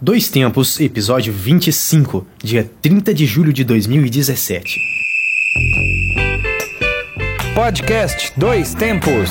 Dois 0.00 0.28
Tempos, 0.28 0.78
episódio 0.78 1.32
25, 1.32 2.24
dia 2.40 2.70
30 2.80 3.12
de 3.12 3.26
julho 3.26 3.52
de 3.52 3.64
2017. 3.64 4.78
Podcast 7.52 8.32
Dois 8.36 8.74
Tempos. 8.74 9.28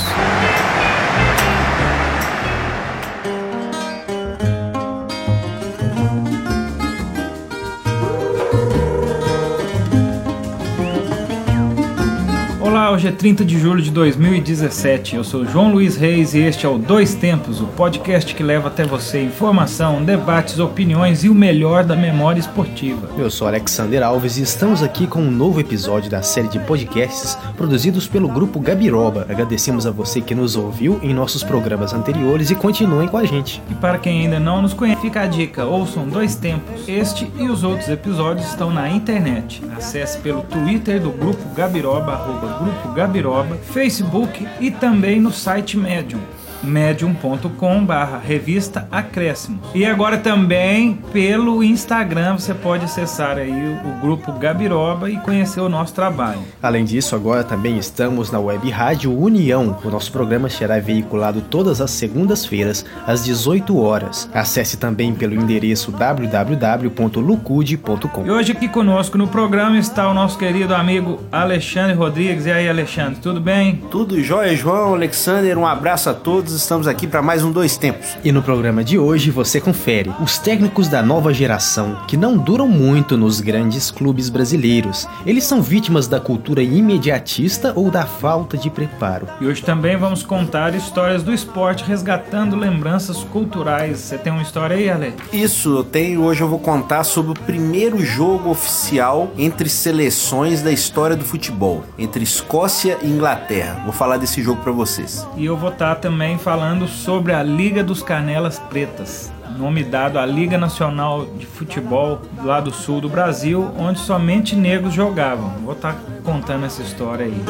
Hoje 12.97 13.09
é 13.09 13.11
30 13.11 13.45
de 13.45 13.59
julho 13.59 13.79
de 13.79 13.91
2017. 13.91 15.17
Eu 15.17 15.23
sou 15.23 15.45
João 15.45 15.71
Luiz 15.71 15.95
Reis 15.95 16.33
e 16.33 16.39
este 16.39 16.65
é 16.65 16.69
o 16.69 16.79
Dois 16.79 17.13
Tempos, 17.13 17.61
o 17.61 17.67
podcast 17.67 18.33
que 18.33 18.41
leva 18.41 18.69
até 18.69 18.83
você 18.83 19.21
informação, 19.21 20.03
debates, 20.03 20.57
opiniões 20.57 21.23
e 21.23 21.29
o 21.29 21.35
melhor 21.35 21.83
da 21.83 21.95
memória 21.95 22.39
esportiva. 22.39 23.07
Eu 23.15 23.29
sou 23.29 23.47
Alexander 23.47 24.01
Alves 24.01 24.37
e 24.37 24.41
estamos 24.41 24.81
aqui 24.81 25.05
com 25.05 25.21
um 25.21 25.29
novo 25.29 25.59
episódio 25.59 26.09
da 26.09 26.23
série 26.23 26.47
de 26.47 26.57
podcasts 26.57 27.37
produzidos 27.55 28.07
pelo 28.07 28.27
grupo 28.27 28.59
Gabiroba. 28.59 29.27
Agradecemos 29.29 29.85
a 29.85 29.91
você 29.91 30.19
que 30.19 30.33
nos 30.33 30.55
ouviu 30.55 30.99
em 31.03 31.13
nossos 31.13 31.43
programas 31.43 31.93
anteriores 31.93 32.49
e 32.49 32.55
continuem 32.55 33.07
com 33.07 33.17
a 33.17 33.25
gente. 33.25 33.61
E 33.69 33.75
para 33.75 33.99
quem 33.99 34.21
ainda 34.21 34.39
não 34.39 34.59
nos 34.59 34.73
conhece, 34.73 35.01
fica 35.01 35.21
a 35.21 35.27
dica: 35.27 35.65
ouçam 35.65 36.07
Dois 36.09 36.33
Tempos. 36.33 36.87
Este 36.87 37.31
e 37.37 37.47
os 37.47 37.63
outros 37.63 37.89
episódios 37.89 38.47
estão 38.47 38.71
na 38.71 38.89
internet. 38.89 39.61
Acesse 39.77 40.17
pelo 40.17 40.41
Twitter 40.41 40.99
do 40.99 41.11
grupo 41.11 41.47
Gabiroba, 41.53 42.13
arroba 42.13 42.57
Grupo 42.57 42.86
Gabiroba, 42.93 43.57
Facebook 43.57 44.47
e 44.59 44.71
também 44.71 45.19
no 45.19 45.31
site 45.31 45.77
Medium 45.77 46.21
medium.com 46.63 47.85
barra 47.85 48.17
revista 48.17 48.87
Acréscimo. 48.91 49.59
E 49.73 49.85
agora 49.85 50.17
também 50.17 50.99
pelo 51.11 51.63
Instagram 51.63 52.37
você 52.37 52.53
pode 52.53 52.85
acessar 52.85 53.37
aí 53.37 53.79
o 53.85 54.01
grupo 54.01 54.31
Gabiroba 54.33 55.09
e 55.09 55.17
conhecer 55.17 55.61
o 55.61 55.69
nosso 55.69 55.93
trabalho. 55.93 56.39
Além 56.61 56.85
disso, 56.85 57.15
agora 57.15 57.43
também 57.43 57.77
estamos 57.77 58.31
na 58.31 58.39
web 58.39 58.69
Rádio 58.69 59.17
União. 59.17 59.77
O 59.83 59.89
nosso 59.89 60.11
programa 60.11 60.49
será 60.49 60.79
veiculado 60.79 61.41
todas 61.41 61.81
as 61.81 61.91
segundas-feiras 61.91 62.85
às 63.05 63.23
18 63.23 63.77
horas. 63.77 64.27
Acesse 64.33 64.77
também 64.77 65.13
pelo 65.13 65.35
endereço 65.35 65.91
www.lucude.com. 65.91 68.25
E 68.25 68.31
hoje 68.31 68.51
aqui 68.51 68.67
conosco 68.67 69.17
no 69.17 69.27
programa 69.27 69.77
está 69.77 70.09
o 70.09 70.13
nosso 70.13 70.37
querido 70.37 70.73
amigo 70.73 71.21
Alexandre 71.31 71.95
Rodrigues. 71.95 72.45
E 72.45 72.51
aí, 72.51 72.69
Alexandre, 72.69 73.19
tudo 73.21 73.41
bem? 73.41 73.81
Tudo 73.91 74.21
jóia, 74.21 74.55
João, 74.55 74.93
Alexander, 74.93 75.57
um 75.57 75.65
abraço 75.65 76.09
a 76.09 76.13
todos 76.13 76.46
todos, 76.47 76.53
estamos 76.53 76.87
aqui 76.87 77.05
para 77.05 77.21
mais 77.21 77.43
um 77.43 77.51
Dois 77.51 77.75
Tempos. 77.77 78.17
E 78.23 78.31
no 78.31 78.41
programa 78.41 78.83
de 78.83 78.97
hoje 78.97 79.29
você 79.29 79.59
confere 79.59 80.11
os 80.21 80.37
técnicos 80.37 80.87
da 80.87 81.03
nova 81.03 81.33
geração 81.33 82.03
que 82.07 82.15
não 82.15 82.37
duram 82.37 82.67
muito 82.67 83.17
nos 83.17 83.41
grandes 83.41 83.91
clubes 83.91 84.29
brasileiros. 84.29 85.07
Eles 85.25 85.43
são 85.43 85.61
vítimas 85.61 86.07
da 86.07 86.19
cultura 86.19 86.63
imediatista 86.63 87.73
ou 87.75 87.91
da 87.91 88.05
falta 88.05 88.57
de 88.57 88.69
preparo. 88.69 89.27
E 89.41 89.45
hoje 89.45 89.61
também 89.61 89.97
vamos 89.97 90.23
contar 90.23 90.73
histórias 90.73 91.21
do 91.21 91.33
esporte 91.33 91.83
resgatando 91.83 92.55
lembranças 92.55 93.23
culturais. 93.25 93.99
Você 93.99 94.17
tem 94.17 94.31
uma 94.31 94.41
história 94.41 94.77
aí, 94.77 94.89
Ale? 94.89 95.13
Isso, 95.33 95.77
eu 95.77 95.83
tenho. 95.83 96.23
Hoje 96.23 96.41
eu 96.41 96.47
vou 96.47 96.59
contar 96.59 97.03
sobre 97.03 97.31
o 97.31 97.45
primeiro 97.45 97.99
jogo 97.99 98.49
oficial 98.49 99.31
entre 99.37 99.67
seleções 99.67 100.61
da 100.61 100.71
história 100.71 101.15
do 101.15 101.25
futebol, 101.25 101.83
entre 101.97 102.23
Escócia 102.23 102.97
e 103.01 103.07
Inglaterra. 103.07 103.81
Vou 103.83 103.93
falar 103.93 104.17
desse 104.17 104.41
jogo 104.41 104.61
para 104.61 104.71
vocês. 104.71 105.27
E 105.35 105.45
eu 105.45 105.57
vou 105.57 105.69
estar 105.69 105.95
também 105.95 106.36
falando 106.37 106.87
sobre 106.87 107.33
a 107.33 107.41
Liga 107.43 107.83
dos 107.83 108.01
Canelas 108.01 108.59
Pretas, 108.59 109.31
nome 109.57 109.83
dado 109.83 110.19
à 110.19 110.25
Liga 110.25 110.57
Nacional 110.57 111.25
de 111.25 111.45
Futebol 111.45 112.21
lá 112.43 112.59
do 112.59 112.71
sul 112.71 113.01
do 113.01 113.09
Brasil, 113.09 113.71
onde 113.77 113.99
somente 113.99 114.55
negros 114.55 114.93
jogavam. 114.93 115.49
Vou 115.63 115.73
estar 115.73 115.95
contando 116.23 116.65
essa 116.65 116.81
história 116.81 117.25
aí. 117.25 117.43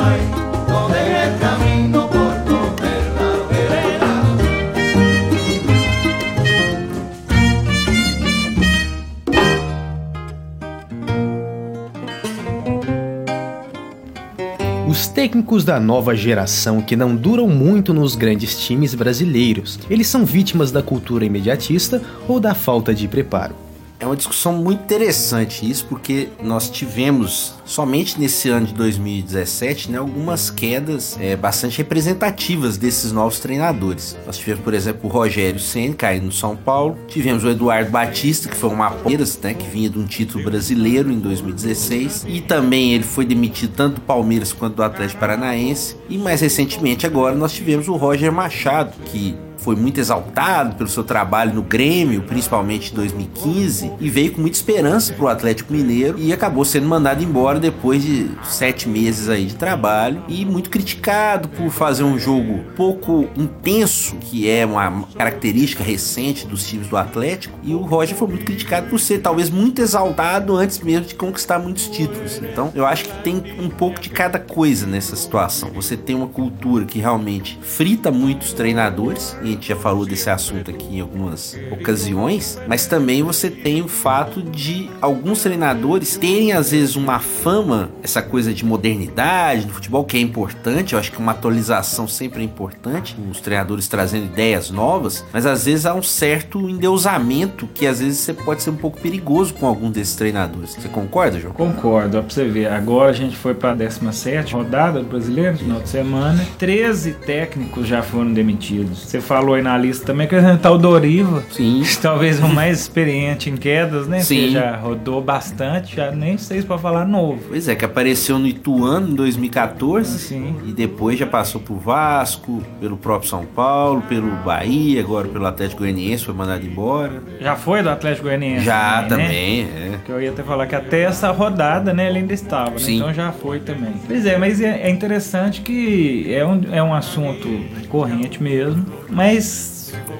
Técnicos 15.17 15.65
da 15.65 15.79
nova 15.79 16.15
geração 16.15 16.79
que 16.79 16.95
não 16.95 17.15
duram 17.15 17.49
muito 17.49 17.91
nos 17.91 18.15
grandes 18.15 18.55
times 18.59 18.93
brasileiros, 18.93 19.79
eles 19.89 20.05
são 20.05 20.23
vítimas 20.23 20.71
da 20.71 20.83
cultura 20.83 21.25
imediatista 21.25 21.99
ou 22.27 22.39
da 22.39 22.53
falta 22.53 22.93
de 22.93 23.07
preparo. 23.07 23.66
É 23.99 24.05
uma 24.05 24.15
discussão 24.15 24.53
muito 24.53 24.83
interessante 24.83 25.67
isso, 25.67 25.85
porque 25.87 26.29
nós 26.43 26.69
tivemos 26.69 27.55
somente 27.65 28.19
nesse 28.19 28.47
ano 28.47 28.67
de 28.67 28.73
2017 28.73 29.91
né, 29.91 29.97
algumas 29.97 30.51
quedas 30.51 31.17
é, 31.19 31.35
bastante 31.35 31.79
representativas 31.79 32.77
desses 32.77 33.11
novos 33.11 33.39
treinadores. 33.39 34.15
Nós 34.25 34.37
tivemos, 34.37 34.63
por 34.63 34.73
exemplo, 34.75 35.09
o 35.09 35.11
Rogério 35.11 35.59
Senna 35.59 35.95
caindo 35.95 36.25
no 36.25 36.31
São 36.31 36.55
Paulo, 36.55 36.97
tivemos 37.07 37.43
o 37.43 37.49
Eduardo 37.49 37.89
Batista, 37.89 38.47
que 38.47 38.55
foi 38.55 38.69
uma 38.69 38.91
Palmeiras, 38.91 39.39
né, 39.41 39.53
que 39.53 39.67
vinha 39.67 39.89
de 39.89 39.97
um 39.97 40.05
título 40.05 40.43
brasileiro 40.43 41.11
em 41.11 41.19
2016, 41.19 42.25
e 42.27 42.41
também 42.41 42.93
ele 42.93 43.03
foi 43.03 43.25
demitido 43.25 43.73
tanto 43.75 43.95
do 43.95 44.01
Palmeiras 44.01 44.53
quanto 44.53 44.75
do 44.75 44.83
Atlético 44.83 45.19
Paranaense. 45.19 45.95
E 46.09 46.17
mais 46.17 46.41
recentemente 46.41 47.05
agora 47.05 47.35
nós 47.35 47.53
tivemos 47.53 47.87
o 47.87 47.95
Roger 47.95 48.31
Machado, 48.31 48.93
que 49.05 49.35
foi 49.57 49.75
muito 49.75 49.99
exaltado 49.99 50.75
pelo 50.75 50.89
seu 50.89 51.03
trabalho 51.03 51.53
no 51.53 51.61
Grêmio, 51.61 52.21
principalmente 52.21 52.91
em 52.91 52.95
2015, 52.95 53.91
e 53.99 54.09
veio 54.09 54.31
com 54.31 54.41
muita 54.41 54.57
esperança 54.57 55.13
para 55.13 55.25
o 55.25 55.27
Atlético 55.27 55.73
Mineiro 55.73 56.17
e 56.19 56.31
acabou 56.31 56.63
sendo 56.63 56.87
mandado 56.87 57.23
embora 57.23 57.59
depois 57.59 58.03
de 58.03 58.29
sete 58.43 58.87
meses 58.87 59.29
aí 59.29 59.45
de 59.45 59.55
trabalho 59.55 60.23
e 60.27 60.45
muito 60.45 60.69
criticado 60.69 61.47
por 61.49 61.69
fazer 61.69 62.03
um 62.03 62.17
jogo 62.17 62.63
pouco 62.75 63.27
intenso, 63.35 64.15
que 64.17 64.49
é 64.49 64.65
uma 64.65 65.03
característica 65.15 65.83
recente 65.83 66.45
dos 66.45 66.65
times 66.65 66.87
do 66.87 66.97
Atlético. 66.97 67.57
E 67.63 67.73
o 67.73 67.79
Roger 67.79 68.15
foi 68.15 68.27
muito 68.27 68.45
criticado 68.45 68.89
por 68.89 68.99
ser 68.99 69.19
talvez 69.19 69.49
muito 69.49 69.81
exaltado 69.81 70.55
antes 70.55 70.79
mesmo 70.79 71.05
de 71.05 71.15
conquistar 71.15 71.59
muitos 71.59 71.87
títulos. 71.87 72.37
Então 72.37 72.71
eu 72.75 72.85
acho 72.85 73.05
que 73.05 73.23
tem 73.23 73.43
um 73.59 73.69
pouco 73.69 73.99
de 73.99 74.09
cada 74.09 74.39
coisa 74.39 74.85
nessa 74.85 75.15
situação. 75.15 75.69
Você 75.71 75.97
tem 75.97 76.15
uma 76.15 76.27
cultura 76.27 76.85
que 76.85 76.99
realmente 76.99 77.57
frita 77.61 78.11
muitos 78.11 78.53
treinadores 78.53 79.35
e 79.47 79.57
gente 79.57 79.69
já 79.69 79.75
falou 79.75 80.05
desse 80.05 80.29
assunto 80.29 80.71
aqui 80.71 80.97
em 80.97 80.99
algumas 81.01 81.57
ocasiões, 81.71 82.59
mas 82.67 82.85
também 82.85 83.23
você 83.23 83.49
tem 83.49 83.81
o 83.81 83.87
fato 83.87 84.41
de 84.41 84.89
alguns 85.01 85.41
treinadores 85.41 86.17
terem 86.17 86.53
às 86.53 86.71
vezes 86.71 86.95
uma 86.95 87.19
fama, 87.19 87.89
essa 88.03 88.21
coisa 88.21 88.53
de 88.53 88.63
modernidade 88.63 89.65
no 89.65 89.73
futebol 89.73 90.03
que 90.05 90.17
é 90.17 90.19
importante, 90.19 90.93
eu 90.93 90.99
acho 90.99 91.11
que 91.11 91.17
uma 91.17 91.31
atualização 91.31 92.07
sempre 92.07 92.41
é 92.41 92.43
importante, 92.43 93.15
os 93.29 93.39
treinadores 93.39 93.87
trazendo 93.87 94.25
ideias 94.25 94.69
novas, 94.69 95.25
mas 95.33 95.45
às 95.45 95.65
vezes 95.65 95.85
há 95.85 95.93
um 95.93 96.03
certo 96.03 96.69
endeusamento 96.69 97.67
que 97.73 97.87
às 97.87 97.99
vezes 97.99 98.19
você 98.19 98.33
pode 98.33 98.61
ser 98.61 98.69
um 98.69 98.75
pouco 98.75 98.99
perigoso 98.99 99.53
com 99.53 99.65
algum 99.65 99.89
desses 99.89 100.15
treinadores. 100.15 100.75
Você 100.75 100.87
concorda, 100.87 101.39
João? 101.39 101.53
Concordo, 101.53 102.17
ó, 102.17 102.21
pra 102.21 102.29
você 102.29 102.45
ver. 102.45 102.67
Agora 102.67 103.09
a 103.09 103.13
gente 103.13 103.35
foi 103.35 103.53
pra 103.53 103.73
17 103.73 104.53
rodada 104.53 104.99
do 104.99 105.05
brasileiro, 105.05 105.57
final 105.57 105.79
de 105.79 105.89
semana. 105.89 106.45
13 106.57 107.13
técnicos 107.13 107.87
já 107.87 108.01
foram 108.01 108.33
demitidos. 108.33 108.99
Você 109.03 109.21
falou 109.21 109.36
falou 109.37 109.53
aí 109.53 109.61
na 109.61 109.77
lista 109.77 110.07
também, 110.07 110.27
que 110.27 110.35
tá 110.61 110.71
o 110.71 110.79
Doriva. 110.79 111.43
Sim. 111.51 111.83
Talvez 112.01 112.39
o 112.39 112.47
mais 112.47 112.79
experiente 112.81 113.51
em 113.51 113.55
quedas, 113.55 114.07
né? 114.07 114.21
Sim. 114.21 114.35
Que 114.35 114.51
já 114.51 114.75
rodou 114.75 115.21
bastante, 115.21 115.95
já 115.95 116.11
nem 116.11 116.37
sei 116.39 116.61
se 116.61 116.65
pra 116.65 116.77
falar 116.77 117.05
novo. 117.05 117.39
Pois 117.47 117.67
é, 117.67 117.75
que 117.75 117.85
apareceu 117.85 118.39
no 118.39 118.47
Ituano 118.47 119.09
em 119.09 119.15
2014. 119.15 120.17
Sim. 120.17 120.55
E 120.65 120.71
depois 120.71 121.19
já 121.19 121.27
passou 121.27 121.61
por 121.61 121.77
Vasco, 121.77 122.63
pelo 122.79 122.97
próprio 122.97 123.29
São 123.29 123.45
Paulo, 123.45 124.01
pelo 124.09 124.31
Bahia, 124.37 125.01
agora 125.01 125.27
pelo 125.27 125.45
Atlético 125.45 125.81
Goianiense, 125.81 126.25
foi 126.25 126.33
mandado 126.33 126.65
embora. 126.65 127.21
Já 127.39 127.55
foi 127.55 127.83
do 127.83 127.89
Atlético 127.91 128.23
Goianiense? 128.23 128.65
Já 128.65 129.03
também, 129.03 129.65
também, 129.65 129.65
né? 129.65 129.99
Que 130.03 130.11
eu 130.11 130.19
ia 130.19 130.31
até 130.31 130.41
falar 130.41 130.65
que 130.65 130.75
até 130.75 131.01
essa 131.03 131.29
rodada, 131.29 131.93
né, 131.93 132.07
ele 132.07 132.19
ainda 132.19 132.33
estava, 132.33 132.71
né? 132.71 132.79
Sim. 132.79 132.95
Então 132.95 133.13
já 133.13 133.31
foi 133.31 133.59
também. 133.59 133.93
Pois 134.07 134.25
é, 134.25 134.35
mas 134.37 134.61
é, 134.61 134.81
é 134.81 134.89
interessante 134.89 135.61
que 135.61 136.33
é 136.33 136.43
um, 136.43 136.61
é 136.71 136.81
um 136.81 136.93
assunto 136.93 137.47
corrente 137.87 138.41
mesmo, 138.41 138.83
mas 139.09 139.26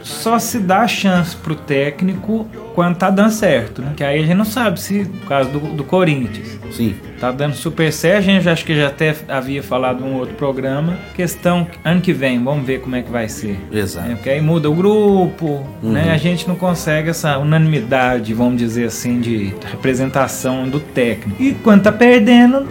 só 0.03 0.39
se 0.39 0.59
dá 0.59 0.87
chance 0.87 1.35
pro 1.35 1.55
técnico 1.55 2.47
quando 2.77 2.95
tá 2.95 3.09
dando 3.09 3.31
certo, 3.31 3.81
né? 3.81 3.93
Que 3.97 4.03
aí 4.03 4.19
a 4.19 4.21
gente 4.21 4.35
não 4.35 4.45
sabe 4.45 4.79
se, 4.79 4.99
no 4.99 5.25
caso 5.27 5.49
do, 5.49 5.59
do 5.59 5.83
Corinthians, 5.83 6.59
é. 6.63 6.71
Sim. 6.71 6.95
tá 7.19 7.31
dando 7.31 7.55
super 7.55 7.91
certo, 7.91 8.17
a 8.19 8.21
gente 8.21 8.47
acho 8.47 8.63
que 8.63 8.75
já 8.75 8.85
até 8.89 9.15
havia 9.27 9.63
falado 9.63 10.05
em 10.05 10.07
um 10.07 10.13
outro 10.17 10.35
programa, 10.35 10.95
questão 11.15 11.65
ano 11.83 12.01
que 12.01 12.13
vem, 12.13 12.43
vamos 12.43 12.67
ver 12.67 12.81
como 12.81 12.95
é 12.95 13.01
que 13.01 13.09
vai 13.09 13.27
ser. 13.29 13.57
Exato. 13.71 14.11
É, 14.11 14.13
porque 14.13 14.29
aí 14.29 14.39
muda 14.41 14.69
o 14.69 14.75
grupo, 14.75 15.65
Uhum. 15.81 15.91
né? 15.91 16.11
A 16.11 16.17
gente 16.17 16.47
não 16.47 16.55
consegue 16.55 17.09
essa 17.09 17.39
unanimidade, 17.39 18.31
vamos 18.35 18.57
dizer 18.59 18.85
assim, 18.85 19.19
de 19.19 19.55
representação 19.71 20.69
do 20.69 20.79
técnico. 20.79 21.41
E 21.41 21.53
quando 21.55 21.81
tá 21.81 21.91
perdendo, 21.91 22.63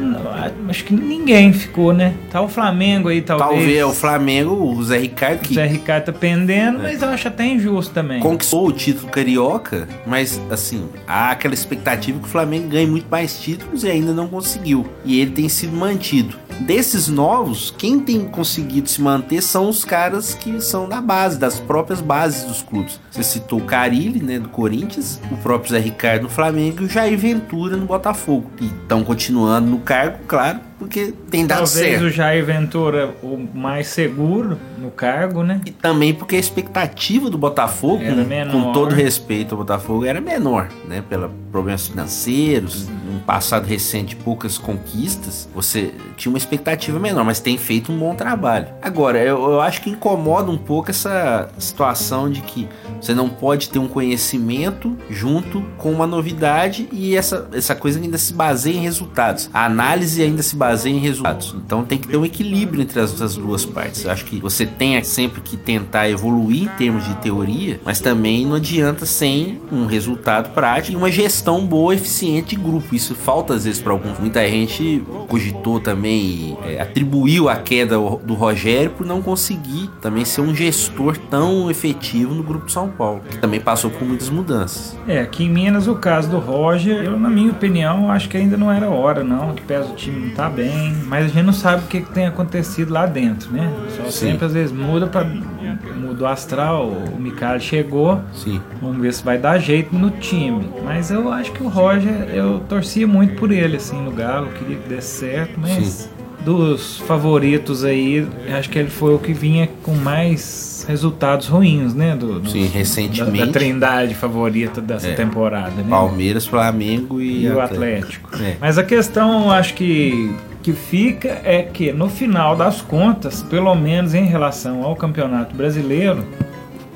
acho 0.68 0.84
que 0.84 0.94
ninguém 0.94 1.52
ficou, 1.52 1.92
né? 1.92 2.14
Tá 2.30 2.40
o 2.40 2.48
Flamengo 2.48 3.08
aí, 3.08 3.22
talvez. 3.22 3.50
Talvez 3.50 3.84
o 3.84 3.92
Flamengo, 3.92 4.50
o 4.52 4.84
Zé 4.84 4.98
Ricardo, 4.98 5.38
O 5.38 5.40
que 5.40 5.54
Zé 5.54 5.66
Ricardo 5.66 6.04
tá 6.04 6.12
pendendo, 6.12 6.78
mas 6.80 7.02
eu 7.02 7.08
acho 7.08 7.26
até 7.26 7.44
injusto 7.44 7.92
também. 7.92 8.20
conquistou 8.20 8.68
o 8.68 8.72
título 8.72 9.08
carioca 9.10 9.88
mas 10.06 10.40
assim, 10.50 10.88
há 11.06 11.30
aquela 11.30 11.54
expectativa 11.54 12.18
que 12.18 12.26
o 12.26 12.30
Flamengo 12.30 12.68
ganhe 12.68 12.86
muito 12.86 13.08
mais 13.08 13.38
títulos 13.38 13.84
e 13.84 13.90
ainda 13.90 14.12
não 14.12 14.28
conseguiu. 14.28 14.86
E 15.04 15.20
ele 15.20 15.30
tem 15.30 15.48
sido 15.48 15.76
mantido. 15.76 16.36
Desses 16.60 17.06
novos, 17.06 17.74
quem 17.76 18.00
tem 18.00 18.24
conseguido 18.24 18.88
se 18.88 19.02
manter 19.02 19.42
são 19.42 19.68
os 19.68 19.84
caras 19.84 20.34
que 20.34 20.58
são 20.60 20.88
da 20.88 21.02
base, 21.02 21.38
das 21.38 21.60
próprias 21.60 22.00
bases 22.00 22.44
dos 22.44 22.62
clubes. 22.62 22.98
Você 23.10 23.22
citou 23.22 23.58
o 23.58 23.64
Carilli, 23.64 24.22
né, 24.22 24.38
do 24.38 24.48
Corinthians, 24.48 25.20
o 25.30 25.36
próprio 25.36 25.70
Zé 25.70 25.78
Ricardo 25.78 26.22
no 26.22 26.28
Flamengo 26.30 26.82
e 26.82 26.86
o 26.86 26.88
Jair 26.88 27.18
Ventura 27.18 27.76
no 27.76 27.84
Botafogo. 27.84 28.50
E 28.58 28.66
estão 28.66 29.04
continuando 29.04 29.68
no 29.68 29.78
cargo, 29.80 30.18
claro, 30.26 30.60
porque 30.78 31.14
tem 31.30 31.46
dado 31.46 31.64
Talvez 31.64 31.86
certo. 31.90 32.04
o 32.04 32.10
Jair 32.10 32.44
Ventura 32.44 33.14
o 33.22 33.36
mais 33.54 33.86
seguro 33.88 34.58
no 34.78 34.90
cargo, 34.90 35.42
né? 35.42 35.60
E 35.64 35.70
também 35.70 36.12
porque 36.12 36.36
a 36.36 36.38
expectativa 36.38 37.30
do 37.30 37.38
Botafogo, 37.38 38.02
Era 38.02 38.14
com- 38.16 38.24
menor. 38.28 38.52
com 38.52 38.72
todo 38.72 38.94
respeito 38.94 39.54
ao 39.54 39.58
Botafogo, 39.58 40.04
era 40.04 40.20
menor, 40.20 40.68
né? 40.86 41.02
Pelos 41.08 41.30
problemas 41.50 41.88
financeiros, 41.88 42.86
um 43.10 43.18
passado 43.20 43.64
recente 43.66 44.10
de 44.14 44.16
poucas 44.16 44.58
conquistas, 44.58 45.48
você 45.54 45.92
tinha 46.16 46.30
uma 46.30 46.36
expectativa 46.38 46.98
menor, 46.98 47.24
mas 47.24 47.40
tem 47.40 47.56
feito 47.56 47.90
um 47.90 47.98
bom 47.98 48.14
trabalho. 48.14 48.66
Agora, 48.82 49.18
eu, 49.18 49.42
eu 49.52 49.60
acho 49.62 49.80
que 49.80 49.88
incomoda 49.90 50.50
um 50.50 50.58
pouco 50.58 50.90
essa 50.90 51.48
situação 51.58 52.30
de 52.30 52.42
que 52.42 52.68
você 53.00 53.14
não 53.14 53.28
pode 53.30 53.70
ter 53.70 53.78
um 53.78 53.88
conhecimento 53.88 54.96
junto 55.08 55.62
com 55.78 55.90
uma 55.90 56.06
novidade 56.06 56.88
e 56.92 57.16
essa, 57.16 57.48
essa 57.54 57.74
coisa 57.74 57.98
ainda 57.98 58.18
se 58.18 58.34
baseia 58.34 58.76
em 58.76 58.80
resultados. 58.82 59.48
A 59.54 59.64
análise 59.64 60.22
ainda 60.22 60.42
se 60.42 60.54
baseia 60.54 60.65
em 60.86 60.98
resultados. 60.98 61.54
Então 61.64 61.84
tem 61.84 61.98
que 61.98 62.08
ter 62.08 62.16
um 62.16 62.24
equilíbrio 62.24 62.82
entre 62.82 62.98
as, 63.00 63.20
as 63.20 63.36
duas 63.36 63.64
partes. 63.64 64.04
Eu 64.04 64.10
acho 64.10 64.24
que 64.24 64.40
você 64.40 64.66
tem 64.66 65.02
sempre 65.04 65.40
que 65.40 65.56
tentar 65.56 66.08
evoluir 66.08 66.64
em 66.64 66.68
termos 66.76 67.04
de 67.04 67.14
teoria, 67.16 67.80
mas 67.84 68.00
também 68.00 68.46
não 68.46 68.56
adianta 68.56 69.06
sem 69.06 69.60
um 69.70 69.86
resultado 69.86 70.52
prático 70.52 70.92
e 70.92 70.96
uma 70.96 71.10
gestão 71.10 71.64
boa, 71.64 71.94
eficiente 71.94 72.56
de 72.56 72.56
grupo. 72.56 72.94
Isso 72.94 73.14
falta 73.14 73.54
às 73.54 73.64
vezes 73.64 73.80
para 73.80 73.92
alguns. 73.92 74.18
Muita 74.18 74.46
gente 74.48 75.02
cogitou 75.28 75.80
também 75.80 76.56
é, 76.64 76.80
atribuiu 76.80 77.48
a 77.48 77.56
queda 77.56 77.96
do 77.96 78.34
Rogério 78.34 78.90
por 78.90 79.06
não 79.06 79.22
conseguir 79.22 79.90
também 80.00 80.24
ser 80.24 80.40
um 80.40 80.54
gestor 80.54 81.16
tão 81.30 81.70
efetivo 81.70 82.34
no 82.34 82.42
grupo 82.42 82.70
São 82.70 82.88
Paulo, 82.88 83.20
que 83.28 83.38
também 83.38 83.60
passou 83.60 83.90
por 83.90 84.06
muitas 84.06 84.28
mudanças. 84.28 84.96
É, 85.06 85.20
aqui 85.20 85.44
em 85.44 85.50
Minas 85.50 85.86
o 85.86 85.94
caso 85.94 86.28
do 86.28 86.38
Roger, 86.38 87.04
eu 87.04 87.18
na 87.18 87.28
minha 87.28 87.50
opinião 87.50 88.10
acho 88.10 88.28
que 88.28 88.36
ainda 88.36 88.56
não 88.56 88.70
era 88.70 88.88
hora 88.88 89.22
não, 89.22 89.54
que 89.54 89.62
pesa 89.62 89.90
o 89.90 89.94
time 89.94 90.26
não 90.26 90.34
tá 90.34 90.48
bem, 90.56 90.92
mas 91.06 91.26
a 91.26 91.28
gente 91.28 91.44
não 91.44 91.52
sabe 91.52 91.84
o 91.84 91.86
que, 91.86 92.00
que 92.00 92.12
tem 92.12 92.26
acontecido 92.26 92.92
lá 92.92 93.06
dentro, 93.06 93.52
né? 93.52 93.70
Só 93.96 94.04
Sim. 94.04 94.30
sempre 94.30 94.46
às 94.46 94.52
vezes 94.52 94.72
muda 94.72 95.06
para 95.06 95.24
muda 95.24 96.24
o 96.24 96.26
astral, 96.26 96.86
o 96.88 97.20
Micali 97.20 97.60
chegou, 97.60 98.20
Sim. 98.32 98.60
vamos 98.80 98.98
ver 98.98 99.12
se 99.12 99.22
vai 99.22 99.38
dar 99.38 99.58
jeito 99.58 99.94
no 99.94 100.10
time. 100.10 100.68
Mas 100.84 101.10
eu 101.10 101.30
acho 101.32 101.52
que 101.52 101.62
o 101.62 101.68
Roger, 101.68 102.30
eu 102.32 102.60
torcia 102.68 103.06
muito 103.06 103.34
por 103.36 103.50
ele 103.50 103.76
assim 103.76 104.00
no 104.00 104.10
Galo, 104.10 104.48
queria 104.52 104.76
que 104.76 104.88
desse 104.88 105.18
certo, 105.18 105.58
mas 105.58 105.84
Sim. 105.84 106.15
Dos 106.46 106.98
favoritos 107.00 107.82
aí, 107.84 108.24
acho 108.56 108.70
que 108.70 108.78
ele 108.78 108.88
foi 108.88 109.12
o 109.12 109.18
que 109.18 109.32
vinha 109.32 109.68
com 109.82 109.92
mais 109.96 110.84
resultados 110.88 111.48
ruins, 111.48 111.92
né? 111.92 112.14
Do, 112.14 112.38
dos- 112.38 112.52
Sim, 112.52 112.66
da, 112.66 112.70
recentemente. 112.78 113.46
da 113.46 113.52
trindade 113.52 114.14
favorita 114.14 114.80
dessa 114.80 115.08
É. 115.08 115.12
temporada, 115.14 115.72
né? 115.82 115.86
Palmeiras, 115.90 116.46
Flamengo 116.46 117.20
e, 117.20 117.42
e 117.46 117.48
o 117.50 117.60
Atlético. 117.60 118.30
É. 118.40 118.54
Mas 118.60 118.78
a 118.78 118.84
questão, 118.84 119.50
acho 119.50 119.74
que 119.74 120.32
que 120.62 120.72
fica 120.72 121.40
é 121.44 121.62
que 121.62 121.92
no 121.92 122.08
final 122.08 122.56
das 122.56 122.80
contas, 122.82 123.40
pelo 123.42 123.72
menos 123.76 124.14
em 124.14 124.24
relação 124.24 124.82
ao 124.82 124.96
Campeonato 124.96 125.54
Brasileiro, 125.54 126.24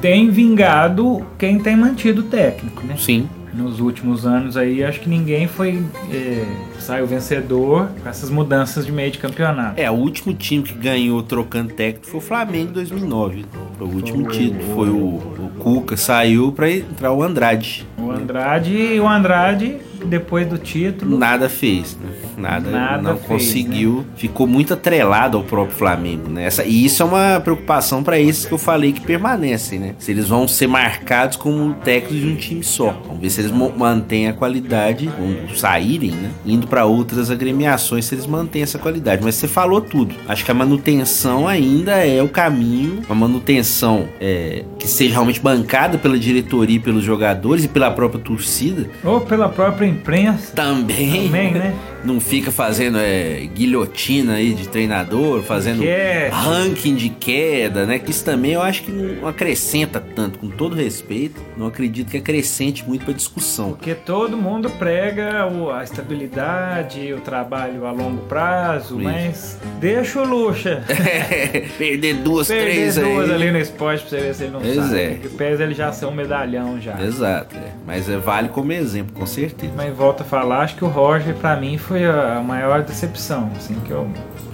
tem 0.00 0.28
vingado 0.30 1.24
quem 1.38 1.58
tem 1.58 1.76
mantido 1.76 2.20
o 2.22 2.24
técnico, 2.24 2.84
né? 2.84 2.94
Sim. 2.98 3.28
Nos 3.60 3.78
últimos 3.78 4.24
anos 4.26 4.56
aí, 4.56 4.82
acho 4.82 5.00
que 5.00 5.08
ninguém 5.08 5.46
foi 5.46 5.84
é, 6.10 6.44
saiu 6.78 7.06
vencedor 7.06 7.88
com 8.02 8.08
essas 8.08 8.30
mudanças 8.30 8.86
de 8.86 8.92
meio 8.92 9.10
de 9.10 9.18
campeonato. 9.18 9.80
É, 9.80 9.90
o 9.90 9.94
último 9.94 10.32
time 10.32 10.62
que 10.62 10.72
ganhou 10.72 11.22
trocando 11.22 11.72
técnico 11.72 12.06
foi 12.06 12.18
o 12.18 12.22
Flamengo 12.22 12.70
em 12.70 12.72
2009. 12.72 13.44
Foi 13.78 13.86
o 13.86 13.90
último 13.90 14.24
Foi 14.24 14.32
título. 14.32 14.74
Foi 14.74 14.88
o, 14.88 14.96
o 14.96 15.50
Cuca, 15.58 15.96
saiu 15.96 16.52
pra 16.52 16.70
entrar 16.70 17.12
o 17.12 17.22
Andrade. 17.22 17.86
O 17.98 18.10
Andrade, 18.10 18.98
o 18.98 19.06
Andrade 19.06 19.89
depois 20.04 20.46
do 20.46 20.58
título, 20.58 21.18
Nada 21.18 21.48
fez, 21.48 21.96
né? 21.96 22.10
Nada, 22.36 22.70
Nada 22.70 23.02
não 23.02 23.16
fez, 23.16 23.26
conseguiu. 23.26 24.04
Ficou 24.16 24.46
muito 24.46 24.74
atrelado 24.74 25.36
ao 25.36 25.44
próprio 25.44 25.76
Flamengo, 25.76 26.28
né? 26.28 26.44
Essa, 26.44 26.64
e 26.64 26.84
isso 26.84 27.02
é 27.02 27.06
uma 27.06 27.40
preocupação 27.40 28.02
pra 28.02 28.18
esses 28.18 28.44
que 28.46 28.52
eu 28.52 28.58
falei 28.58 28.92
que 28.92 29.00
permanecem, 29.00 29.78
né? 29.78 29.94
Se 29.98 30.10
eles 30.10 30.28
vão 30.28 30.48
ser 30.48 30.66
marcados 30.66 31.36
como 31.36 31.74
técnicos 31.74 32.20
de 32.20 32.26
um 32.26 32.36
time 32.36 32.62
só. 32.62 32.98
Vamos 33.06 33.20
ver 33.20 33.30
se 33.30 33.40
eles 33.40 33.52
mantêm 33.52 34.28
a 34.28 34.32
qualidade 34.32 35.10
quando 35.16 35.56
saírem, 35.56 36.12
né? 36.12 36.30
Indo 36.46 36.66
pra 36.66 36.84
outras 36.84 37.30
agremiações, 37.30 38.04
se 38.06 38.14
eles 38.14 38.26
mantêm 38.26 38.62
essa 38.62 38.78
qualidade. 38.78 39.22
Mas 39.22 39.34
você 39.34 39.48
falou 39.48 39.80
tudo. 39.80 40.14
Acho 40.28 40.44
que 40.44 40.50
a 40.50 40.54
manutenção 40.54 41.46
ainda 41.46 41.92
é 41.92 42.22
o 42.22 42.28
caminho. 42.28 43.02
Uma 43.08 43.14
manutenção 43.14 44.08
é, 44.20 44.64
que 44.78 44.88
seja 44.88 45.12
realmente 45.12 45.40
bancada 45.40 45.98
pela 45.98 46.18
diretoria, 46.18 46.80
pelos 46.80 47.04
jogadores 47.04 47.64
e 47.64 47.68
pela 47.68 47.90
própria 47.90 48.20
torcida. 48.20 48.88
ou 49.04 49.20
pela 49.20 49.48
própria 49.48 49.86
imprensa, 49.90 50.54
Também, 50.54 51.24
também, 51.26 51.52
né? 51.52 51.74
não 52.04 52.18
fica 52.20 52.50
fazendo 52.50 52.98
é, 52.98 53.46
guilhotina 53.54 54.34
aí 54.34 54.54
de 54.54 54.68
treinador, 54.68 55.42
fazendo 55.42 55.84
é- 55.84 56.28
ranking 56.32 56.94
de 56.94 57.10
queda, 57.10 57.84
né? 57.84 57.98
Que 57.98 58.10
isso 58.10 58.24
também 58.24 58.52
eu 58.52 58.62
acho 58.62 58.82
que 58.84 58.90
não 58.90 59.28
acrescenta 59.28 60.00
tanto, 60.00 60.38
com 60.38 60.48
todo 60.48 60.74
respeito. 60.74 61.40
Não 61.56 61.66
acredito 61.66 62.10
que 62.10 62.16
acrescente 62.16 62.82
muito 62.88 63.04
pra 63.04 63.12
discussão. 63.12 63.72
Porque 63.72 63.94
todo 63.94 64.36
mundo 64.36 64.70
prega 64.70 65.46
a 65.74 65.84
estabilidade, 65.84 67.12
o 67.12 67.20
trabalho 67.20 67.86
a 67.86 67.92
longo 67.92 68.22
prazo, 68.22 68.94
Isso. 68.94 69.02
mas 69.04 69.58
deixa 69.78 70.20
o 70.22 70.24
Lucha 70.26 70.82
Perder 71.78 72.14
duas, 72.16 72.48
perder 72.48 72.64
três 72.72 72.94
duas 72.96 73.28
aí. 73.28 73.34
ali 73.34 73.50
no 73.50 73.58
esporte 73.58 74.00
pra 74.02 74.10
você 74.10 74.16
ver 74.24 74.34
se 74.34 74.42
ele 74.44 74.52
não 74.52 74.60
Pois 74.60 74.74
sabe. 74.76 74.98
é. 75.00 75.14
Que 75.20 75.28
pesa 75.28 75.62
ele 75.64 75.74
já 75.74 75.92
ser 75.92 76.06
um 76.06 76.12
medalhão 76.12 76.80
já. 76.80 76.98
Exato, 77.00 77.56
é. 77.56 77.72
mas 77.86 78.08
é, 78.08 78.16
vale 78.16 78.48
como 78.48 78.72
exemplo, 78.72 79.12
com 79.14 79.26
certeza. 79.26 79.72
Mas 79.82 79.96
volta 79.96 80.22
a 80.22 80.26
falar, 80.26 80.60
acho 80.60 80.76
que 80.76 80.84
o 80.84 80.88
Roger 80.88 81.34
pra 81.34 81.56
mim 81.56 81.78
foi 81.78 82.04
a 82.04 82.42
maior 82.46 82.82
decepção, 82.82 83.50
assim, 83.56 83.74
que 83.86 83.90
eu... 83.90 84.06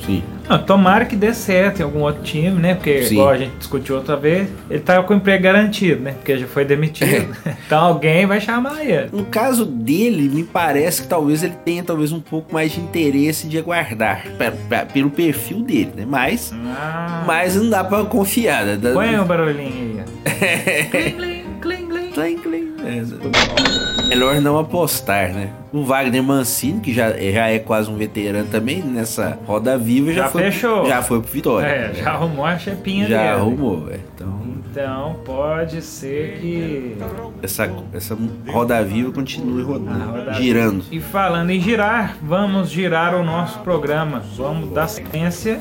Sim. 0.04 0.22
Não, 0.48 0.62
tomara 0.62 1.04
que 1.04 1.16
dê 1.16 1.34
certo 1.34 1.80
em 1.80 1.82
algum 1.82 2.02
outro 2.02 2.22
time, 2.22 2.50
né? 2.60 2.74
Porque, 2.74 3.02
Sim. 3.02 3.14
igual 3.14 3.30
a 3.30 3.36
gente 3.36 3.56
discutiu 3.56 3.96
outra 3.96 4.14
vez, 4.16 4.48
ele 4.70 4.78
tava 4.78 5.02
com 5.02 5.14
o 5.14 5.16
emprego 5.16 5.42
garantido, 5.42 6.00
né? 6.02 6.12
Porque 6.12 6.38
já 6.38 6.46
foi 6.46 6.64
demitido. 6.64 7.34
então 7.66 7.82
alguém 7.82 8.24
vai 8.24 8.40
chamar 8.40 8.84
ele. 8.84 9.08
No 9.12 9.24
caso 9.24 9.64
dele, 9.66 10.28
me 10.28 10.44
parece 10.44 11.02
que 11.02 11.08
talvez 11.08 11.42
ele 11.42 11.54
tenha 11.64 11.82
talvez 11.82 12.12
um 12.12 12.20
pouco 12.20 12.54
mais 12.54 12.70
de 12.70 12.78
interesse 12.80 13.48
de 13.48 13.58
aguardar, 13.58 14.22
pe- 14.38 14.52
pe- 14.52 14.92
pelo 14.92 15.10
perfil 15.10 15.62
dele, 15.62 15.90
né? 15.96 16.04
Mas, 16.06 16.52
Ah, 16.54 17.24
mas 17.26 17.56
não 17.56 17.68
dá 17.68 17.82
pra 17.82 18.04
confiar, 18.04 18.64
né? 18.64 18.78
Põe 18.92 19.18
o 19.18 19.24
barulhinho 19.24 19.96
aí, 19.98 20.04
ó. 20.04 20.26
Cling, 21.16 21.44
cling, 21.60 21.86
cling, 21.88 22.12
cling. 22.12 22.36
Clim. 22.38 22.66
É, 22.84 23.85
Melhor 24.06 24.40
não 24.40 24.58
apostar, 24.58 25.32
né? 25.32 25.50
O 25.72 25.82
Wagner 25.84 26.22
Mancini, 26.22 26.80
que 26.80 26.92
já, 26.92 27.10
já 27.12 27.48
é 27.48 27.58
quase 27.58 27.90
um 27.90 27.96
veterano 27.96 28.46
também, 28.48 28.80
nessa 28.82 29.38
roda 29.46 29.76
viva, 29.76 30.12
já, 30.12 30.22
Já 30.24 30.28
foi, 30.28 30.42
fechou. 30.44 30.86
já 30.86 31.02
foi 31.02 31.20
pro 31.20 31.30
Vitória. 31.30 31.66
É, 31.66 31.94
já 31.94 32.10
arrumou 32.12 32.44
a 32.44 32.56
chepinha 32.58 33.06
Já 33.08 33.18
dele. 33.18 33.28
arrumou, 33.30 33.88
é. 33.90 33.98
Então, 34.14 34.40
Então 34.70 35.16
pode 35.24 35.82
ser 35.82 36.38
que. 36.40 36.96
essa, 37.42 37.68
essa 37.92 38.16
roda 38.46 38.82
viva 38.84 39.10
continue 39.12 39.62
rodando, 39.62 40.10
roda- 40.12 40.32
girando. 40.34 40.84
E 40.90 41.00
falando 41.00 41.50
em 41.50 41.60
girar, 41.60 42.16
vamos 42.22 42.70
girar 42.70 43.14
o 43.14 43.24
nosso 43.24 43.58
programa. 43.60 44.22
Vamos 44.36 44.72
dar 44.72 44.86
sequência. 44.88 45.60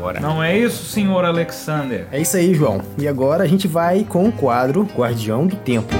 Bora. 0.00 0.20
Não 0.20 0.42
é 0.42 0.56
isso, 0.56 0.84
senhor 0.84 1.24
Alexander? 1.24 2.06
É 2.12 2.20
isso 2.20 2.36
aí, 2.36 2.54
João. 2.54 2.80
E 2.96 3.06
agora 3.08 3.42
a 3.44 3.46
gente 3.46 3.66
vai 3.68 4.04
com 4.08 4.26
o 4.28 4.32
quadro 4.32 4.88
Guardião 4.96 5.46
do 5.46 5.56
Tempo. 5.56 5.92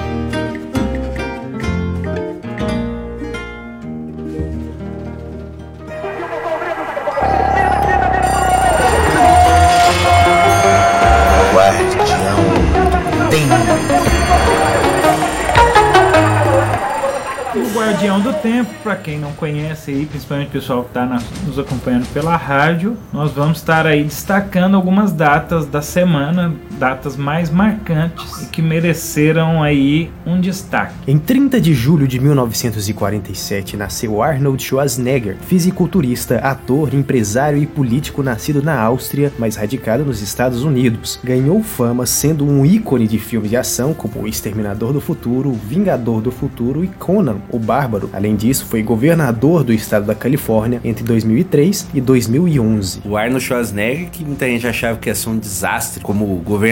Tempo, 18.42 18.72
para 18.82 18.96
quem 18.96 19.18
não 19.18 19.32
conhece 19.32 19.90
aí, 19.90 20.06
principalmente 20.06 20.48
o 20.48 20.52
pessoal 20.52 20.82
que 20.82 20.88
está 20.88 21.04
nos 21.46 21.58
acompanhando 21.58 22.10
pela 22.12 22.36
rádio, 22.36 22.96
nós 23.12 23.32
vamos 23.32 23.58
estar 23.58 23.86
aí 23.86 24.02
destacando 24.02 24.76
algumas 24.76 25.12
datas 25.12 25.66
da 25.66 25.82
semana 25.82 26.54
datas 26.80 27.14
mais 27.14 27.50
marcantes 27.50 28.42
e 28.42 28.46
que 28.46 28.62
mereceram 28.62 29.62
aí 29.62 30.10
um 30.24 30.40
destaque. 30.40 30.94
Em 31.06 31.18
30 31.18 31.60
de 31.60 31.74
julho 31.74 32.08
de 32.08 32.18
1947 32.18 33.76
nasceu 33.76 34.22
Arnold 34.22 34.62
Schwarzenegger, 34.62 35.36
fisiculturista, 35.46 36.38
ator, 36.38 36.94
empresário 36.94 37.58
e 37.58 37.66
político 37.66 38.22
nascido 38.22 38.62
na 38.62 38.80
Áustria, 38.80 39.30
mas 39.38 39.56
radicado 39.56 40.06
nos 40.06 40.22
Estados 40.22 40.64
Unidos. 40.64 41.20
Ganhou 41.22 41.62
fama 41.62 42.06
sendo 42.06 42.46
um 42.46 42.64
ícone 42.64 43.06
de 43.06 43.18
filmes 43.18 43.50
de 43.50 43.58
ação 43.58 43.92
como 43.92 44.22
O 44.22 44.26
Exterminador 44.26 44.94
do 44.94 45.02
Futuro, 45.02 45.52
Vingador 45.52 46.22
do 46.22 46.30
Futuro 46.30 46.82
e 46.82 46.88
Conan, 46.88 47.36
o 47.50 47.58
Bárbaro. 47.58 48.08
Além 48.10 48.34
disso, 48.36 48.64
foi 48.64 48.82
governador 48.82 49.62
do 49.62 49.72
estado 49.72 50.06
da 50.06 50.14
Califórnia 50.14 50.80
entre 50.82 51.04
2003 51.04 51.88
e 51.92 52.00
2011. 52.00 53.02
O 53.04 53.18
Arnold 53.18 53.44
Schwarzenegger, 53.44 54.08
que 54.10 54.24
muita 54.24 54.46
gente 54.46 54.66
achava 54.66 54.98
que 54.98 55.10
ia 55.10 55.14
ser 55.14 55.28
um 55.28 55.38
desastre 55.38 56.02
como 56.02 56.24
governador, 56.36 56.69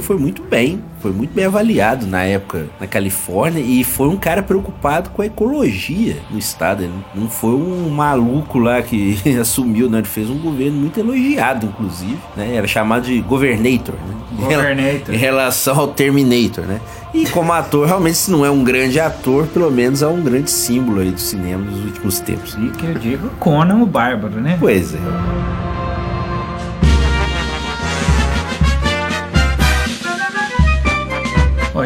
foi 0.00 0.16
muito 0.16 0.42
bem. 0.42 0.82
Foi 1.00 1.12
muito 1.12 1.32
bem 1.32 1.46
avaliado 1.46 2.06
na 2.06 2.22
época 2.24 2.66
na 2.78 2.86
Califórnia 2.86 3.62
e 3.62 3.82
foi 3.82 4.08
um 4.08 4.18
cara 4.18 4.42
preocupado 4.42 5.08
com 5.10 5.22
a 5.22 5.26
ecologia 5.26 6.18
no 6.30 6.38
estado. 6.38 6.82
Ele 6.82 6.92
não 7.14 7.28
foi 7.28 7.54
um 7.54 7.88
maluco 7.88 8.58
lá 8.58 8.82
que 8.82 9.18
assumiu, 9.40 9.88
né? 9.88 9.98
Ele 9.98 10.06
fez 10.06 10.28
um 10.28 10.38
governo 10.38 10.78
muito 10.78 11.00
elogiado, 11.00 11.64
inclusive. 11.64 12.18
Né? 12.36 12.54
Era 12.54 12.66
chamado 12.66 13.06
de 13.06 13.18
governator, 13.20 13.94
né? 13.94 14.14
Governator. 14.38 15.14
Em 15.14 15.18
relação 15.18 15.78
ao 15.78 15.88
Terminator, 15.88 16.66
né? 16.66 16.80
E 17.14 17.26
como 17.26 17.52
ator, 17.52 17.86
realmente, 17.86 18.18
se 18.18 18.30
não 18.30 18.44
é 18.44 18.50
um 18.50 18.62
grande 18.62 19.00
ator, 19.00 19.46
pelo 19.46 19.70
menos 19.70 20.02
é 20.02 20.06
um 20.06 20.22
grande 20.22 20.50
símbolo 20.50 21.00
aí 21.00 21.10
do 21.10 21.20
cinema 21.20 21.64
dos 21.64 21.84
últimos 21.84 22.20
tempos. 22.20 22.56
E 22.60 22.68
que 22.70 22.84
eu 22.84 22.94
digo 22.94 23.30
Conan 23.40 23.82
o 23.82 23.86
Bárbaro, 23.86 24.40
né? 24.40 24.56
Pois 24.60 24.94
é. 24.94 25.69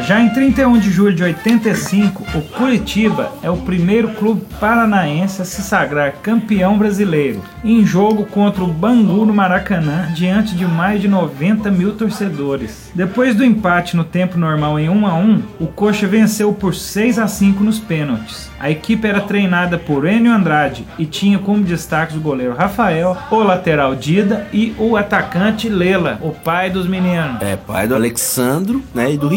Já 0.00 0.20
em 0.20 0.28
31 0.28 0.78
de 0.78 0.90
julho 0.90 1.14
de 1.14 1.22
85, 1.22 2.24
o 2.36 2.42
Curitiba 2.42 3.32
é 3.42 3.50
o 3.50 3.56
primeiro 3.56 4.08
clube 4.08 4.42
paranaense 4.60 5.40
a 5.40 5.44
se 5.44 5.62
sagrar 5.62 6.14
campeão 6.22 6.76
brasileiro, 6.76 7.42
em 7.64 7.84
jogo 7.84 8.24
contra 8.26 8.62
o 8.62 8.66
Bangu 8.66 9.24
no 9.24 9.32
Maracanã, 9.32 10.12
diante 10.14 10.54
de 10.54 10.66
mais 10.66 11.00
de 11.00 11.08
90 11.08 11.70
mil 11.70 11.92
torcedores. 11.92 12.90
Depois 12.94 13.34
do 13.34 13.44
empate 13.44 13.96
no 13.96 14.04
tempo 14.04 14.38
normal 14.38 14.78
em 14.78 14.88
1 14.88 15.06
a 15.06 15.14
1, 15.14 15.42
o 15.60 15.66
Coxa 15.66 16.06
venceu 16.06 16.52
por 16.52 16.74
6 16.74 17.18
a 17.18 17.26
5 17.26 17.64
nos 17.64 17.78
pênaltis. 17.78 18.50
A 18.58 18.70
equipe 18.70 19.06
era 19.06 19.20
treinada 19.20 19.76
por 19.76 20.06
Enio 20.06 20.32
Andrade 20.32 20.86
e 20.98 21.04
tinha 21.04 21.38
como 21.38 21.62
destaques 21.62 22.16
o 22.16 22.20
goleiro 22.20 22.54
Rafael, 22.54 23.16
o 23.30 23.42
lateral 23.42 23.94
Dida 23.94 24.46
e 24.52 24.74
o 24.78 24.96
atacante 24.96 25.68
Lela, 25.68 26.18
o 26.22 26.30
pai 26.30 26.70
dos 26.70 26.86
meninos. 26.86 27.42
É, 27.42 27.56
pai 27.56 27.86
do 27.86 27.94
Alexandro, 27.94 28.82
né, 28.94 29.12
e 29.12 29.18
do 29.18 29.28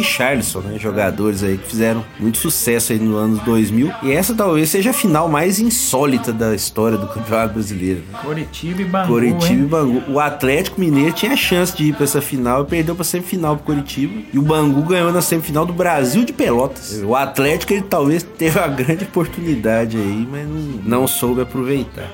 Né, 0.56 0.78
jogadores 0.80 1.44
aí 1.44 1.58
que 1.58 1.68
fizeram 1.68 2.04
muito 2.20 2.38
sucesso 2.38 2.94
aí 2.94 3.00
no 3.00 3.16
ano 3.18 3.38
2000. 3.46 3.92
E 4.04 4.12
essa 4.12 4.34
talvez 4.34 4.70
seja 4.70 4.90
a 4.90 4.94
final 4.94 5.28
mais 5.28 5.60
insólita 5.60 6.32
da 6.34 6.56
história 6.56 6.98
do 6.98 7.08
Campeonato 7.08 7.54
Brasileiro. 7.54 8.02
né? 8.12 8.20
Coritiba 8.24 8.82
e 8.82 8.86
Bangu, 8.86 9.08
Coritiba 9.08 9.52
hein? 9.52 9.60
e 9.60 9.66
Bangu. 9.66 10.04
O 10.12 10.20
Atlético 10.20 10.80
Mineiro 10.80 11.12
tinha 11.14 11.36
chance 11.36 11.76
de 11.76 11.86
ir 11.90 11.94
pra 11.94 12.04
essa 12.06 12.22
final 12.22 12.64
e 12.64 12.66
perdeu 12.66 12.96
pra 12.96 13.04
semifinal 13.04 13.56
pro 13.58 13.66
Coritiba. 13.66 14.22
E 14.34 14.40
o 14.40 14.42
Bangu 14.42 14.82
ganhou 14.84 15.12
na 15.12 15.22
semifinal 15.22 15.66
do 15.66 15.74
Brasil 15.74 16.24
de 16.26 16.34
Pelotas. 16.34 17.02
O 17.04 17.16
Atlético 17.16 17.74
ele 17.74 17.82
talvez 17.84 18.24
teve 18.24 18.58
uma 18.58 18.68
grande 18.68 19.04
oportunidade 19.04 19.98
aí, 19.98 20.28
mas 20.30 20.48
não, 20.48 21.00
não 21.00 21.08
soube 21.08 21.42
aproveitar. 21.42 22.10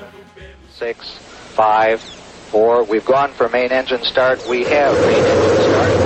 six, 0.78 1.14
five, 1.56 2.00
four. 2.50 2.84
We've 2.90 3.04
gone 3.06 3.30
for 3.36 3.48
main 3.48 3.70
engine 3.72 4.02
start. 4.04 4.40
We 4.48 4.62
have 4.64 4.94
main 5.06 5.18
engine 5.18 5.60
start. 5.62 6.03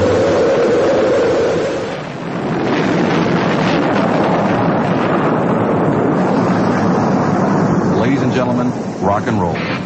Rock 9.19 9.27
and 9.27 9.41
roll. 9.41 9.78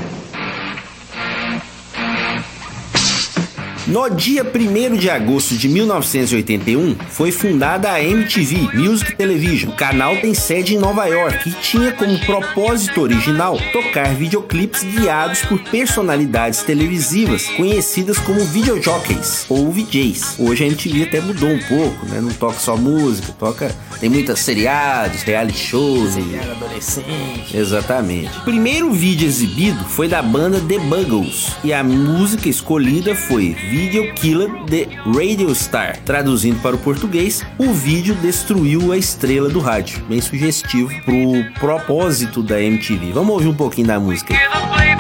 No 3.93 4.09
dia 4.09 4.43
1 4.43 4.97
de 4.97 5.11
agosto 5.11 5.55
de 5.55 5.69
1981, 5.69 6.97
foi 7.11 7.31
fundada 7.31 7.91
a 7.93 8.03
MTV 8.03 8.75
Music 8.75 9.15
Television. 9.15 9.71
O 9.71 9.77
canal 9.77 10.17
tem 10.17 10.33
sede 10.33 10.75
em 10.75 10.79
Nova 10.79 11.05
York 11.05 11.51
e 11.51 11.53
tinha 11.61 11.93
como 11.93 12.19
propósito 12.21 13.03
original 13.03 13.59
tocar 13.71 14.15
videoclipes 14.15 14.83
guiados 14.83 15.43
por 15.43 15.59
personalidades 15.65 16.63
televisivas 16.63 17.47
conhecidas 17.51 18.17
como 18.17 18.43
videojockeys 18.47 19.45
ou 19.51 19.71
VJs. 19.71 20.37
Hoje 20.39 20.65
a 20.65 20.69
MTV 20.69 21.03
até 21.03 21.21
mudou 21.21 21.51
um 21.51 21.61
pouco, 21.65 22.07
né? 22.07 22.19
Não 22.23 22.33
toca 22.33 22.59
só 22.59 22.75
música, 22.75 23.31
toca 23.39 23.77
tem 24.01 24.09
muitos 24.09 24.41
seriados, 24.41 25.23
reality 25.23 25.59
shows, 25.59 26.17
Era 26.17 26.53
adolescente. 26.53 27.55
Exatamente. 27.55 28.37
O 28.39 28.45
primeiro 28.45 28.91
vídeo 28.91 29.29
exibido 29.29 29.85
foi 29.85 30.09
da 30.09 30.23
banda 30.23 30.59
The 30.61 30.79
Buggles 30.79 31.53
e 31.63 31.75
a 31.75 31.85
música 31.85 32.49
escolhida 32.49 33.15
foi 33.15 33.55
Video 33.83 34.15
Killer 34.15 34.49
The 34.71 34.87
Radio 35.05 35.53
Star. 35.53 35.99
Traduzindo 36.05 36.63
para 36.63 36.77
o 36.77 36.79
português, 36.79 37.45
o 37.59 37.73
vídeo 37.73 38.15
destruiu 38.15 38.93
a 38.93 38.97
estrela 38.97 39.49
do 39.49 39.59
rádio. 39.59 40.01
Bem 40.05 40.21
sugestivo 40.21 40.89
pro 41.05 41.53
propósito 41.59 42.45
da 42.45 42.63
MTV. 42.63 43.11
Vamos 43.11 43.35
ouvir 43.35 43.49
um 43.49 43.55
pouquinho 43.57 43.89
da 43.89 43.99
música. 43.99 44.33
aí. 44.77 44.92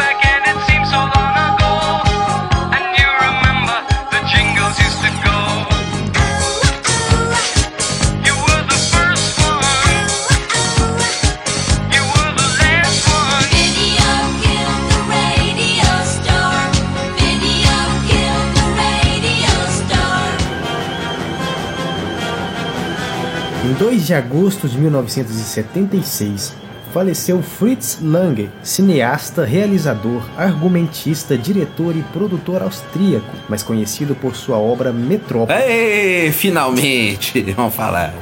2 23.82 24.06
de 24.06 24.14
agosto 24.14 24.68
de 24.68 24.78
1976, 24.78 26.54
faleceu 26.94 27.42
Fritz 27.42 27.98
Lange, 28.00 28.48
cineasta, 28.62 29.44
realizador, 29.44 30.22
argumentista, 30.36 31.36
diretor 31.36 31.96
e 31.96 32.02
produtor 32.12 32.62
austríaco, 32.62 33.26
mais 33.48 33.64
conhecido 33.64 34.14
por 34.14 34.36
sua 34.36 34.56
obra 34.56 34.92
Metrópole. 34.92 35.58
Ei, 35.60 36.30
finalmente! 36.30 37.42
Vamos 37.56 37.74
falar. 37.74 38.14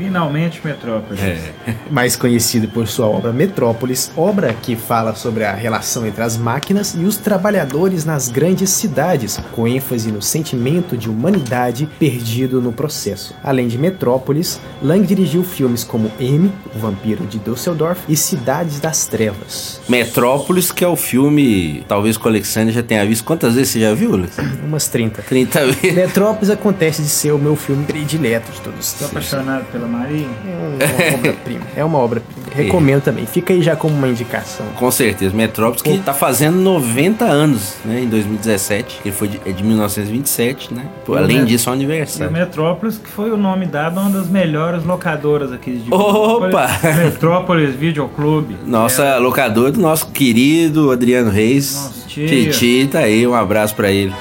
Finalmente, 0.00 0.62
Metrópolis. 0.64 1.20
É. 1.20 1.52
mais 1.90 2.16
conhecido 2.16 2.68
por 2.68 2.88
sua 2.88 3.06
obra 3.06 3.32
Metrópolis, 3.32 4.10
obra 4.16 4.54
que 4.54 4.74
fala 4.74 5.14
sobre 5.14 5.44
a 5.44 5.52
relação 5.52 6.06
entre 6.06 6.22
as 6.22 6.38
máquinas 6.38 6.94
e 6.94 7.04
os 7.04 7.18
trabalhadores 7.18 8.06
nas 8.06 8.28
grandes 8.28 8.70
cidades, 8.70 9.38
com 9.52 9.68
ênfase 9.68 10.10
no 10.10 10.22
sentimento 10.22 10.96
de 10.96 11.10
humanidade 11.10 11.86
perdido 11.98 12.62
no 12.62 12.72
processo. 12.72 13.34
Além 13.44 13.68
de 13.68 13.76
Metrópolis, 13.76 14.58
Lang 14.82 15.06
dirigiu 15.06 15.44
filmes 15.44 15.84
como 15.84 16.10
M, 16.18 16.50
O 16.74 16.78
Vampiro 16.78 17.26
de 17.26 17.38
Düsseldorf 17.38 18.00
e 18.08 18.16
Cidades 18.16 18.80
das 18.80 19.06
Trevas. 19.06 19.82
Metrópolis, 19.86 20.72
que 20.72 20.82
é 20.82 20.88
o 20.88 20.96
filme, 20.96 21.84
talvez 21.86 22.16
o 22.16 22.28
Alexandre 22.28 22.72
já 22.72 22.82
tenha 22.82 23.04
visto. 23.04 23.24
Quantas 23.24 23.54
vezes 23.54 23.72
você 23.72 23.80
já 23.80 23.92
viu, 23.92 24.14
Alex? 24.14 24.38
Umas 24.64 24.88
30. 24.88 25.22
30 25.22 25.66
vezes. 25.66 25.94
Metrópolis 25.94 26.48
acontece 26.48 27.02
de 27.02 27.08
ser 27.08 27.32
o 27.32 27.38
meu 27.38 27.54
filme 27.54 27.84
predileto 27.84 28.50
de 28.50 28.60
todos 28.62 28.92
tempos. 28.92 29.10
apaixonado 29.10 29.64
pela 29.66 29.89
Maria. 29.90 30.26
É 30.46 31.08
uma 31.10 31.14
obra-prima. 31.18 31.60
É 31.76 31.84
uma 31.84 31.98
obra-prima. 31.98 32.40
Recomendo 32.52 33.02
também. 33.02 33.26
Fica 33.26 33.52
aí 33.52 33.62
já 33.62 33.76
como 33.76 33.94
uma 33.94 34.08
indicação. 34.08 34.66
Com 34.76 34.90
certeza, 34.90 35.34
Metrópolis 35.34 35.82
que 35.82 35.98
tá 35.98 36.12
fazendo 36.12 36.56
90 36.58 37.24
anos, 37.24 37.76
né, 37.84 38.00
em 38.02 38.08
2017. 38.08 39.00
Ele 39.04 39.14
foi 39.14 39.28
de, 39.28 39.40
é 39.46 39.52
de 39.52 39.62
1927, 39.62 40.74
né? 40.74 40.86
Pô, 41.04 41.14
além 41.14 41.44
disso, 41.44 41.68
é 41.68 41.72
um 41.72 41.74
E 41.74 41.78
o 41.78 41.80
aniversário. 41.80 42.32
Metrópolis, 42.32 42.98
que 42.98 43.08
foi 43.08 43.30
o 43.30 43.36
nome 43.36 43.66
dado 43.66 43.98
a 43.98 44.02
uma 44.02 44.10
das 44.10 44.28
melhores 44.28 44.84
locadoras 44.84 45.52
aqui 45.52 45.76
de 45.76 45.92
Opa! 45.92 46.68
Metrópolis 46.96 47.74
Video 47.74 48.08
Clube. 48.08 48.56
Nossa 48.66 49.18
locadora 49.18 49.70
do 49.70 49.80
nosso 49.80 50.10
querido 50.10 50.90
Adriano 50.90 51.30
Reis. 51.30 51.74
Nosso 51.74 52.08
tio. 52.08 52.26
Titi, 52.26 52.88
tá 52.90 53.00
aí, 53.00 53.26
um 53.26 53.34
abraço 53.34 53.74
pra 53.74 53.90
ele. 53.90 54.12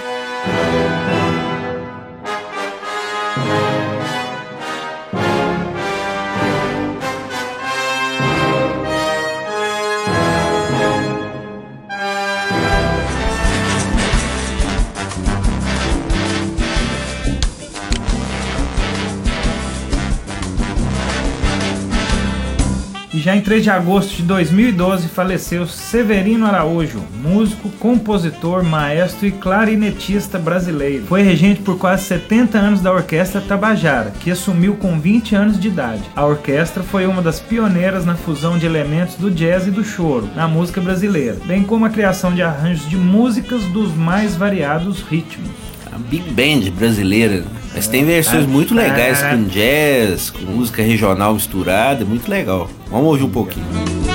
E 23.60 23.62
já 23.62 23.74
em 23.74 23.82
3 23.82 23.84
de 23.84 23.89
agosto 23.89 24.16
de 24.16 24.24
2012 24.24 25.08
faleceu 25.10 25.68
Severino 25.68 26.46
Araújo, 26.46 27.04
músico, 27.22 27.70
compositor, 27.72 28.63
maestro 28.63 29.28
e 29.28 29.32
clarinetista 29.32 30.39
brasileiro. 30.39 31.06
Foi 31.08 31.22
regente 31.22 31.62
por 31.62 31.78
quase 31.78 32.06
70 32.06 32.58
anos 32.58 32.80
da 32.80 32.94
Orquestra 32.94 33.42
Tabajara, 33.42 34.13
que 34.18 34.32
assumiu 34.32 34.75
com 34.75 34.98
20 34.98 35.36
anos 35.36 35.60
de 35.60 35.68
idade. 35.68 36.04
A 36.16 36.25
orquestra 36.25 36.84
foi 36.84 37.06
uma 37.06 37.22
das 37.22 37.42
pioneiras 37.42 38.06
na 38.06 38.16
fusão 38.16 38.58
de 38.58 38.66
elementos 38.66 39.16
do 39.16 39.30
jazz 39.30 39.68
e 39.68 39.72
do 39.72 39.84
choro 39.84 40.30
na 40.36 40.48
música 40.48 40.80
brasileira, 40.80 41.38
bem 41.46 41.63
como 41.63 41.84
a 41.84 41.89
criação 41.89 42.34
de 42.34 42.42
arranjos 42.42 42.89
de 42.89 42.96
músicas 42.96 43.62
dos 43.66 43.94
mais 43.94 44.38
variados 44.38 45.01
ritmos. 45.01 45.50
A 45.92 45.98
Big 45.98 46.30
Band 46.32 46.72
brasileira. 46.72 47.44
Mas 47.74 47.88
tem 47.88 48.04
versões 48.04 48.46
muito 48.46 48.74
legais 48.74 49.22
com 49.22 49.44
jazz, 49.44 50.30
com 50.30 50.40
música 50.40 50.82
regional 50.82 51.34
misturada, 51.34 52.04
muito 52.04 52.30
legal. 52.30 52.70
Vamos 52.90 53.08
ouvir 53.08 53.24
um 53.24 53.30
pouquinho. 53.30 54.09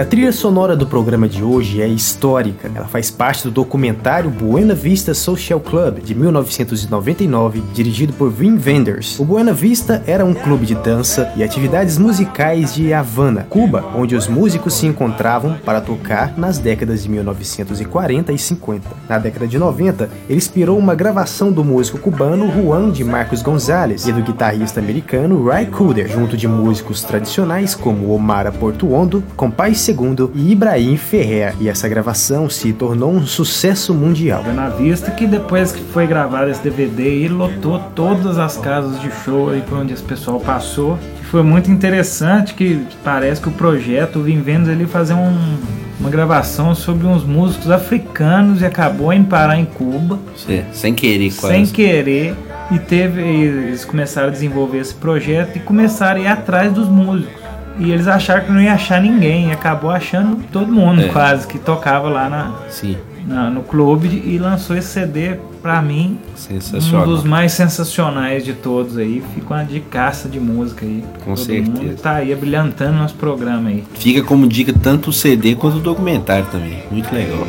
A 0.00 0.04
trilha 0.06 0.32
sonora 0.32 0.74
do 0.74 0.86
programa 0.86 1.28
de 1.28 1.44
hoje 1.44 1.82
é 1.82 1.86
histórica. 1.86 2.70
Ela 2.74 2.88
faz 2.88 3.10
parte 3.10 3.44
do 3.44 3.50
documentário 3.50 4.30
Buena 4.30 4.74
Vista 4.74 5.12
Social 5.12 5.60
Club, 5.60 6.00
de 6.00 6.14
1999, 6.14 7.62
dirigido 7.74 8.14
por 8.14 8.32
Wim 8.32 8.58
Wenders. 8.64 9.20
O 9.20 9.26
Buena 9.26 9.52
Vista 9.52 10.02
era 10.06 10.24
um 10.24 10.32
clube 10.32 10.64
de 10.64 10.74
dança 10.74 11.30
e 11.36 11.44
atividades 11.44 11.98
musicais 11.98 12.74
de 12.74 12.94
Havana, 12.94 13.46
Cuba, 13.50 13.84
onde 13.94 14.16
os 14.16 14.26
músicos 14.26 14.72
se 14.72 14.86
encontravam 14.86 15.58
para 15.66 15.82
tocar 15.82 16.32
nas 16.38 16.56
décadas 16.56 17.02
de 17.02 17.10
1940 17.10 18.32
e 18.32 18.38
50. 18.38 18.88
Na 19.06 19.18
década 19.18 19.46
de 19.46 19.58
90, 19.58 20.08
ele 20.30 20.38
inspirou 20.38 20.78
uma 20.78 20.94
gravação 20.94 21.52
do 21.52 21.62
músico 21.62 21.98
cubano 21.98 22.50
Juan 22.50 22.90
de 22.90 23.04
Marcos 23.04 23.42
Gonzalez 23.42 24.06
e 24.06 24.12
do 24.12 24.22
guitarrista 24.22 24.80
americano 24.80 25.44
Ray 25.44 25.66
Cooder, 25.66 26.08
junto 26.08 26.38
de 26.38 26.48
músicos 26.48 27.02
tradicionais 27.02 27.74
como 27.74 28.14
Omar 28.14 28.50
Portuondo, 28.52 29.22
Compay 29.36 29.74
II 29.90 30.30
e 30.34 30.52
Ibrahim 30.52 30.96
Ferrer. 30.96 31.54
E 31.60 31.68
essa 31.68 31.88
gravação 31.88 32.48
se 32.48 32.72
tornou 32.72 33.12
um 33.12 33.26
sucesso 33.26 33.94
mundial. 33.94 34.42
Buena 34.42 34.68
Vista, 34.70 35.10
que 35.10 35.26
depois 35.26 35.72
que 35.72 35.82
foi 35.92 36.06
gravado 36.06 36.50
esse 36.50 36.62
DVD 36.62 37.02
aí, 37.02 37.28
lotou 37.28 37.78
todas 37.94 38.38
as 38.38 38.56
casas 38.56 39.00
de 39.00 39.10
show 39.24 39.50
aí 39.50 39.62
por 39.62 39.78
onde 39.78 39.92
esse 39.92 40.02
pessoal 40.02 40.38
passou. 40.40 40.98
Foi 41.30 41.42
muito 41.42 41.70
interessante 41.70 42.54
que 42.54 42.84
parece 43.04 43.40
que 43.40 43.48
o 43.48 43.52
projeto, 43.52 44.18
o 44.18 44.22
Vim 44.22 44.42
ele 44.46 44.86
fazer 44.86 45.14
um- 45.14 45.56
uma 46.00 46.10
gravação 46.10 46.74
sobre 46.74 47.06
uns 47.06 47.22
músicos 47.24 47.70
africanos 47.70 48.62
e 48.62 48.64
acabou 48.64 49.12
em 49.12 49.22
parar 49.22 49.58
em 49.58 49.64
Cuba, 49.66 50.18
Cê- 50.34 50.64
sem 50.72 50.94
querer, 50.94 51.30
quase. 51.34 51.54
sem 51.54 51.66
querer. 51.66 52.34
E 52.72 52.78
teve, 52.78 53.20
eles 53.20 53.84
começaram 53.84 54.28
a 54.28 54.30
desenvolver 54.30 54.78
esse 54.78 54.94
projeto 54.94 55.56
e 55.56 55.60
começaram 55.60 56.20
a 56.20 56.24
ir 56.24 56.26
atrás 56.28 56.72
dos 56.72 56.88
músicos. 56.88 57.39
E 57.80 57.90
eles 57.90 58.06
acharam 58.06 58.44
que 58.44 58.52
não 58.52 58.60
ia 58.60 58.74
achar 58.74 59.00
ninguém, 59.00 59.48
e 59.48 59.52
acabou 59.52 59.90
achando 59.90 60.36
todo 60.52 60.70
mundo 60.70 61.00
É. 61.02 61.08
quase 61.08 61.46
que 61.46 61.58
tocava 61.58 62.08
lá 62.08 62.28
na, 62.28 62.52
Sim, 62.68 62.96
na- 63.26 63.48
no 63.50 63.62
clube 63.62 64.22
e 64.26 64.36
lançou 64.38 64.76
esse 64.76 64.88
CD 64.88 65.36
pra 65.62 65.80
mim 65.82 66.18
sensacional. 66.34 67.06
um 67.06 67.10
dos 67.10 67.24
mais 67.24 67.52
sensacionais 67.52 68.44
de 68.44 68.52
todos 68.54 68.96
aí 68.96 69.22
fica 69.34 69.54
uma 69.54 69.64
dicaça 69.64 70.28
de 70.28 70.38
música 70.40 70.84
aí 70.86 71.02
Com 71.24 71.34
todo 71.34 71.44
certeza. 71.44 71.70
mundo 71.70 71.96
tá 72.00 72.12
aí 72.16 72.34
brilhantando 72.34 72.98
nosso 72.98 73.14
programa 73.14 73.68
aí 73.70 73.84
Fica 73.94 74.22
como 74.22 74.46
dica 74.46 74.72
tanto 74.72 75.10
o 75.10 75.12
CD 75.12 75.54
quanto 75.54 75.76
o 75.78 75.80
documentário 75.80 76.46
também. 76.50 76.82
Muito 76.90 77.12
legal. 77.14 77.46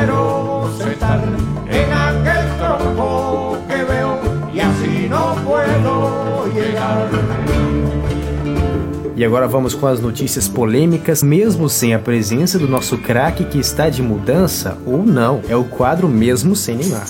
Quiero 0.00 0.70
sentar 0.78 1.20
en 1.68 1.92
aquel 1.92 2.58
tronco 2.58 3.58
que 3.68 3.84
veo 3.84 4.18
y 4.52 4.60
así 4.60 5.08
no 5.08 5.34
puedo 5.44 6.46
llegar. 6.54 7.08
E 9.14 9.24
agora 9.24 9.46
vamos 9.46 9.74
com 9.74 9.86
as 9.86 10.00
notícias 10.00 10.48
polêmicas, 10.48 11.22
mesmo 11.22 11.68
sem 11.68 11.92
a 11.92 11.98
presença 11.98 12.58
do 12.58 12.66
nosso 12.66 12.96
craque 12.96 13.44
que 13.44 13.58
está 13.58 13.90
de 13.90 14.02
mudança 14.02 14.78
ou 14.86 15.04
não. 15.04 15.42
É 15.46 15.54
o 15.54 15.64
quadro 15.64 16.08
mesmo 16.08 16.56
sem 16.56 16.76
Neymar. 16.76 17.04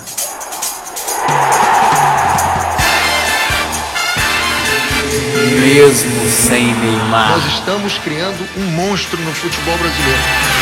Mesmo 5.61 6.29
sem 6.29 6.75
Neymar. 6.75 7.31
Nós 7.31 7.53
estamos 7.53 7.99
criando 7.99 8.45
um 8.57 8.65
monstro 8.73 9.21
no 9.23 9.31
futebol 9.33 9.79
brasileiro. 9.79 10.60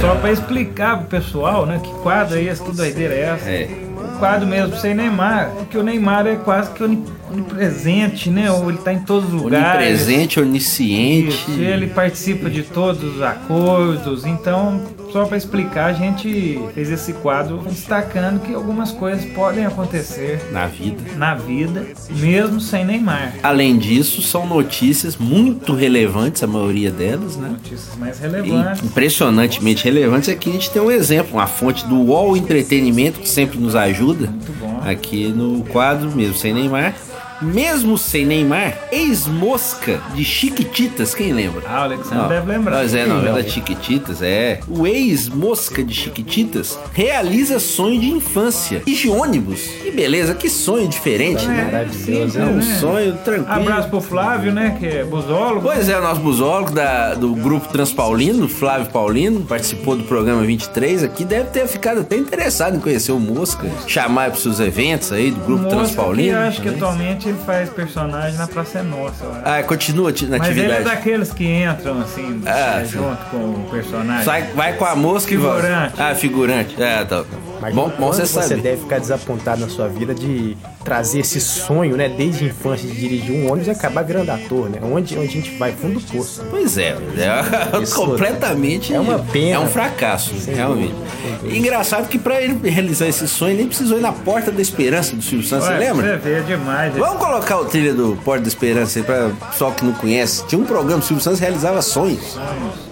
Só 0.00 0.14
pra 0.16 0.32
explicar 0.32 0.98
pro 0.98 1.06
pessoal 1.08 1.66
né 1.66 1.80
que 1.82 1.90
quadro 2.02 2.38
é 2.38 2.42
esse 2.44 2.62
que 2.62 2.72
doideira 2.74 3.14
é 3.14 3.20
essa 3.22 3.48
É. 3.50 3.68
o 4.14 4.18
quadro 4.18 4.46
mesmo 4.46 4.76
sem 4.76 4.94
Neymar 4.94 5.50
porque 5.56 5.76
o 5.76 5.82
Neymar 5.82 6.26
é 6.26 6.36
quase 6.36 6.70
que 6.72 6.82
oni- 6.82 7.04
onipresente 7.30 8.30
né 8.30 8.50
ou 8.50 8.68
ele 8.70 8.78
tá 8.78 8.92
em 8.92 9.00
todos 9.00 9.32
os 9.32 9.42
lugares 9.42 10.00
Onipresente, 10.00 10.40
onisciente. 10.40 11.28
Isso, 11.50 11.60
ele 11.60 11.86
participa 11.88 12.48
de 12.50 12.62
todos 12.62 13.02
os 13.16 13.22
acordos, 13.22 14.24
então, 14.24 14.82
só 15.12 15.24
para 15.26 15.36
explicar, 15.36 15.86
a 15.86 15.92
gente 15.92 16.60
fez 16.74 16.90
esse 16.90 17.12
quadro 17.14 17.58
destacando 17.68 18.40
que 18.40 18.54
algumas 18.54 18.92
coisas 18.92 19.24
podem 19.32 19.66
acontecer 19.66 20.40
Na 20.52 20.66
vida. 20.66 21.02
na 21.16 21.34
vida, 21.34 21.86
mesmo 22.10 22.60
sem 22.60 22.84
Neymar. 22.84 23.34
Além 23.42 23.76
disso, 23.78 24.22
são 24.22 24.46
notícias 24.46 25.16
muito 25.16 25.74
relevantes, 25.74 26.42
a 26.42 26.46
maioria 26.46 26.90
delas, 26.90 27.36
né? 27.36 27.48
Notícias 27.50 27.96
mais 27.96 28.18
E 28.18 28.22
relevantes. 28.22 28.82
impressionantemente 28.84 29.84
relevantes. 29.84 30.28
Aqui 30.28 30.50
a 30.50 30.52
gente 30.52 30.70
tem 30.70 30.80
um 30.82 30.90
exemplo, 30.90 31.34
uma 31.34 31.46
fonte 31.46 31.86
do 31.86 31.96
UOL 31.96 32.36
Entretenimento, 32.36 33.20
que 33.20 33.28
sempre 33.28 33.58
nos 33.58 33.74
ajuda. 33.74 34.26
Muito 34.26 34.52
bom. 34.60 34.80
Aqui 34.84 35.28
no 35.28 35.62
quadro, 35.64 36.10
mesmo 36.14 36.34
sem 36.34 36.52
Neymar. 36.54 36.94
Mesmo 37.42 37.96
sem 37.96 38.26
Neymar, 38.26 38.76
ex-mosca 38.92 40.00
de 40.14 40.24
Chiquititas, 40.24 41.14
quem 41.14 41.32
lembra? 41.32 41.62
Ah, 41.66 41.80
o 41.80 41.84
Alexandre 41.84 42.18
Não, 42.18 42.28
deve 42.28 42.46
lembrar. 42.52 42.76
Mas 42.76 42.94
é, 42.94 43.06
novela 43.06 43.42
Chiquititas, 43.42 44.20
é. 44.22 44.60
O 44.68 44.86
ex-mosca 44.86 45.82
de 45.82 45.94
Chiquititas 45.94 46.78
realiza 46.92 47.58
sonho 47.58 48.00
de 48.00 48.10
infância. 48.10 48.82
E 48.86 48.94
de 48.94 49.08
ônibus. 49.08 49.62
Que 49.82 49.90
beleza, 49.90 50.34
que 50.34 50.48
sonho 50.50 50.86
diferente, 50.88 51.46
né? 51.46 51.70
Maravilhoso, 51.72 52.38
É 52.38 52.44
um 52.44 52.56
né? 52.56 52.76
sonho 52.78 53.16
tranquilo. 53.24 53.50
Abraço 53.50 53.88
pro 53.88 54.00
Flávio, 54.00 54.52
né, 54.52 54.76
que 54.78 54.86
é 54.86 55.04
busólogo. 55.04 55.62
Pois 55.62 55.88
é, 55.88 55.98
o 55.98 56.02
nosso 56.02 56.20
busólogo 56.20 56.72
da, 56.72 57.14
do 57.14 57.34
grupo 57.34 57.68
Transpaulino, 57.68 58.48
Flávio 58.48 58.88
Paulino, 58.90 59.40
participou 59.42 59.96
do 59.96 60.04
programa 60.04 60.42
23 60.42 61.04
aqui, 61.04 61.24
deve 61.24 61.50
ter 61.50 61.66
ficado 61.66 62.00
até 62.00 62.16
interessado 62.16 62.76
em 62.76 62.80
conhecer 62.80 63.12
o 63.12 63.18
Mosca, 63.20 63.68
chamar 63.86 64.30
para 64.30 64.40
seus 64.40 64.60
eventos 64.60 65.12
aí 65.12 65.30
do 65.30 65.40
grupo 65.40 65.64
que 65.64 65.70
Transpaulino. 65.70 66.38
acho 66.38 66.60
que 66.60 66.68
atualmente 66.68 67.29
ele 67.30 67.38
faz 67.44 67.70
personagem 67.70 68.36
na 68.38 68.46
Praça 68.46 68.78
é 68.78 68.82
Nossa. 68.82 69.24
acho. 69.26 69.40
Ah, 69.44 69.62
continua 69.62 70.12
ti- 70.12 70.26
na 70.26 70.38
Mas 70.38 70.48
ele 70.48 70.60
é 70.60 70.64
atividade. 70.66 70.96
daqueles 70.96 71.32
que 71.32 71.44
entram 71.46 72.00
assim, 72.00 72.42
Ah, 72.46 72.80
é, 72.80 72.84
sim. 72.84 72.92
junto 72.92 73.24
com 73.30 73.36
o 73.36 73.68
personagem. 73.70 74.24
Sai, 74.24 74.42
vai 74.54 74.72
com 74.74 74.84
a 74.84 74.94
mosca 74.94 75.32
e 75.32 75.36
volta. 75.36 75.60
Figurante. 75.62 75.94
Ah, 76.02 76.14
figurante. 76.14 76.82
É, 76.82 77.04
tá. 77.04 77.24
Mas 77.60 77.74
bom, 77.74 77.90
bom 77.98 78.06
você 78.06 78.26
você 78.26 78.40
sabe. 78.48 78.60
deve 78.60 78.78
ficar 78.82 78.98
desapontado 78.98 79.60
na 79.60 79.68
sua 79.68 79.86
vida 79.88 80.14
de 80.14 80.56
trazer 80.84 81.20
esse 81.20 81.40
sonho, 81.40 81.96
né, 81.96 82.08
desde 82.08 82.44
a 82.44 82.48
infância 82.48 82.88
de 82.88 82.96
dirigir 82.98 83.32
um 83.32 83.46
ônibus 83.50 83.66
e 83.66 83.70
acabar 83.70 84.02
virando 84.02 84.30
ator, 84.30 84.70
né? 84.70 84.78
Onde, 84.82 85.16
onde 85.18 85.26
a 85.28 85.30
gente 85.30 85.50
vai 85.58 85.72
fundo 85.72 86.00
do 86.00 86.06
poço. 86.06 86.42
Pois 86.50 86.78
é, 86.78 86.96
é 87.16 87.86
completamente. 87.94 88.94
é 88.94 89.00
uma 89.00 89.18
pena. 89.18 89.56
É 89.56 89.58
um 89.58 89.66
fracasso, 89.68 90.34
Sem 90.38 90.54
realmente. 90.54 90.94
dúvida, 91.42 91.56
engraçado 91.56 92.08
que 92.08 92.18
pra 92.18 92.40
ele 92.40 92.58
realizar 92.68 93.06
esse 93.08 93.26
sonho, 93.28 93.50
ele 93.52 93.58
nem 93.58 93.66
precisou 93.66 93.98
ir 93.98 94.00
na 94.00 94.12
Porta 94.12 94.50
da 94.50 94.62
Esperança 94.62 95.14
do 95.14 95.22
Silvio 95.22 95.46
Santos, 95.46 95.66
você 95.66 95.74
lembra? 95.74 96.18
Você 96.18 96.28
vê, 96.28 96.38
é 96.38 96.40
demais. 96.42 96.94
Vamos 96.94 97.18
colocar 97.22 97.58
o 97.58 97.64
trilha 97.66 97.92
do 97.94 98.18
Porta 98.24 98.42
da 98.42 98.48
Esperança 98.48 98.98
aí 98.98 99.04
pra 99.04 99.30
pessoal 99.50 99.72
que 99.72 99.84
não 99.84 99.92
conhece. 99.92 100.46
Tinha 100.46 100.60
um 100.60 100.64
programa, 100.64 101.00
o 101.00 101.02
Silvio 101.02 101.22
Santos 101.22 101.40
realizava 101.40 101.82
sonhos. 101.82 102.38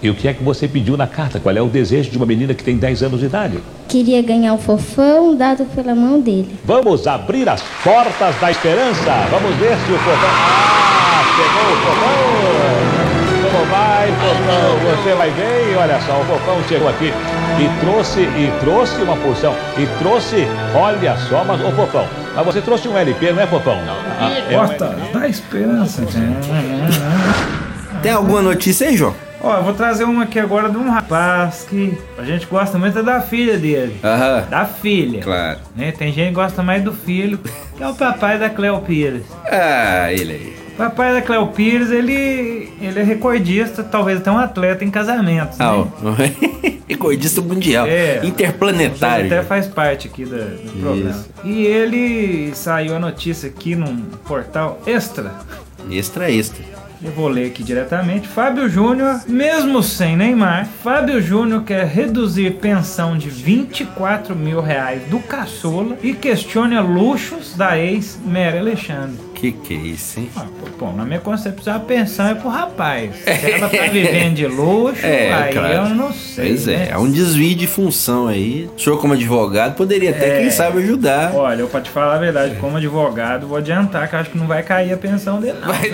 E 0.01 0.09
o 0.09 0.15
que 0.15 0.27
é 0.27 0.33
que 0.33 0.43
você 0.43 0.67
pediu 0.67 0.95
na 0.95 1.07
carta? 1.07 1.39
Qual 1.39 1.55
é 1.55 1.61
o 1.61 1.67
desejo 1.67 2.11
de 2.11 2.17
uma 2.17 2.25
menina 2.25 2.53
que 2.53 2.63
tem 2.63 2.77
10 2.77 3.03
anos 3.03 3.19
de 3.19 3.25
idade? 3.25 3.59
Queria 3.87 4.21
ganhar 4.21 4.53
o 4.53 4.58
fofão 4.59 5.35
dado 5.35 5.65
pela 5.75 5.95
mão 5.95 6.19
dele. 6.19 6.59
Vamos 6.65 7.07
abrir 7.07 7.47
as 7.49 7.61
portas 7.83 8.35
da 8.39 8.51
esperança. 8.51 9.11
Vamos 9.31 9.55
ver 9.57 9.75
se 9.85 9.91
o 9.91 9.97
Fofão. 9.97 10.29
Ah, 10.31 11.23
chegou 11.35 11.73
o 11.73 11.77
Fofão! 11.77 13.51
Como 13.51 13.65
vai, 13.65 14.07
Fofão? 14.07 14.95
Você 14.95 15.13
vai 15.15 15.31
bem? 15.31 15.75
Olha 15.75 15.99
só, 16.01 16.19
o 16.19 16.25
Fofão 16.25 16.63
chegou 16.67 16.89
aqui 16.89 17.11
e 17.59 17.79
trouxe, 17.83 18.21
e 18.21 18.53
trouxe 18.59 19.01
uma 19.01 19.15
porção. 19.17 19.55
E 19.77 19.85
trouxe, 19.99 20.47
olha 20.75 21.17
só, 21.29 21.43
mas 21.43 21.59
o 21.61 21.71
Fofão. 21.71 22.07
Mas 22.35 22.45
você 22.45 22.61
trouxe 22.61 22.87
um 22.87 22.97
LP, 22.97 23.31
não 23.31 23.41
é, 23.41 23.47
Fofão? 23.47 23.79
Ah, 24.19 24.31
é 24.49 24.55
um 24.57 24.67
Porta 24.67 24.95
da 25.13 25.27
esperança. 25.27 26.03
Tem 28.01 28.11
alguma 28.11 28.41
notícia 28.41 28.87
aí, 28.87 28.95
João? 28.95 29.28
Ó, 29.41 29.57
eu 29.57 29.63
vou 29.63 29.73
trazer 29.73 30.03
uma 30.03 30.23
aqui 30.23 30.37
agora 30.37 30.69
de 30.69 30.75
um 30.77 30.89
rapaz 30.89 31.65
que 31.69 31.97
a 32.17 32.23
gente 32.23 32.45
gosta 32.45 32.77
muito 32.77 32.99
é 32.99 33.03
da 33.03 33.21
filha 33.21 33.57
dele. 33.57 33.95
Aham. 34.03 34.45
Da 34.49 34.65
filha. 34.65 35.21
Claro. 35.21 35.59
Né? 35.75 35.91
Tem 35.93 36.11
gente 36.11 36.27
que 36.29 36.33
gosta 36.35 36.61
mais 36.61 36.83
do 36.83 36.91
filho, 36.91 37.39
que 37.77 37.81
é 37.81 37.87
o 37.87 37.95
papai 37.95 38.37
da 38.37 38.49
Cleo 38.49 38.79
Pires. 38.81 39.23
Ah, 39.49 40.11
ele 40.11 40.33
aí. 40.33 40.55
O 40.73 40.77
papai 40.77 41.13
da 41.13 41.21
Cleo 41.21 41.47
Pires, 41.47 41.89
ele, 41.89 42.69
ele 42.81 42.99
é 42.99 43.03
recordista, 43.03 43.81
talvez 43.83 44.19
até 44.19 44.29
um 44.31 44.37
atleta 44.37 44.83
em 44.83 44.89
casamentos. 44.91 45.59
Ah, 45.59 45.73
né? 45.77 45.87
ó. 46.03 46.69
Recordista 46.89 47.39
mundial. 47.41 47.85
É. 47.87 48.17
Ele 48.17 48.27
Interplanetário. 48.27 49.25
até 49.27 49.43
faz 49.43 49.67
parte 49.67 50.07
aqui 50.07 50.25
da- 50.25 50.37
do, 50.37 50.81
programa. 50.81 51.11
Isso. 51.11 51.29
E 51.45 51.65
ele 51.65 52.51
saiu 52.55 52.95
a 52.95 52.99
notícia 52.99 53.47
aqui 53.49 53.75
num 53.75 53.97
portal 54.27 54.81
extra. 54.87 55.31
Extra, 55.89 56.29
extra. 56.31 56.63
Eu 57.01 57.11
vou 57.11 57.29
ler 57.29 57.47
aqui 57.47 57.63
diretamente. 57.63 58.27
Fábio 58.27 58.67
Júnior, 58.67 59.21
mesmo 59.25 59.81
sem 59.81 60.17
Neymar, 60.17 60.67
Fábio 60.83 61.21
Júnior 61.21 61.63
quer 61.63 61.85
reduzir 61.85 62.55
pensão 62.55 63.17
de 63.17 63.29
24 63.29 64.35
mil 64.35 64.59
reais 64.59 65.01
do 65.09 65.19
caçula 65.19 65.97
e 66.03 66.13
questiona 66.13 66.81
luxos 66.81 67.55
da 67.55 67.77
ex 67.77 68.19
Mary 68.25 68.57
Alexandre. 68.57 69.28
Que 69.39 69.51
que 69.53 69.73
é 69.73 69.77
isso, 69.77 70.19
hein? 70.19 70.29
Ah, 70.35 70.45
pô, 70.59 70.85
Bom, 70.85 70.93
na 70.95 71.05
minha 71.05 71.19
concepção, 71.19 71.75
a 71.75 71.79
pensão 71.79 72.27
é 72.27 72.35
pro 72.35 72.49
rapaz. 72.49 73.15
Se 73.23 73.51
ela 73.51 73.69
tá 73.69 73.83
vivendo 73.91 74.35
de 74.35 74.45
luxo, 74.47 74.99
É, 75.05 75.33
aí 75.33 75.53
claro. 75.53 75.73
eu 75.73 75.89
não 75.95 76.11
sei. 76.13 76.47
Pois 76.49 76.67
é, 76.67 76.77
né? 76.77 76.87
é 76.91 76.97
um 76.97 77.09
desvio 77.09 77.55
de 77.55 77.65
função 77.67 78.27
aí. 78.27 78.69
O 78.75 78.79
senhor, 78.79 78.99
como 78.99 79.13
advogado, 79.13 79.75
poderia 79.75 80.09
até, 80.11 80.37
É. 80.37 80.41
quem 80.41 80.51
sabe, 80.51 80.79
ajudar. 80.79 81.33
Olha, 81.33 81.61
eu 81.61 81.67
pra 81.67 81.79
te 81.81 81.89
falar 81.89 82.15
a 82.15 82.17
verdade, 82.17 82.55
como 82.55 82.77
advogado, 82.77 83.47
vou 83.47 83.57
adiantar 83.57 84.09
que 84.09 84.15
eu 84.15 84.19
acho 84.19 84.29
que 84.29 84.37
não 84.37 84.47
vai 84.47 84.61
cair 84.63 84.91
a 84.93 84.97
pensão 84.97 85.39
dele, 85.39 85.57
não. 85.61 85.69
É, 85.73 85.89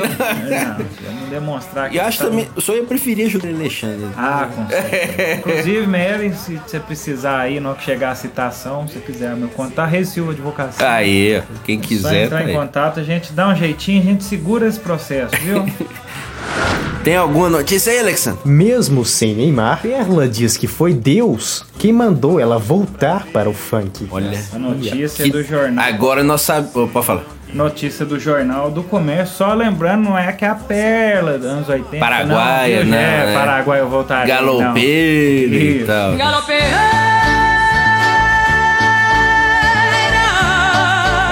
não. 0.66 0.78
Se 0.78 1.04
eu 1.06 1.12
não 1.22 1.30
demonstrar 1.30 1.90
que. 1.90 1.98
E 1.98 2.00
acho 2.00 2.18
tá- 2.20 2.26
também, 2.26 2.48
o 2.56 2.62
senhor 2.62 2.78
ia 2.80 2.84
preferir 2.86 3.26
ajudar 3.28 3.48
o 3.50 3.56
Alexandre. 3.56 4.08
Ah, 4.18 4.48
com 4.56 4.68
certeza. 4.68 5.34
Inclusive, 5.38 5.88
Mary, 5.88 6.34
se 6.36 6.56
você 6.56 6.80
precisar 6.80 7.40
aí, 7.42 7.60
na 7.60 7.70
hora 7.70 7.78
que 7.78 7.84
chegar 7.86 8.10
a 8.12 8.16
citação, 8.16 8.88
se 8.88 8.98
quiser 9.00 9.36
meu 9.36 9.50
contato, 9.50 9.90
Rei 9.90 10.04
Silva 10.06 10.32
Advocacia. 10.32 10.88
Aí, 10.90 11.44
quem 11.64 11.80
Só 11.82 11.88
quiser, 11.88 12.10
tá 12.10 12.24
entrar 12.26 12.44
em 12.44 12.48
aí. 12.48 12.54
contato, 12.54 13.00
a 13.00 13.04
gente 13.04 13.34
dá 13.36 13.50
um 13.50 13.56
jeitinho, 13.56 14.02
a 14.02 14.06
gente 14.06 14.24
segura 14.24 14.68
esse 14.68 14.80
processo, 14.80 15.36
viu? 15.42 15.66
Tem 17.04 17.16
alguma 17.16 17.50
notícia 17.50 17.92
aí, 17.92 18.00
Alexandre? 18.00 18.40
Mesmo 18.46 19.06
sem 19.06 19.36
Neymar, 19.36 19.80
Perla 19.84 20.28
diz 20.28 20.58
que 20.58 20.66
foi 20.66 20.92
Deus 20.92 21.64
quem 21.78 21.94
mandou 21.94 22.40
ela 22.40 22.58
voltar 22.58 23.28
para 23.28 23.48
o 23.48 23.54
funk. 23.54 24.08
Olha. 24.10 24.40
A 24.52 24.58
notícia 24.58 25.24
Que- 25.26 25.30
do 25.32 25.44
jornal. 25.44 25.86
Agora 25.86 26.24
nós 26.24 26.42
sabemos. 26.42 26.90
Pode 26.92 27.06
falar. 27.06 27.24
Notícia 27.54 28.06
do 28.06 28.20
Jornal 28.20 28.70
do 28.72 28.84
Comércio, 28.84 29.38
só 29.38 29.54
lembrando, 29.54 30.04
não 30.06 30.18
é 30.18 30.30
que 30.34 30.44
é 30.44 30.48
a 30.50 30.56
Perla 30.56 31.38
dos 31.38 31.48
anos 31.48 31.70
80. 31.70 31.98
Paraguaia, 32.00 32.84
não, 32.84 32.92
né? 32.92 33.32
É, 33.32 33.34
Paraguai 33.34 33.80
eu 33.80 33.88
voltaria. 33.88 34.36
Galopeiro 34.36 35.54
e 35.54 35.78
Isso. 35.78 35.86
tal. 35.86 36.16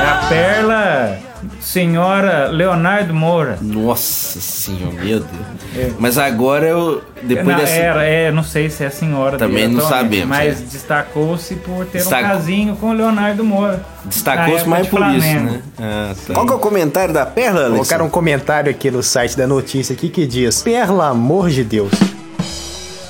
É 0.02 0.10
a 0.10 0.26
Perla, 0.30 1.20
senhora 1.74 2.50
Leonardo 2.50 3.16
Moura. 3.16 3.58
Nossa 3.60 4.40
senhora, 4.40 4.94
meu 4.94 5.20
Deus. 5.20 5.28
É. 5.76 5.92
Mas 5.98 6.20
agora 6.20 6.68
eu. 6.68 7.02
Depois 7.24 7.48
Não, 7.48 7.56
dessa. 7.56 7.74
Era, 7.74 8.04
é, 8.04 8.32
não 8.32 8.44
sei 8.44 8.70
se 8.70 8.84
é 8.84 8.88
a 8.88 8.92
senhora 8.92 9.38
Também 9.40 9.68
não 9.68 9.82
sabemos, 9.82 10.28
Mas 10.28 10.62
é. 10.62 10.66
destacou-se 10.66 11.56
por 11.56 11.86
ter 11.86 12.06
um 12.06 12.10
casinho 12.10 12.76
com 12.76 12.92
o 12.92 12.94
Leonardo 12.94 13.44
Moura. 13.44 13.84
Destacou-se 14.06 14.68
mais 14.68 14.84
de 14.84 14.92
por 14.92 15.00
isso, 15.00 15.22
Flamengo. 15.22 15.52
né? 15.52 15.62
Ah, 15.80 16.14
tá. 16.28 16.34
Qual 16.36 16.46
que 16.46 16.54
é 16.54 16.56
o 16.56 16.60
comentário 16.60 17.14
da 17.14 17.26
Perla, 17.26 17.62
Alexandre? 17.62 17.78
Colocaram 17.78 18.06
um 18.06 18.10
comentário 18.10 18.70
aqui 18.70 18.92
no 18.92 19.02
site 19.02 19.36
da 19.36 19.48
notícia 19.48 19.94
aqui 19.94 20.10
que 20.10 20.28
diz: 20.28 20.62
Perla, 20.62 21.10
amor 21.10 21.50
de 21.50 21.64
Deus. 21.64 21.92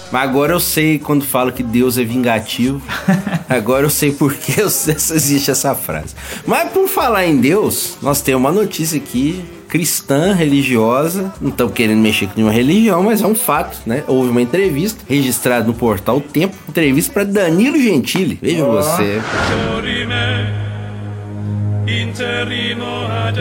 Mas 0.09 0.23
agora 0.23 0.53
eu 0.53 0.59
sei 0.59 0.99
quando 0.99 1.25
falo 1.25 1.51
que 1.51 1.63
Deus 1.63 1.97
é 1.97 2.03
vingativo. 2.03 2.81
agora 3.53 3.85
eu 3.85 3.89
sei 3.89 4.11
por 4.11 4.33
que 4.33 4.59
existe 4.61 5.51
essa 5.51 5.75
frase. 5.75 6.15
Mas 6.45 6.69
por 6.71 6.87
falar 6.87 7.25
em 7.25 7.37
Deus, 7.37 7.97
nós 8.01 8.21
temos 8.21 8.41
uma 8.41 8.51
notícia 8.51 8.97
aqui 8.97 9.43
cristã, 9.73 10.33
religiosa. 10.33 11.33
Não 11.41 11.49
estamos 11.49 11.73
querendo 11.73 11.99
mexer 11.99 12.27
com 12.27 12.33
nenhuma 12.35 12.53
religião, 12.53 13.01
mas 13.01 13.23
é 13.23 13.25
um 13.25 13.33
fato, 13.33 13.79
né? 13.87 14.03
Houve 14.07 14.29
uma 14.29 14.41
entrevista 14.41 15.03
registrada 15.09 15.65
no 15.65 15.73
portal 15.73 16.21
Tempo, 16.21 16.55
entrevista 16.69 17.11
para 17.11 17.23
Danilo 17.23 17.81
Gentili. 17.81 18.37
Veja 18.39 18.63
Ó. 18.63 18.71
você. 18.71 19.19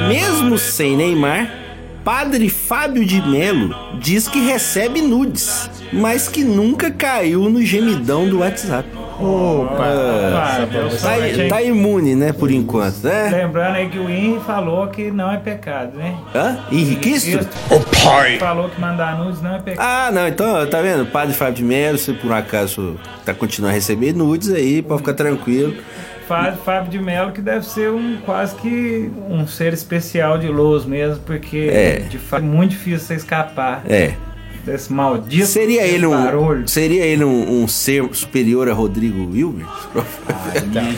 Mesmo 0.09 0.57
sem 0.57 0.97
Neymar, 0.97 1.51
Padre 2.03 2.49
Fábio 2.49 3.05
de 3.05 3.21
Melo 3.21 3.75
diz 4.01 4.27
que 4.27 4.41
recebe 4.41 5.03
nudes, 5.03 5.71
mas 5.93 6.29
que 6.29 6.43
nunca 6.43 6.91
caiu 6.91 7.51
no 7.51 7.63
gemidão 7.63 8.27
do 8.27 8.39
WhatsApp. 8.39 8.89
Opa! 9.23 9.85
Ah, 9.85 10.67
deu 10.71 10.89
Tá, 10.89 11.49
tá 11.57 11.63
imune, 11.63 12.15
né, 12.15 12.33
por 12.33 12.51
enquanto, 12.51 13.05
né? 13.05 13.31
Lembrando 13.31 13.77
aí 13.77 13.89
que 13.89 13.99
o 13.99 14.09
Henry 14.09 14.41
falou 14.41 14.87
que 14.89 15.11
não 15.11 15.31
é 15.33 15.37
pecado, 15.37 15.97
né? 15.97 16.17
Hã? 16.35 16.59
Henrique 16.71 16.97
Cristo? 16.97 17.49
O 17.71 17.81
pai! 18.05 18.39
Falou 18.39 18.69
que 18.69 18.81
mandar 18.81 19.19
nudes 19.19 19.41
não 19.41 19.55
é 19.57 19.59
pecado. 19.61 19.85
Ah, 19.87 20.11
não, 20.13 20.27
então, 20.29 20.67
tá 20.67 20.81
vendo? 20.83 21.07
Padre 21.07 21.35
Fábio 21.35 21.55
de 21.55 21.65
Melo, 21.65 21.99
se 21.99 22.13
por 22.13 22.31
um 22.31 22.35
acaso 22.35 22.97
tá 23.25 23.33
continuando 23.33 23.73
a 23.73 23.75
receber 23.75 24.13
nudes 24.13 24.51
aí, 24.53 24.83
pode 24.83 25.01
ficar 25.01 25.15
tranquilo. 25.15 25.75
Fábio, 26.29 26.59
Fábio 26.65 26.91
de 26.91 26.99
Mello 26.99 27.33
que 27.33 27.41
deve 27.41 27.67
ser 27.67 27.91
um 27.91 28.17
quase 28.25 28.55
que 28.55 29.11
um 29.29 29.47
ser 29.47 29.73
especial 29.73 30.39
de 30.39 30.47
luz 30.49 30.85
mesmo, 30.85 31.19
porque 31.27 31.69
É. 31.71 31.97
de 32.09 32.17
fato 32.17 32.43
é 32.43 32.47
muito 32.47 32.71
difícil 32.71 33.01
você 33.01 33.15
escapar 33.17 33.83
É. 33.89 34.15
desse 34.65 34.93
maldito 34.93 35.47
Seria 35.47 35.83
ele 35.83 36.07
um, 36.07 36.11
barulho. 36.11 36.69
seria 36.69 37.05
ele 37.05 37.25
um, 37.25 37.63
um 37.63 37.69
ser 37.69 38.09
superior 38.13 38.69
a 38.69 38.73
Rodrigo 38.73 39.31
Wilber? 39.31 39.67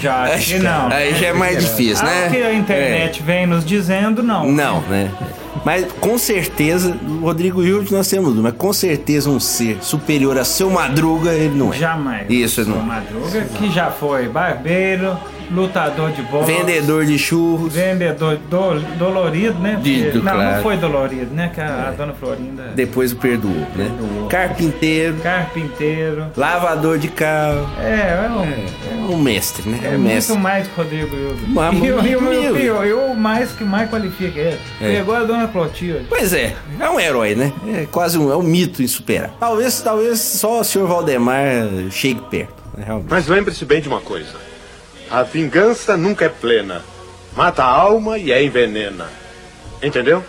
Já 0.00 0.22
acho 0.24 0.58
não. 0.62 0.88
Aí 0.88 1.14
já 1.14 1.28
é 1.28 1.32
mais 1.32 1.58
difícil, 1.64 2.04
né? 2.04 2.26
Ah, 2.26 2.30
que 2.30 2.42
a 2.42 2.54
internet 2.54 3.22
vem 3.22 3.46
nos 3.46 3.64
dizendo, 3.64 4.22
não. 4.22 4.50
Não, 4.50 4.80
né? 4.82 5.10
Mas 5.64 5.86
com 5.98 6.18
certeza, 6.18 6.98
o 7.06 7.20
Rodrigo 7.24 7.62
Hilde 7.62 7.90
nós 7.92 8.06
temos 8.08 8.34
mas 8.36 8.52
com 8.54 8.72
certeza 8.72 9.30
um 9.30 9.40
ser 9.40 9.78
superior 9.82 10.36
a 10.36 10.44
seu 10.44 10.68
Madruga, 10.68 11.32
ele 11.32 11.56
não 11.56 11.72
é. 11.72 11.76
Jamais. 11.78 12.26
Isso, 12.28 12.60
ele 12.60 12.70
Sou 12.70 12.78
não. 12.78 12.84
Madruga, 12.84 13.42
que 13.56 13.70
já 13.70 13.90
foi 13.90 14.28
barbeiro, 14.28 15.16
lutador 15.54 16.10
de 16.12 16.22
bola. 16.22 16.44
Vendedor 16.44 17.04
de 17.06 17.18
churros. 17.18 17.72
Vendedor 17.74 18.36
do, 18.36 18.80
dolorido, 18.98 19.58
né? 19.58 19.78
De- 19.82 20.10
do- 20.10 20.22
não, 20.22 20.32
claro. 20.32 20.56
não 20.56 20.62
foi 20.62 20.76
dolorido, 20.76 21.34
né? 21.34 21.50
Que 21.54 21.60
a, 21.60 21.88
a 21.88 21.90
dona 21.92 22.12
Florinda. 22.12 22.72
Depois 22.74 23.12
o 23.12 23.16
perdoou, 23.16 23.54
né? 23.76 23.90
Carpinteiro, 24.28 25.16
Carpinteiro. 25.22 26.26
lavador 26.36 26.98
de 26.98 27.08
carro. 27.08 27.68
É, 27.80 28.26
é 28.26 28.30
um. 28.30 29.10
É 29.10 29.14
um 29.14 29.18
mestre, 29.18 29.68
né? 29.68 29.80
É, 29.84 29.96
um 29.96 29.98
mestre. 29.98 30.32
muito 30.32 30.42
mais 30.42 30.66
que 30.66 30.80
o 30.80 30.82
Rodrigo. 30.82 31.16
Mas, 31.48 31.74
E 31.82 32.66
eu 32.66 33.14
mais 33.14 33.52
que 33.52 33.64
mais 33.64 33.88
qualifica 33.90 34.38
ele. 34.38 34.58
É. 34.80 34.96
Pegou 34.96 35.14
a 35.14 35.22
dona 35.24 35.48
Clotilde. 35.48 36.06
Pois 36.08 36.32
é, 36.32 36.54
é 36.80 36.88
um 36.90 36.98
herói, 36.98 37.34
né? 37.34 37.52
É 37.66 37.86
quase 37.90 38.18
um, 38.18 38.30
é 38.32 38.36
um 38.36 38.42
mito 38.42 38.82
insuperável. 38.82 39.34
Talvez, 39.38 39.80
talvez 39.80 40.20
só 40.20 40.60
o 40.60 40.64
senhor 40.64 40.88
Valdemar 40.88 41.44
chegue 41.90 42.20
perto, 42.30 42.54
né, 42.76 42.84
realmente. 42.86 43.10
Mas 43.10 43.26
lembre-se 43.28 43.64
bem 43.64 43.80
de 43.80 43.88
uma 43.88 44.00
coisa: 44.00 44.28
a 45.10 45.22
vingança 45.22 45.96
nunca 45.96 46.24
é 46.24 46.28
plena. 46.28 46.82
Mata 47.36 47.64
a 47.64 47.68
alma 47.68 48.18
e 48.18 48.32
a 48.32 48.42
envenena. 48.42 49.06
Entendeu? 49.82 50.22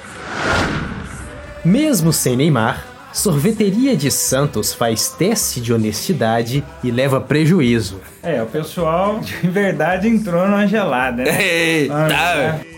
Mesmo 1.64 2.12
sem 2.12 2.36
Neymar, 2.36 2.86
Sorveteria 3.16 3.96
de 3.96 4.12
Santos 4.12 4.74
faz 4.74 5.10
teste 5.10 5.62
de 5.62 5.74
honestidade 5.74 6.62
e 6.84 6.92
leva 6.92 7.22
prejuízo. 7.22 8.02
É, 8.22 8.44
o 8.44 8.46
pessoal 8.46 9.20
de 9.20 9.48
verdade 9.48 10.10
entrou 10.10 10.46
numa 10.46 10.68
gelada, 10.68 11.24
né? 11.24 11.32
Eita! 11.42 12.75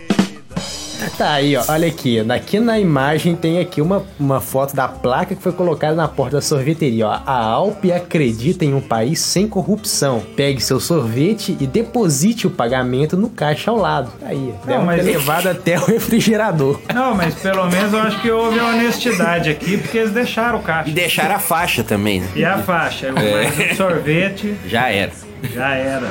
Tá 1.16 1.32
aí, 1.34 1.56
ó. 1.56 1.64
Olha 1.68 1.88
aqui. 1.88 2.18
Aqui 2.30 2.60
na 2.60 2.78
imagem 2.78 3.34
tem 3.36 3.58
aqui 3.60 3.80
uma, 3.80 4.04
uma 4.18 4.40
foto 4.40 4.74
da 4.74 4.88
placa 4.88 5.34
que 5.34 5.42
foi 5.42 5.52
colocada 5.52 5.94
na 5.94 6.08
porta 6.08 6.36
da 6.36 6.42
sorveteria. 6.42 7.06
Ó. 7.08 7.10
A 7.26 7.32
Alp 7.44 7.84
acredita 7.94 8.64
em 8.64 8.74
um 8.74 8.80
país 8.80 9.20
sem 9.20 9.48
corrupção. 9.48 10.22
Pegue 10.36 10.60
seu 10.60 10.80
sorvete 10.80 11.56
e 11.60 11.66
deposite 11.66 12.46
o 12.46 12.50
pagamento 12.50 13.16
no 13.16 13.28
caixa 13.30 13.70
ao 13.70 13.76
lado. 13.76 14.10
Aí, 14.22 14.52
deve 14.64 14.84
mas- 14.84 15.04
levado 15.04 15.48
até 15.48 15.78
o 15.78 15.84
refrigerador. 15.84 16.80
Não, 16.94 17.14
mas 17.14 17.34
pelo 17.34 17.68
menos 17.68 17.92
eu 17.92 18.00
acho 18.00 18.20
que 18.20 18.30
houve 18.30 18.58
honestidade 18.58 19.50
aqui, 19.50 19.76
porque 19.78 19.98
eles 19.98 20.12
deixaram 20.12 20.58
o 20.58 20.62
caixa. 20.62 20.90
E 20.90 20.92
deixaram 20.92 21.34
a 21.36 21.38
faixa 21.38 21.82
também, 21.84 22.20
né? 22.20 22.28
E 22.34 22.44
a 22.44 22.58
faixa, 22.58 23.08
É. 23.08 23.72
o 23.72 23.76
sorvete 23.76 24.54
Já 24.66 24.88
era. 24.90 25.12
já 25.54 25.74
era. 25.74 26.06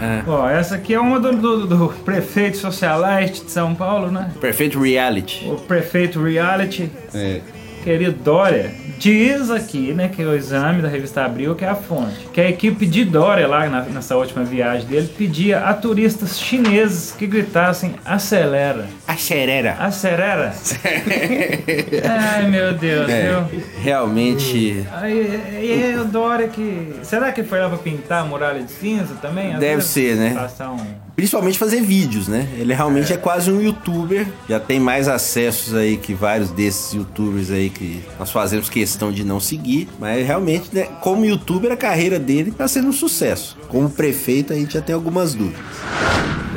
É. 0.00 0.22
Ó, 0.26 0.48
essa 0.48 0.74
aqui 0.76 0.92
é 0.94 1.00
uma 1.00 1.18
do, 1.18 1.32
do- 1.36 1.66
do 1.66 1.88
prefeito 2.04 2.58
socialite 2.58 3.44
de 3.44 3.50
São 3.50 3.74
Paulo, 3.74 4.10
né? 4.10 4.30
Perfeito 4.40 4.78
reality. 4.80 5.48
O 5.48 5.56
prefeito 5.56 6.22
reality, 6.22 6.90
É. 7.14 7.40
querido 7.86 8.16
Dória, 8.24 8.72
diz 8.98 9.48
aqui, 9.48 9.92
né, 9.94 10.08
que 10.08 10.20
o 10.24 10.34
exame 10.34 10.82
da 10.82 10.88
revista 10.88 11.24
Abril, 11.24 11.54
que 11.54 11.64
é 11.64 11.68
a 11.68 11.76
fonte, 11.76 12.26
que 12.32 12.40
a 12.40 12.50
equipe 12.50 12.84
de 12.84 13.04
Dória 13.04 13.46
lá 13.46 13.68
na- 13.68 13.82
nessa 13.82 14.16
última 14.16 14.42
viagem 14.42 14.88
dele 14.88 15.06
pedia 15.16 15.60
a 15.60 15.72
turistas 15.72 16.36
chineses 16.40 17.12
que 17.16 17.28
gritassem 17.28 17.94
acelera. 18.04 18.86
Acelera. 19.06 19.76
Acelera? 19.78 20.52
Ai, 22.34 22.48
meu 22.48 22.72
Deus, 22.74 23.08
É, 23.08 23.28
viu? 23.48 23.62
realmente 23.80 24.84
Aí, 24.92 25.40
aí 25.56 25.96
o 26.00 26.04
Dória 26.06 26.48
que. 26.48 26.92
Será 27.04 27.30
que 27.30 27.44
foi 27.44 27.60
lá 27.60 27.68
pra 27.68 27.78
pintar 27.78 28.22
a 28.22 28.24
muralha 28.24 28.62
de 28.64 28.72
cinza 28.72 29.14
também? 29.22 29.52
Às 29.54 29.60
Deve 29.60 29.82
ser, 29.82 30.16
né? 30.16 30.30
Situação... 30.30 30.76
Principalmente 31.16 31.58
fazer 31.58 31.80
vídeos, 31.80 32.28
né? 32.28 32.46
Ele 32.58 32.74
realmente 32.74 33.10
é. 33.10 33.16
quase 33.16 33.50
um 33.50 33.60
youtuber. 33.60 34.26
Já 34.46 34.60
tem 34.60 34.78
mais 34.78 35.08
acessos 35.08 35.74
aí 35.74 35.96
que 35.96 36.12
vários 36.12 36.50
desses 36.50 36.92
youtubers 36.92 37.50
aí 37.50 37.70
que 37.70 38.04
nós 38.18 38.30
fazemos 38.30 38.68
questão 38.68 39.10
de 39.10 39.24
não 39.24 39.40
seguir. 39.40 39.88
Mas 39.98 40.26
realmente, 40.26 40.68
né, 40.72 40.84
como 41.00 41.24
youtuber, 41.24 41.72
a 41.72 41.76
carreira 41.76 42.18
dele 42.18 42.50
tá 42.50 42.68
sendo 42.68 42.88
um 42.88 42.92
sucesso. 42.92 43.56
Como 43.68 43.88
prefeito, 43.88 44.52
a 44.52 44.56
gente 44.56 44.74
já 44.74 44.82
tem 44.82 44.94
algumas 44.94 45.34
dúvidas. 45.34 45.64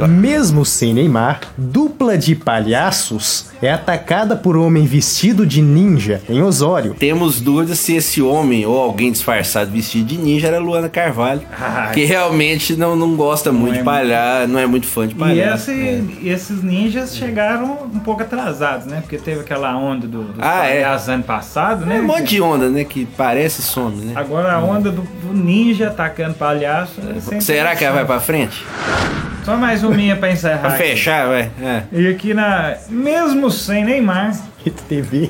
Mesmo 0.07 0.65
sem 0.65 0.93
Neymar, 0.93 1.41
dupla 1.57 2.17
de 2.17 2.35
palhaços 2.35 3.47
é 3.61 3.71
atacada 3.71 4.35
por 4.35 4.55
homem 4.55 4.85
vestido 4.85 5.45
de 5.45 5.61
ninja 5.61 6.21
em 6.29 6.41
Osório. 6.41 6.93
Temos 6.97 7.41
dúvidas 7.41 7.79
se 7.79 7.95
esse 7.95 8.21
homem 8.21 8.65
ou 8.65 8.79
alguém 8.79 9.11
disfarçado 9.11 9.69
vestido 9.71 10.05
de 10.07 10.17
ninja 10.17 10.47
era 10.47 10.59
Luana 10.59 10.87
Carvalho. 10.89 11.41
Ai. 11.59 11.93
que 11.93 12.05
realmente 12.05 12.75
não, 12.75 12.95
não 12.95 13.15
gosta 13.15 13.51
muito 13.51 13.75
é 13.75 13.77
de 13.79 13.83
palhaço, 13.83 14.47
não 14.47 14.59
é 14.59 14.65
muito 14.65 14.87
fã 14.87 15.07
de 15.07 15.13
E 15.13 15.17
palhaço. 15.17 15.71
esse- 15.71 16.03
esses 16.23 16.63
ninjas 16.63 17.15
chegaram 17.15 17.89
um 17.93 17.99
pouco 17.99 18.21
atrasados, 18.21 18.85
né? 18.85 18.99
Porque 19.01 19.17
teve 19.17 19.41
aquela 19.41 19.75
onda 19.75 20.07
do, 20.07 20.23
dos 20.23 20.35
Ah, 20.41 20.65
é. 20.67 20.83
palhaços 20.83 21.09
ano 21.09 21.23
passado, 21.23 21.85
né? 21.85 21.97
É 21.97 22.01
um 22.01 22.05
monte 22.07 22.23
de 22.29 22.41
onda, 22.41 22.69
né? 22.69 22.83
Que 22.83 23.05
parece 23.05 23.59
e 23.61 23.63
some, 23.63 23.97
né? 24.05 24.13
Agora 24.15 24.53
a 24.53 24.59
onda 24.59 24.91
do, 24.91 25.01
do 25.01 25.33
ninja 25.33 25.87
atacando 25.87 26.35
palhaço. 26.35 26.93
é 27.31 27.39
Será 27.41 27.75
que 27.75 27.83
ela 27.83 27.95
vai 27.95 28.05
pra 28.05 28.19
frente? 28.19 28.63
Só 29.43 29.55
mais 29.57 29.83
uma 29.83 29.95
minha 29.95 30.15
pra 30.15 30.31
encerrar. 30.31 30.59
Pra 30.59 30.69
aqui. 30.69 30.83
fechar, 30.83 31.27
vai. 31.27 31.49
É. 31.61 31.83
E 31.91 32.07
aqui 32.07 32.33
na. 32.33 32.75
Mesmo 32.89 33.49
sem 33.49 33.83
Neymar, 33.83 34.35
Rede 34.63 34.81
TV. 34.83 35.29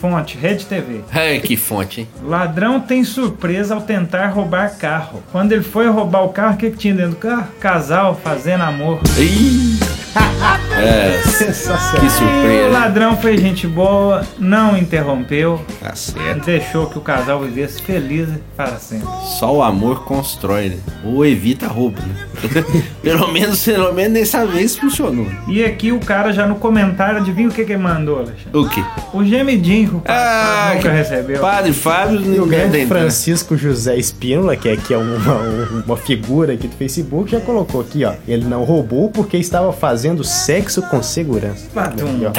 fonte, 0.00 0.36
Rede 0.38 0.66
TV. 0.66 1.00
Ai, 1.12 1.40
que 1.40 1.56
fonte, 1.56 2.00
hein? 2.00 2.08
Ladrão 2.24 2.80
tem 2.80 3.04
surpresa 3.04 3.74
ao 3.74 3.80
tentar 3.82 4.28
roubar 4.28 4.76
carro. 4.76 5.22
Quando 5.30 5.52
ele 5.52 5.62
foi 5.62 5.88
roubar 5.88 6.24
o 6.24 6.30
carro, 6.30 6.54
o 6.54 6.56
que, 6.56 6.70
que 6.70 6.76
tinha 6.78 6.94
dentro 6.94 7.10
do 7.12 7.16
carro? 7.16 7.48
Casal 7.60 8.18
fazendo 8.22 8.62
amor. 8.64 9.00
Ih! 9.18 9.78
É, 10.80 11.22
Sensacional. 11.24 12.00
que 12.00 12.04
E 12.04 12.08
o 12.08 12.10
surpresa. 12.10 12.68
ladrão 12.78 13.16
foi 13.16 13.36
gente 13.38 13.66
boa, 13.66 14.24
não 14.38 14.76
interrompeu, 14.76 15.60
Tá 15.80 15.94
certo. 15.94 16.44
deixou 16.46 16.86
que 16.86 16.98
o 16.98 17.00
casal 17.00 17.40
vivesse 17.40 17.82
feliz 17.82 18.28
para 18.56 18.76
sempre. 18.78 19.08
Só 19.38 19.54
o 19.56 19.62
amor 19.62 20.04
constrói, 20.04 20.70
né? 20.70 20.76
Ou 21.04 21.24
evita 21.24 21.66
roubo, 21.66 22.00
né? 22.00 22.26
pelo 23.02 23.30
menos, 23.32 23.64
pelo 23.64 23.92
menos 23.92 24.12
dessa 24.14 24.46
vez 24.46 24.76
funcionou. 24.76 25.26
E 25.48 25.64
aqui 25.64 25.92
o 25.92 25.98
cara 26.00 26.32
já 26.32 26.46
no 26.46 26.56
comentário, 26.56 27.18
adivinha 27.18 27.48
o 27.48 27.52
que 27.52 27.64
que 27.64 27.72
ele 27.72 27.82
mandou, 27.82 28.16
Alexandre? 28.18 28.50
O 28.52 28.68
quê? 28.68 28.82
O 29.12 29.24
gemidinho 29.24 29.88
que 29.90 29.96
o 29.96 30.00
padre 30.00 30.22
Ah, 30.22 30.72
nunca 30.76 30.88
que- 30.90 30.96
recebeu. 30.96 31.40
Padre 31.40 31.72
Fábio 31.72 32.20
E 32.34 32.38
o 32.40 32.46
grande 32.46 32.86
Francisco 32.86 33.56
José 33.56 33.96
Espínola, 33.96 34.56
que 34.56 34.68
aqui 34.68 34.94
é 34.94 34.98
uma, 34.98 35.82
uma 35.86 35.96
figura 35.96 36.52
aqui 36.54 36.66
do 36.68 36.76
Facebook, 36.76 37.30
já 37.30 37.40
colocou 37.40 37.80
aqui, 37.80 38.04
ó. 38.04 38.12
Ele 38.26 38.44
não 38.44 38.64
roubou 38.64 39.10
porque 39.10 39.36
estava 39.36 39.72
fazendo 39.72 40.22
sexo 40.24 40.69
com 40.78 41.02
segurança. 41.02 41.66
Badum. 41.74 42.30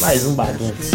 Mais 0.00 0.26
um 0.26 0.34
bagunço. 0.34 0.90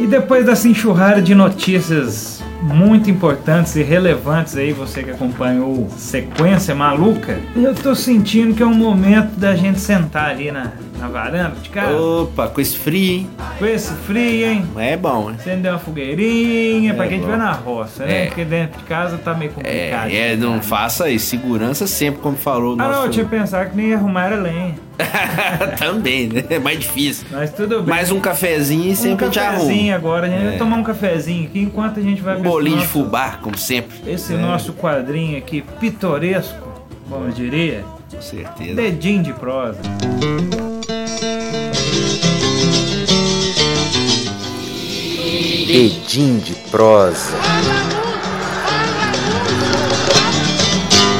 E 0.00 0.06
depois 0.06 0.46
dessa 0.46 0.66
enxurrada 0.66 1.20
de 1.20 1.34
notícias 1.34 2.42
muito 2.62 3.10
importantes 3.10 3.76
e 3.76 3.82
relevantes 3.82 4.56
aí, 4.56 4.72
você 4.72 5.02
que 5.02 5.10
acompanhou 5.10 5.88
sequência 5.96 6.74
maluca, 6.74 7.38
eu 7.54 7.74
tô 7.74 7.94
sentindo 7.94 8.54
que 8.54 8.62
é 8.62 8.66
um 8.66 8.74
momento 8.74 9.36
da 9.36 9.54
gente 9.54 9.78
sentar 9.78 10.30
ali 10.30 10.50
na, 10.50 10.72
na 11.00 11.08
varanda 11.08 11.56
de 11.62 11.68
casa, 11.70 11.96
Opa, 11.96 12.48
com 12.48 12.60
esse 12.60 12.76
frio, 12.76 13.12
hein? 13.20 13.30
com 13.58 13.66
esse 13.66 13.92
frio, 14.06 14.46
hein? 14.46 14.64
É 14.76 14.96
bom, 14.96 15.30
hein? 15.30 15.36
Acender 15.38 15.72
uma 15.72 15.78
fogueirinha 15.78 16.94
pra 16.94 17.06
É 17.06 17.08
quem 17.08 17.18
bom. 17.18 17.24
estiver 17.24 17.38
na 17.42 17.52
roça, 17.52 18.04
né? 18.04 18.24
É. 18.24 18.26
Porque 18.26 18.44
dentro 18.44 18.78
de 18.78 18.84
casa 18.84 19.16
tá 19.18 19.32
meio 19.34 19.50
complicado. 19.52 20.10
É, 20.10 20.32
é, 20.32 20.36
não 20.36 20.60
faça 20.62 21.08
isso. 21.10 21.26
Segurança 21.26 21.86
sempre, 21.86 22.20
como 22.20 22.36
falou 22.36 22.76
o 22.76 22.80
Ah, 22.80 22.88
não, 22.88 23.04
eu 23.04 23.10
tinha 23.10 23.24
pensado 23.24 23.70
que 23.70 23.76
nem 23.76 23.94
arrumar 23.94 24.26
era 24.26 24.36
lenha. 24.36 24.74
Também, 25.78 26.28
né? 26.28 26.44
É 26.50 26.58
mais 26.58 26.78
difícil. 26.78 27.26
Mas 27.30 27.52
tudo 27.52 27.78
bem. 27.82 27.86
Mais 27.94 28.10
um 28.10 28.20
cafezinho 28.20 28.88
e 28.88 28.92
um 28.92 28.94
sempre 28.96 29.24
a 29.24 29.28
gente 29.28 29.38
cafezinho 29.38 29.94
arruma. 29.94 29.94
agora, 29.96 30.26
a 30.26 30.30
gente 30.30 30.42
É. 30.44 30.48
vai 30.50 30.58
tomar 30.58 30.76
um 30.76 30.82
cafezinho 30.82 31.46
aqui 31.46 31.60
enquanto 31.60 31.98
a 32.00 32.02
gente 32.02 32.20
vai 32.20 32.36
Um 32.36 32.42
bolinho 32.42 32.76
de 32.76 32.82
nosso- 32.82 32.92
fubá, 33.04 33.38
como 33.40 33.56
sempre. 33.56 33.96
Esse 34.06 34.34
É, 34.34 34.36
nosso 34.36 34.72
quadrinho 34.74 35.38
aqui, 35.38 35.62
pitoresco, 35.80 36.68
como 37.08 37.24
eu 37.26 37.30
diria, 37.32 37.82
Com 38.12 38.20
certeza. 38.20 38.74
dedinho 38.74 39.22
de 39.22 39.32
prosa. 39.32 39.78
Edim 45.72 46.38
de 46.38 46.52
prosa. 46.68 47.30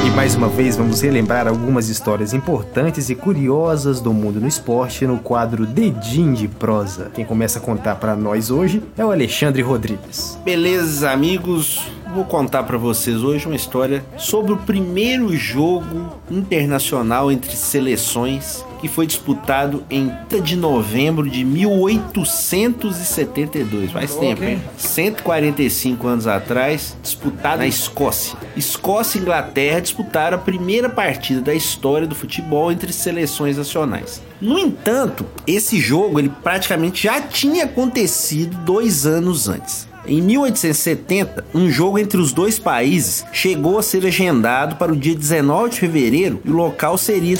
E 0.05 0.09
mais 0.09 0.35
uma 0.35 0.49
vez 0.49 0.75
vamos 0.75 0.99
relembrar 0.99 1.47
algumas 1.47 1.87
histórias 1.87 2.33
importantes 2.33 3.09
e 3.09 3.15
curiosas 3.15 4.01
do 4.01 4.11
mundo 4.11 4.41
no 4.41 4.47
esporte 4.49 5.07
no 5.07 5.19
quadro 5.19 5.65
Dedinho 5.65 6.35
de 6.35 6.49
Prosa. 6.49 7.09
Quem 7.13 7.23
começa 7.23 7.59
a 7.59 7.61
contar 7.61 7.95
pra 7.95 8.13
nós 8.13 8.51
hoje 8.51 8.83
é 8.97 9.05
o 9.05 9.11
Alexandre 9.11 9.61
Rodrigues. 9.61 10.37
Beleza, 10.43 11.09
amigos? 11.09 11.85
Vou 12.13 12.25
contar 12.25 12.63
pra 12.63 12.77
vocês 12.77 13.23
hoje 13.23 13.45
uma 13.45 13.55
história 13.55 14.03
sobre 14.17 14.51
o 14.51 14.57
primeiro 14.57 15.33
jogo 15.33 16.13
internacional 16.29 17.31
entre 17.31 17.55
seleções 17.55 18.65
que 18.81 18.87
foi 18.87 19.05
disputado 19.05 19.83
em 19.89 20.07
30 20.27 20.41
de 20.41 20.55
novembro 20.55 21.29
de 21.29 21.43
1872. 21.43 23.91
Faz 23.91 24.11
Louco, 24.11 24.25
tempo, 24.25 24.43
hein? 24.43 24.61
145 24.77 26.07
anos 26.07 26.25
atrás, 26.27 26.95
disputado 27.01 27.59
na 27.59 27.67
Escócia. 27.67 28.37
Escócia 28.57 29.19
e 29.19 29.21
Inglaterra 29.21 29.79
disputaram 29.79 30.37
a 30.37 30.41
primeira 30.41 30.89
partida 30.89 31.41
da 31.41 31.53
história 31.53 32.07
do 32.07 32.15
futebol 32.15 32.71
entre 32.71 32.91
seleções 32.91 33.57
nacionais. 33.57 34.21
No 34.39 34.57
entanto, 34.57 35.25
esse 35.45 35.79
jogo 35.79 36.19
ele 36.19 36.31
praticamente 36.41 37.03
já 37.03 37.21
tinha 37.21 37.65
acontecido 37.65 38.57
dois 38.65 39.05
anos 39.05 39.47
antes. 39.47 39.90
Em 40.05 40.21
1870, 40.21 41.45
um 41.53 41.69
jogo 41.69 41.99
entre 41.99 42.19
os 42.19 42.33
dois 42.33 42.57
países 42.57 43.25
chegou 43.31 43.77
a 43.77 43.83
ser 43.83 44.05
agendado 44.05 44.75
para 44.75 44.91
o 44.91 44.95
dia 44.95 45.15
19 45.15 45.69
de 45.69 45.79
fevereiro 45.79 46.41
e 46.43 46.49
o 46.49 46.53
local 46.53 46.97
seria 46.97 47.37